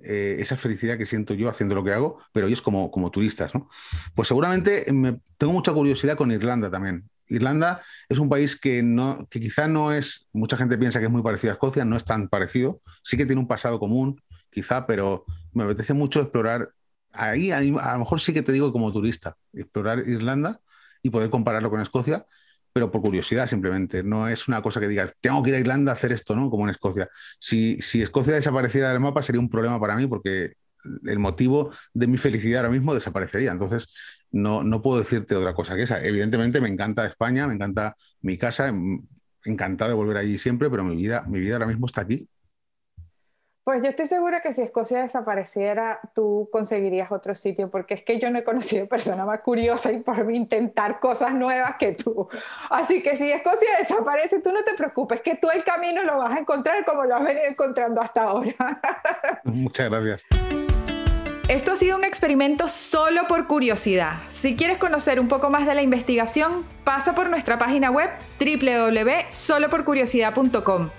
eh, 0.03 0.37
esa 0.41 0.57
felicidad 0.57 0.99
que 0.99 1.07
siento 1.07 1.35
yo 1.35 1.49
haciendo 1.49 1.75
lo 1.75 1.85
que 1.85 1.93
hago, 1.93 2.19
pero 2.33 2.47
ellos 2.47 2.63
como, 2.63 2.91
como 2.91 3.11
turistas. 3.11 3.55
¿no? 3.55 3.69
Pues 4.15 4.29
seguramente 4.29 4.85
me, 4.93 5.21
tengo 5.39 5.53
mucha 5.53 5.73
curiosidad 5.73 6.17
con 6.17 6.31
Irlanda 6.31 6.71
también. 6.71 7.09
Irlanda 7.29 7.81
es 8.09 8.19
un 8.19 8.29
país 8.29 8.57
que, 8.57 8.83
no, 8.83 9.27
que 9.31 9.41
quizá 9.41 9.67
no 9.67 9.93
es, 9.93 10.29
mucha 10.33 10.57
gente 10.57 10.79
piensa 10.79 11.01
que 11.01 11.07
es 11.07 11.11
muy 11.11 11.23
parecido 11.23 11.53
a 11.53 11.55
Escocia, 11.55 11.85
no 11.85 11.97
es 11.97 12.05
tan 12.05 12.29
parecido, 12.29 12.81
sí 13.03 13.17
que 13.17 13.27
tiene 13.27 13.41
un 13.41 13.49
pasado 13.49 13.81
común, 13.81 14.21
quizá, 14.57 14.87
pero 14.87 15.27
me 15.53 15.65
apetece 15.65 15.93
mucho 15.93 16.23
explorar 16.23 16.71
ahí 17.13 17.51
a, 17.51 17.61
lo 17.61 17.99
mejor 17.99 18.21
sí 18.21 18.33
que 18.33 18.43
te 18.43 18.53
digo 18.53 18.73
como 18.73 18.91
turista, 18.91 19.37
explorar 19.53 19.99
Irlanda 20.09 20.61
y 21.03 21.11
poder 21.11 21.29
compararlo 21.29 21.69
con 21.69 21.83
Escocia, 21.83 22.25
pero 22.73 22.91
por 22.91 23.03
curiosidad 23.03 23.47
simplemente. 23.47 24.03
No 24.03 24.29
es 24.29 24.49
una 24.49 24.63
cosa 24.63 24.81
que 24.81 24.89
digas, 24.89 25.15
tengo 25.21 25.43
que 25.43 25.51
ir 25.51 25.57
a 25.57 25.59
Irlanda 25.59 25.93
a 25.93 25.95
hacer 25.95 26.11
esto, 26.11 26.35
¿no? 26.35 26.49
Como 26.49 26.65
en 26.65 26.71
Escocia. 26.71 27.11
Si, 27.39 27.83
si 27.83 28.01
Escocia 28.01 28.33
desapareciera 28.35 28.91
del 28.91 29.01
mapa 29.01 29.21
sería 29.21 29.41
un 29.41 29.51
problema 29.51 29.79
para 29.79 29.95
mí 29.95 30.07
porque 30.07 30.55
el 31.05 31.19
motivo 31.19 31.73
de 31.93 32.07
mi 32.07 32.17
felicidad 32.17 32.61
ahora 32.61 32.73
mismo 32.73 32.95
desaparecería. 32.95 33.51
Entonces, 33.51 33.93
no, 34.31 34.63
no 34.63 34.81
puedo 34.81 35.01
decirte 35.01 35.37
otra 35.37 35.53
cosa 35.53 35.77
que 35.77 35.83
esa. 35.83 36.03
Evidentemente 36.03 36.63
me 36.63 36.69
encanta 36.69 37.05
España, 37.05 37.47
me 37.47 37.55
encanta 37.55 37.95
mi 38.23 38.39
casa, 38.39 38.73
encantado 39.45 39.91
de 39.91 39.97
volver 39.97 40.17
allí 40.17 40.39
siempre, 40.39 40.71
pero 40.71 40.83
mi 40.83 40.97
vida, 40.97 41.25
mi 41.29 41.41
vida 41.41 41.57
ahora 41.57 41.67
mismo 41.67 41.85
está 41.85 42.01
aquí 42.01 42.27
pues 43.67 43.83
yo 43.83 43.91
estoy 43.91 44.07
segura 44.07 44.41
que 44.43 44.53
si 44.53 44.63
Escocia 44.63 45.03
desapareciera, 45.03 45.99
tú 46.15 46.49
conseguirías 46.53 47.11
otro 47.11 47.35
sitio, 47.35 47.69
porque 47.69 47.95
es 47.95 48.05
que 48.05 48.21
yo 48.21 48.31
no 48.31 48.39
he 48.39 48.45
conocido 48.45 48.87
persona 48.87 49.25
más 49.25 49.41
curiosa 49.41 49.91
y 49.91 49.99
por 49.99 50.33
intentar 50.33 51.01
cosas 51.01 51.35
nuevas 51.35 51.75
que 51.77 51.91
tú. 51.91 52.29
Así 52.71 53.03
que 53.03 53.17
si 53.17 53.33
Escocia 53.33 53.69
desaparece, 53.81 54.41
tú 54.41 54.53
no 54.53 54.63
te 54.63 54.75
preocupes, 54.75 55.21
que 55.21 55.35
tú 55.35 55.49
el 55.53 55.65
camino 55.65 56.05
lo 56.05 56.17
vas 56.17 56.37
a 56.37 56.39
encontrar 56.39 56.85
como 56.85 57.07
lo 57.07 57.17
has 57.17 57.25
venido 57.25 57.45
encontrando 57.45 58.01
hasta 58.01 58.23
ahora. 58.23 58.55
Muchas 59.43 59.91
gracias. 59.91 60.25
Esto 61.49 61.73
ha 61.73 61.77
sido 61.77 61.97
un 61.97 62.05
experimento 62.05 62.69
solo 62.69 63.27
por 63.27 63.49
curiosidad. 63.49 64.19
Si 64.29 64.55
quieres 64.55 64.79
conocer 64.79 65.19
un 65.19 65.27
poco 65.27 65.51
más 65.51 65.67
de 65.67 65.75
la 65.75 65.83
investigación, 65.83 66.65
pasa 66.85 67.17
por 67.17 67.29
nuestra 67.31 67.59
página 67.59 67.91
web 67.91 68.11
www.soloporcuriosidad.com. 68.39 70.91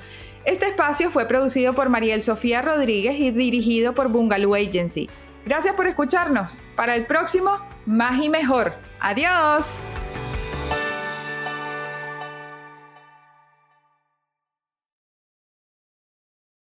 Este 0.47 0.65
espacio 0.65 1.11
fue 1.11 1.25
producido 1.25 1.73
por 1.73 1.89
Mariel 1.89 2.21
Sofía 2.21 2.61
Rodríguez 2.61 3.19
y 3.19 3.31
dirigido 3.31 3.93
por 3.93 4.07
Bungaloo 4.07 4.55
Agency. 4.55 5.09
Gracias 5.45 5.75
por 5.75 5.87
escucharnos. 5.87 6.63
Para 6.77 6.95
el 6.95 7.05
próximo, 7.05 7.59
más 7.85 8.23
y 8.23 8.29
mejor. 8.29 8.71
Adiós. 9.01 9.81